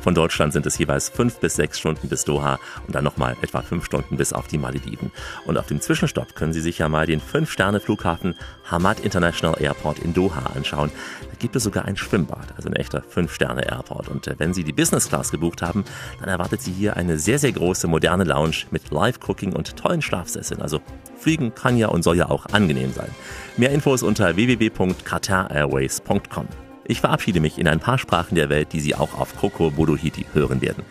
von 0.00 0.14
Deutschland 0.14 0.52
sind 0.52 0.64
es 0.66 0.78
jeweils 0.78 1.08
fünf 1.08 1.38
bis 1.38 1.56
sechs 1.56 1.78
Stunden 1.78 2.08
bis 2.08 2.24
Doha 2.24 2.58
und 2.86 2.94
dann 2.94 3.04
nochmal 3.04 3.36
etwa 3.42 3.62
fünf 3.62 3.84
Stunden 3.84 4.16
bis 4.16 4.32
auf 4.32 4.46
die 4.46 4.58
Malediven. 4.58 5.10
Und 5.44 5.58
auf 5.58 5.66
dem 5.66 5.80
Zwischenstopp 5.80 6.34
können 6.34 6.52
Sie 6.52 6.60
sich 6.60 6.78
ja 6.78 6.88
mal 6.88 7.06
den 7.06 7.20
Fünf-Sterne-Flughafen 7.20 8.34
Hamad 8.64 9.00
International 9.00 9.60
Airport 9.60 9.98
in 9.98 10.14
Doha 10.14 10.52
anschauen. 10.54 10.90
Da 11.22 11.36
gibt 11.38 11.56
es 11.56 11.64
sogar 11.64 11.84
ein 11.84 11.96
Schwimmbad, 11.96 12.54
also 12.56 12.68
ein 12.68 12.76
echter 12.76 13.02
Fünf-Sterne-Airport. 13.02 14.08
Und 14.08 14.28
äh, 14.28 14.34
wenn 14.38 14.54
Sie 14.54 14.64
die 14.64 14.72
Business 14.72 15.08
Class 15.08 15.30
gebucht 15.30 15.62
haben, 15.62 15.84
dann 16.20 16.28
erwartet 16.28 16.62
Sie 16.62 16.72
hier 16.72 16.96
eine 16.96 17.18
sehr, 17.18 17.38
sehr 17.38 17.52
große 17.52 17.88
moderne 17.88 18.24
Lounge 18.24 18.66
mit 18.70 18.90
Live-Cooking 18.90 19.52
und 19.52 19.76
tollen 19.76 20.02
Schlafsesseln. 20.02 20.62
Also 20.62 20.80
Fliegen 21.18 21.54
kann 21.54 21.76
ja 21.76 21.88
und 21.88 22.02
soll 22.02 22.16
ja 22.16 22.30
auch 22.30 22.46
angenehm 22.52 22.92
sein. 22.92 23.10
Mehr 23.56 23.70
Infos 23.70 24.02
unter 24.02 24.36
www.qatarairways.com. 24.36 26.46
Ich 26.84 27.00
verabschiede 27.00 27.40
mich 27.40 27.58
in 27.58 27.68
ein 27.68 27.80
paar 27.80 27.98
Sprachen 27.98 28.34
der 28.34 28.48
Welt, 28.48 28.72
die 28.72 28.80
Sie 28.80 28.94
auch 28.94 29.18
auf 29.18 29.36
Coco 29.36 29.70
Bodohiti 29.70 30.24
hören 30.32 30.62
werden. 30.62 30.84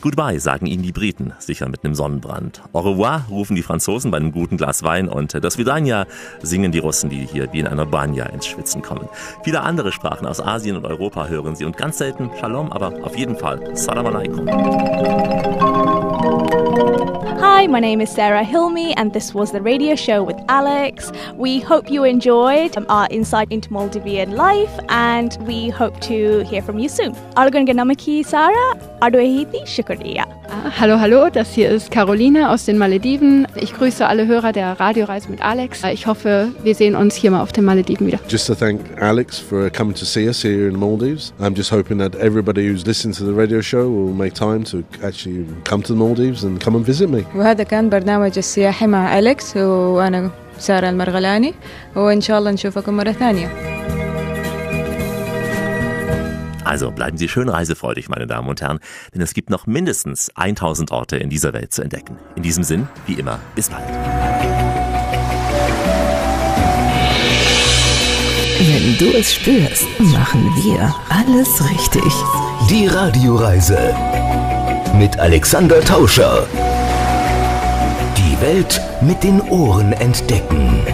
Goodbye 0.00 0.40
sagen 0.40 0.64
Ihnen 0.64 0.82
die 0.82 0.92
Briten, 0.92 1.34
sicher 1.38 1.68
mit 1.68 1.84
einem 1.84 1.94
Sonnenbrand. 1.94 2.62
Au 2.72 2.80
revoir 2.80 3.26
rufen 3.28 3.54
die 3.54 3.62
Franzosen 3.62 4.10
bei 4.10 4.16
einem 4.16 4.32
guten 4.32 4.56
Glas 4.56 4.82
Wein 4.82 5.10
und 5.10 5.44
das 5.44 5.58
Vidania 5.58 6.06
singen 6.40 6.72
die 6.72 6.78
Russen, 6.78 7.10
die 7.10 7.26
hier 7.26 7.52
wie 7.52 7.60
in 7.60 7.66
einer 7.66 7.84
Banya 7.84 8.24
ins 8.26 8.46
Schwitzen 8.46 8.80
kommen. 8.80 9.10
Viele 9.44 9.60
andere 9.60 9.92
Sprachen 9.92 10.26
aus 10.26 10.40
Asien 10.40 10.76
und 10.76 10.86
Europa 10.86 11.26
hören 11.26 11.54
Sie 11.54 11.66
und 11.66 11.76
ganz 11.76 11.98
selten 11.98 12.30
Shalom, 12.40 12.72
aber 12.72 13.04
auf 13.04 13.18
jeden 13.18 13.36
Fall 13.36 13.76
Salam 13.76 14.06
alaikum. 14.06 14.46
Hi, 17.38 17.66
my 17.66 17.80
name 17.80 18.00
is 18.00 18.10
Sarah 18.10 18.42
Hilmy, 18.44 18.92
and 18.96 19.12
this 19.12 19.32
was 19.34 19.52
the 19.52 19.60
radio 19.62 19.94
show 19.94 20.22
with 20.22 20.36
Alex. 20.48 21.12
We 21.36 21.60
hope 21.60 21.90
you 21.90 22.04
enjoyed 22.04 22.76
um, 22.76 22.86
our 22.88 23.06
insight 23.10 23.50
into 23.50 23.68
Maldivian 23.70 24.34
life, 24.34 24.70
and 24.88 25.36
we 25.46 25.68
hope 25.70 26.00
to 26.02 26.40
hear 26.44 26.60
from 26.62 26.78
you 26.78 26.88
soon. 26.88 27.14
Algonganamaki 27.36 28.24
Sarah, 28.24 28.74
Adoehiti 29.00 29.62
Shukriya. 29.66 30.24
Ah, 30.48 30.70
Hallo, 30.80 30.98
hallo, 30.98 31.30
das 31.30 31.52
hier 31.54 31.70
ist 31.70 31.90
Caroline 31.90 32.50
aus 32.50 32.64
den 32.64 32.76
Malediven. 32.78 33.46
Ich 33.56 33.72
grüße 33.74 34.06
alle 34.06 34.26
Hörer 34.26 34.52
der 34.52 34.78
Radioreise 34.80 35.30
mit 35.30 35.40
Alex. 35.40 35.82
Ich 35.84 36.06
hoffe, 36.06 36.52
wir 36.62 36.74
sehen 36.74 36.96
uns 36.96 37.14
hier 37.14 37.30
mal 37.30 37.42
auf 37.42 37.52
den 37.52 37.64
Malediven 37.64 38.06
wieder. 38.06 38.18
Just 38.28 38.46
to 38.48 38.54
thank 38.54 38.80
Alex 39.00 39.38
for 39.38 39.70
coming 39.70 39.94
to 39.94 40.04
see 40.04 40.26
us 40.28 40.42
here 40.42 40.66
in 40.66 40.72
the 40.72 40.78
Maldives. 40.78 41.32
I'm 41.40 41.54
just 41.54 41.70
hoping 41.70 41.98
that 41.98 42.14
everybody 42.16 42.66
who's 42.66 42.84
listening 42.86 43.14
to 43.16 43.24
the 43.24 43.32
radio 43.32 43.60
show 43.60 43.88
will 43.88 44.12
make 44.12 44.34
time 44.34 44.64
to 44.64 44.82
actually 45.04 45.46
come 45.64 45.82
to 45.84 45.92
the 45.92 45.98
Maldives 45.98 46.44
and 46.44 46.60
come 46.60 46.74
and 46.76 46.84
visit 46.84 47.08
me. 47.08 47.19
وهذا 47.35 47.63
كان 47.63 47.89
برنامج 47.89 48.37
السياحي 48.37 48.87
مع 48.87 49.19
أليكس 49.19 49.57
وأنا 49.57 50.31
سارة 50.59 50.89
المرغلاني 50.89 51.53
وإن 51.95 52.21
شاء 52.21 52.39
الله 52.39 52.51
نشوفكم 52.51 52.97
مرة 52.97 53.11
ثانية 53.11 53.75
Also 56.65 56.89
bleiben 56.89 57.17
Sie 57.17 57.29
schön 57.29 57.47
reisefreudig, 57.47 58.09
meine 58.09 58.25
Damen 58.25 58.49
und 58.49 58.59
Herren, 58.59 58.79
denn 59.13 59.21
es 59.21 59.35
gibt 59.35 59.51
noch 59.51 59.67
mindestens 59.67 60.31
1000 60.35 60.91
Orte 60.91 61.15
in 61.15 61.29
dieser 61.29 61.53
Welt 61.53 61.71
zu 61.71 61.83
entdecken. 61.83 62.17
In 62.35 62.41
diesem 62.41 62.63
Sinn, 62.63 62.87
wie 63.05 63.13
immer, 63.13 63.39
bis 63.53 63.69
bald. 63.69 63.87
Wenn 68.59 68.97
du 68.97 69.15
es 69.17 69.35
spürst, 69.35 69.85
machen 69.99 70.43
wir 70.63 70.93
alles 71.09 71.49
richtig. 71.69 72.11
Die 72.69 72.87
Radioreise 72.87 73.95
mit 74.97 75.19
Alexander 75.19 75.81
Tauscher. 75.81 76.47
Welt 78.40 78.80
mit 79.02 79.22
den 79.22 79.40
Ohren 79.50 79.92
entdecken. 79.92 80.89